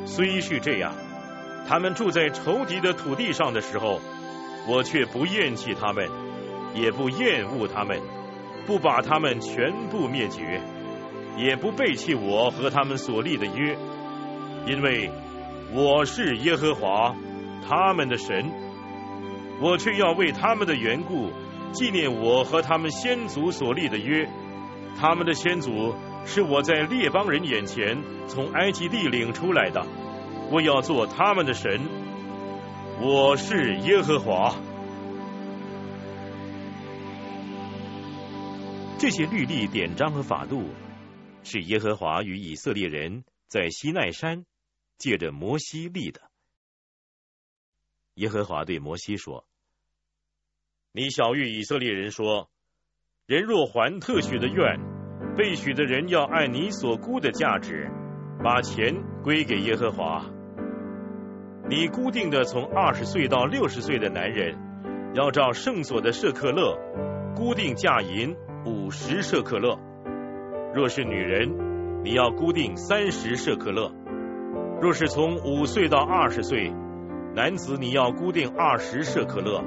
[0.04, 0.92] 虽是这样，
[1.66, 4.00] 他们住在仇敌的土地上的时候，
[4.68, 6.08] 我却不厌弃他们，
[6.74, 8.00] 也不厌恶他们。
[8.66, 10.60] 不把他们全部灭绝，
[11.36, 13.76] 也不背弃我和他们所立的约，
[14.66, 15.10] 因为
[15.72, 17.14] 我是耶和华
[17.68, 18.50] 他们的神，
[19.60, 21.30] 我却要为他们的缘故
[21.72, 24.28] 纪念我和他们先祖所立的约。
[24.98, 29.86] 他们的先祖是我在列邦人眼前从埃及地领出来的，
[30.50, 31.80] 我要做他们的神。
[33.00, 34.54] 我是耶和华。
[38.98, 40.70] 这些律例、典章和法度，
[41.44, 44.46] 是耶和华与以色列人在西奈山
[44.96, 46.22] 借着摩西立的。
[48.14, 49.44] 耶和华对摩西说
[50.92, 52.48] ：“你小谕以色列人说：
[53.26, 54.80] 人若还特许的愿，
[55.36, 57.90] 被许的人要按你所估的价值，
[58.42, 60.24] 把钱归给耶和华。
[61.68, 64.56] 你固定的从二十岁到六十岁的男人，
[65.14, 66.78] 要照圣所的舍克勒
[67.36, 68.34] 固定价银。”
[68.66, 69.78] 五十摄克勒，
[70.74, 73.92] 若是女人，你要固定三十摄克勒；
[74.82, 76.72] 若是从五岁到二十岁，
[77.32, 79.62] 男子你要固定二十摄克勒，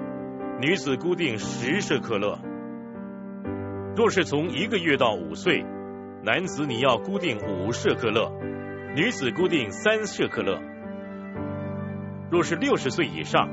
[0.59, 2.39] 女子固定十摄克勒；
[3.95, 5.63] 若是从一个月到五岁，
[6.25, 8.29] 男子你要固定五摄克勒，
[8.97, 10.59] 女子固定三摄克勒；
[12.29, 13.47] 若是六十岁以上，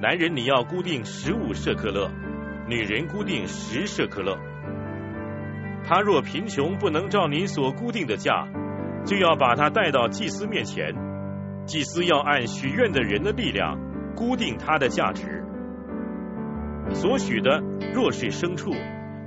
[0.00, 2.10] 男人你要固定十五摄克勒，
[2.66, 4.38] 女人固定十摄克勒。
[5.88, 8.48] 他若贫穷，不能照你所固定的价，
[9.04, 10.92] 就要把他带到祭司面前，
[11.64, 13.78] 祭司要按许愿的人的力量
[14.16, 15.44] 固定他的价值。
[16.92, 17.62] 所许的
[17.94, 18.72] 若是牲畜，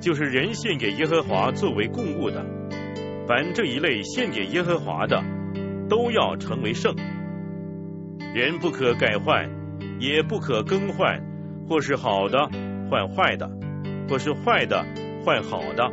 [0.02, 2.46] 就是人献给耶和华作为供物的。
[3.26, 5.24] 凡这一类献给耶和华的，
[5.88, 6.94] 都要成为圣。
[8.36, 9.50] 人不可改换，
[10.00, 11.22] 也不可更换，
[11.70, 12.50] 或是好的
[12.90, 13.50] 换坏的，
[14.10, 14.86] 或是坏的
[15.24, 15.90] 换好的。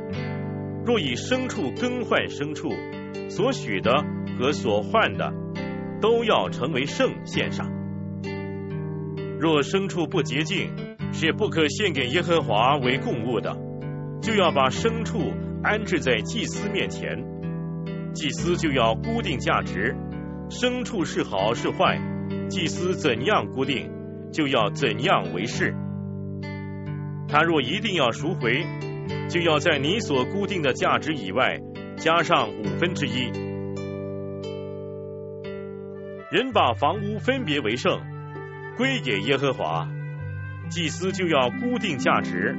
[0.86, 2.70] 若以牲畜更换牲畜，
[3.28, 3.92] 所许的
[4.38, 5.34] 和所换的，
[6.00, 7.68] 都要成为圣献上。
[9.40, 10.70] 若牲畜不洁净，
[11.12, 13.56] 是不可献给耶和华为供物的，
[14.22, 15.32] 就要把牲畜
[15.64, 17.24] 安置在祭司面前，
[18.14, 19.96] 祭司就要固定价值，
[20.48, 22.00] 牲畜是好是坏，
[22.48, 23.90] 祭司怎样固定，
[24.32, 25.74] 就要怎样为是。
[27.26, 28.64] 他若一定要赎回，
[29.28, 31.58] 就要在你所固定的价值以外
[31.96, 33.30] 加上五分之一。
[36.30, 38.00] 人把房屋分别为圣，
[38.76, 39.88] 归给耶和华。
[40.68, 42.56] 祭司就要固定价值，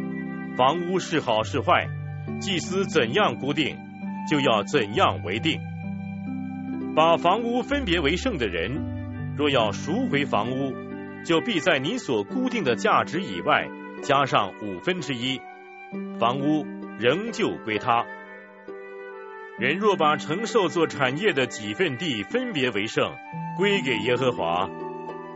[0.55, 1.87] 房屋是好是坏，
[2.39, 3.77] 祭司怎样固定，
[4.29, 5.59] 就要怎样为定。
[6.95, 10.73] 把房屋分别为圣的人，若要赎回房屋，
[11.25, 13.67] 就必在你所固定的价值以外
[14.01, 15.41] 加上五分之一，
[16.19, 16.65] 房屋
[16.99, 18.05] 仍旧归他。
[19.59, 23.15] 人若把承受做产业的几份地分别为圣，
[23.57, 24.69] 归给耶和华。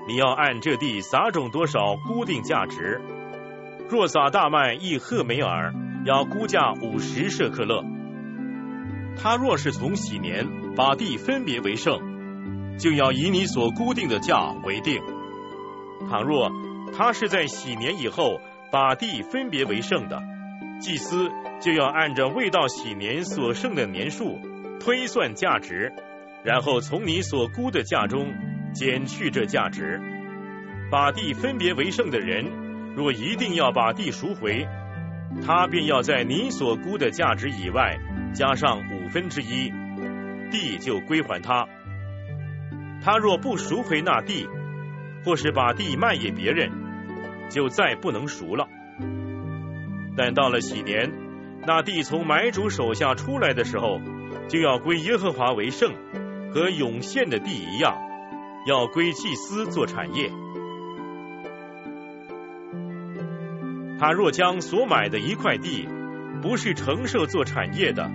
[0.07, 3.01] 你要按这地撒种多少固定价值，
[3.89, 5.73] 若撒大麦一赫梅尔，
[6.05, 7.83] 要估价五十舍克勒。
[9.21, 15.01] 他若是从喜年把地分别为圣，就要以你所固定的价为定。
[16.09, 16.51] 倘若
[16.95, 18.39] 他是在喜年以后
[18.71, 20.21] 把地分别为圣的，
[20.81, 21.29] 祭司
[21.61, 24.39] 就要按着未到喜年所剩的年数
[24.79, 25.93] 推算价值，
[26.43, 28.33] 然后从你所估的价中。
[28.73, 29.99] 减去这价值，
[30.89, 32.45] 把地分别为圣的人，
[32.95, 34.65] 若一定要把地赎回，
[35.45, 37.97] 他便要在你所估的价值以外
[38.33, 39.73] 加上五分之一，
[40.51, 41.67] 地就归还他。
[43.03, 44.47] 他若不赎回那地，
[45.25, 46.71] 或是把地卖给别人，
[47.49, 48.69] 就再不能赎了。
[50.17, 51.11] 但到了喜年，
[51.65, 53.99] 那地从买主手下出来的时候，
[54.47, 55.93] 就要归耶和华为圣，
[56.53, 57.97] 和永现的地一样。
[58.67, 60.29] 要归祭司做产业。
[63.99, 65.87] 他若将所买的一块地，
[66.43, 68.11] 不是承受做产业的，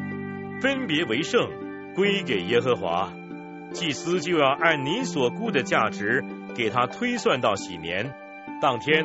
[0.61, 1.49] 分别为圣，
[1.97, 3.13] 归给耶和华，
[3.73, 8.15] 祭司就要按你所估的价值给他推算到喜年
[8.61, 9.05] 当天，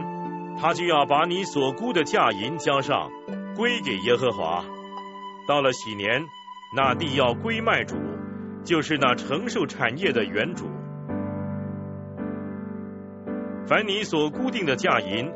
[0.62, 3.10] 他就要把你所估的价银交上，
[3.58, 4.64] 归给耶和华。
[5.48, 6.22] 到了喜年，
[6.78, 7.96] 那地要归卖主，
[8.64, 10.70] 就是那承受产业的原主。
[13.66, 15.32] 凡你所固定的价银，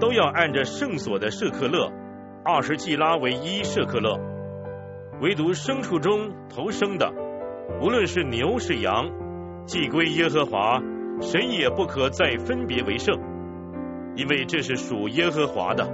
[0.00, 1.92] 都要按着圣所的舍克勒，
[2.42, 4.18] 二十季拉为一舍克勒。
[5.20, 7.12] 唯独牲畜中头生的，
[7.82, 9.10] 无论是牛是羊，
[9.66, 10.80] 既归耶和华，
[11.20, 13.14] 神也不可再分别为圣，
[14.16, 15.88] 因为这是属耶和华的。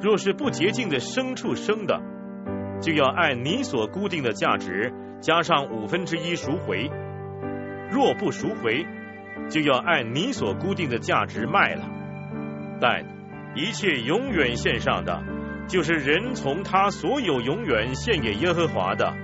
[0.00, 2.00] 若是不洁净的牲畜生的，
[2.80, 6.90] 就要按你所固定的价值加上五分之一赎回；
[7.90, 8.86] 若不赎回，
[9.48, 11.84] 就要按你所固定的价值卖了，
[12.80, 13.04] 但
[13.54, 15.22] 一切永远献上的，
[15.66, 19.14] 就是人从他所有永远献给耶和华的，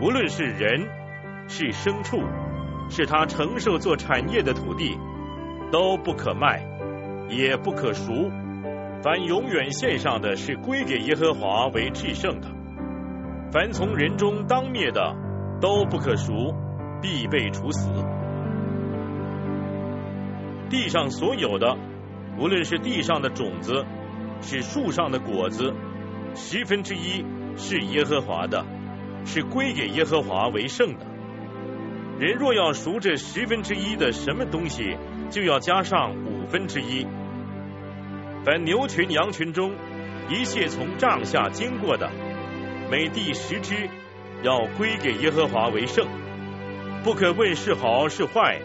[0.00, 0.86] 无论是人
[1.48, 2.22] 是牲畜，
[2.88, 4.96] 是他承受做产业的土地，
[5.72, 6.62] 都不可卖，
[7.28, 8.30] 也不可赎。
[9.02, 12.48] 凡永远献上的是归给耶和华为至圣的，
[13.52, 15.14] 凡从人中当灭的，
[15.60, 16.54] 都不可赎，
[17.00, 17.88] 必被处死。
[20.68, 21.76] 地上所有的，
[22.38, 23.84] 无论是地上的种子，
[24.40, 25.72] 是树上的果子，
[26.34, 27.24] 十分之一
[27.56, 28.64] 是耶和华的，
[29.24, 31.06] 是归给耶和华为圣的。
[32.18, 34.96] 人若要赎这十分之一的什么东西，
[35.30, 37.06] 就要加上五分之一。
[38.46, 39.74] 凡牛群、羊群中
[40.30, 42.08] 一切从帐下经过的，
[42.88, 43.90] 每第十只，
[44.44, 46.06] 要归给耶和华为圣，
[47.02, 48.60] 不可问是好是坏，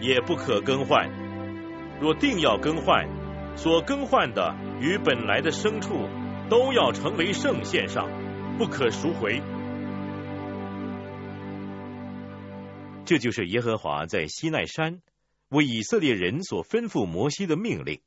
[0.00, 1.10] 也不可更换。
[2.00, 3.06] 若定要更换，
[3.58, 6.08] 所更换的与本来的牲畜
[6.48, 8.08] 都要成为圣献上，
[8.56, 9.42] 不可赎回。
[13.04, 15.02] 这就是耶和华在西奈山
[15.50, 18.00] 为以色列人所吩咐摩西的命令。